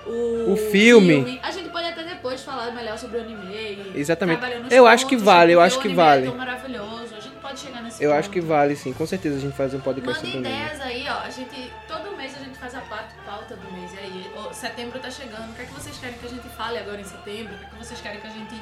O, 0.07 0.53
O 0.53 0.57
filme. 0.73 1.39
A 1.43 1.51
gente 1.51 1.69
pode 1.69 1.87
até 1.87 2.03
depois 2.03 2.43
falar 2.43 2.73
melhor 2.73 2.99
sobre 2.99 3.19
o 3.19 3.21
anime. 3.21 3.93
Exatamente. 3.95 4.41
Eu 4.71 4.87
acho 4.87 5.07
que 5.07 5.15
pontos, 5.15 5.27
vale, 5.27 5.53
eu 5.53 5.61
acho 5.61 5.79
que 5.79 5.89
vale. 5.89 6.27
É 6.27 6.31
maravilhoso. 6.31 7.15
A 7.15 7.21
gente 7.21 7.32
pode 7.43 7.61
chegar 7.61 7.83
nesse 7.83 8.03
Eu 8.03 8.11
ponto. 8.11 8.19
acho 8.21 8.31
que 8.31 8.41
vale, 8.41 8.75
sim. 8.77 8.93
Com 8.93 9.07
certeza 9.07 9.37
a 9.37 9.41
gente 9.41 9.55
faz 9.57 9.75
um 9.75 9.81
podcast 9.81 10.21
Manda 10.25 10.33
sobre 10.33 10.49
anime. 10.49 10.65
ideias 10.65 10.81
aí, 10.81 11.07
ó. 11.09 11.19
A 11.19 11.29
gente, 11.31 11.73
todo 11.89 12.17
mês 12.17 12.35
a 12.35 12.39
gente 12.39 12.57
faz 12.57 12.75
a 12.75 12.81
pauta, 12.83 13.09
pauta 13.27 13.57
do 13.57 13.73
mês. 13.73 13.93
E 13.93 13.99
aí, 13.99 14.33
ó, 14.37 14.53
setembro 14.53 14.99
tá 15.01 15.11
chegando. 15.11 15.51
O 15.51 15.55
que 15.55 15.63
é 15.63 15.65
que 15.67 15.73
vocês 15.75 15.99
querem 15.99 16.17
que 16.17 16.27
a 16.27 16.31
gente 16.31 16.49
fale 16.51 16.79
agora 16.79 17.01
em 17.01 17.05
setembro? 17.05 17.55
O 17.55 17.59
que 17.59 17.65
é 17.65 17.69
que 17.69 17.77
vocês 17.77 18.01
querem 18.01 18.21
que 18.21 18.27
a 18.27 18.31
gente 18.31 18.55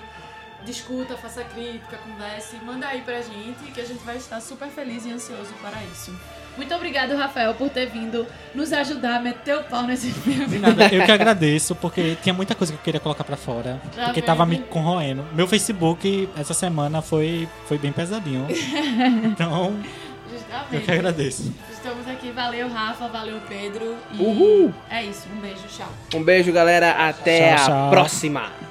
discuta, 0.64 1.16
faça 1.16 1.44
crítica, 1.44 1.96
converse? 1.98 2.56
Manda 2.56 2.86
aí 2.88 3.02
pra 3.02 3.20
gente 3.20 3.70
que 3.72 3.80
a 3.80 3.84
gente 3.84 4.02
vai 4.04 4.16
estar 4.16 4.40
super 4.40 4.68
feliz 4.68 5.04
e 5.06 5.12
ansioso 5.12 5.52
para 5.62 5.82
isso. 5.84 6.12
Muito 6.60 6.74
obrigado, 6.74 7.16
Rafael, 7.16 7.54
por 7.54 7.70
ter 7.70 7.86
vindo 7.86 8.26
nos 8.54 8.70
ajudar 8.70 9.16
a 9.16 9.18
meter 9.20 9.56
o 9.56 9.64
pau 9.64 9.84
nesse 9.84 10.10
filme. 10.10 10.46
De 10.46 10.58
nada, 10.58 10.84
eu 10.94 11.06
que 11.06 11.10
agradeço, 11.10 11.74
porque 11.74 12.18
tinha 12.22 12.34
muita 12.34 12.54
coisa 12.54 12.70
que 12.70 12.78
eu 12.78 12.82
queria 12.82 13.00
colocar 13.00 13.24
pra 13.24 13.34
fora. 13.34 13.80
Já 13.96 14.04
porque 14.04 14.20
vem, 14.20 14.26
tava 14.26 14.44
me 14.44 14.58
corroendo. 14.58 15.24
Meu 15.32 15.48
Facebook 15.48 16.28
essa 16.38 16.52
semana 16.52 17.00
foi, 17.00 17.48
foi 17.66 17.78
bem 17.78 17.92
pesadinho. 17.92 18.46
Então, 19.24 19.74
eu 20.30 20.38
Justamente. 20.38 20.84
que 20.84 20.92
agradeço. 20.92 21.54
Estamos 21.72 22.06
aqui. 22.06 22.30
Valeu, 22.30 22.68
Rafa. 22.68 23.08
Valeu, 23.08 23.40
Pedro. 23.48 23.96
E 24.12 24.22
Uhul. 24.22 24.74
É 24.90 25.02
isso. 25.02 25.26
Um 25.34 25.40
beijo. 25.40 25.62
Tchau. 25.74 25.88
Um 26.14 26.22
beijo, 26.22 26.52
galera. 26.52 27.08
Até 27.08 27.54
Tchau, 27.54 27.64
a 27.64 27.66
tchau. 27.66 27.90
próxima. 27.90 28.69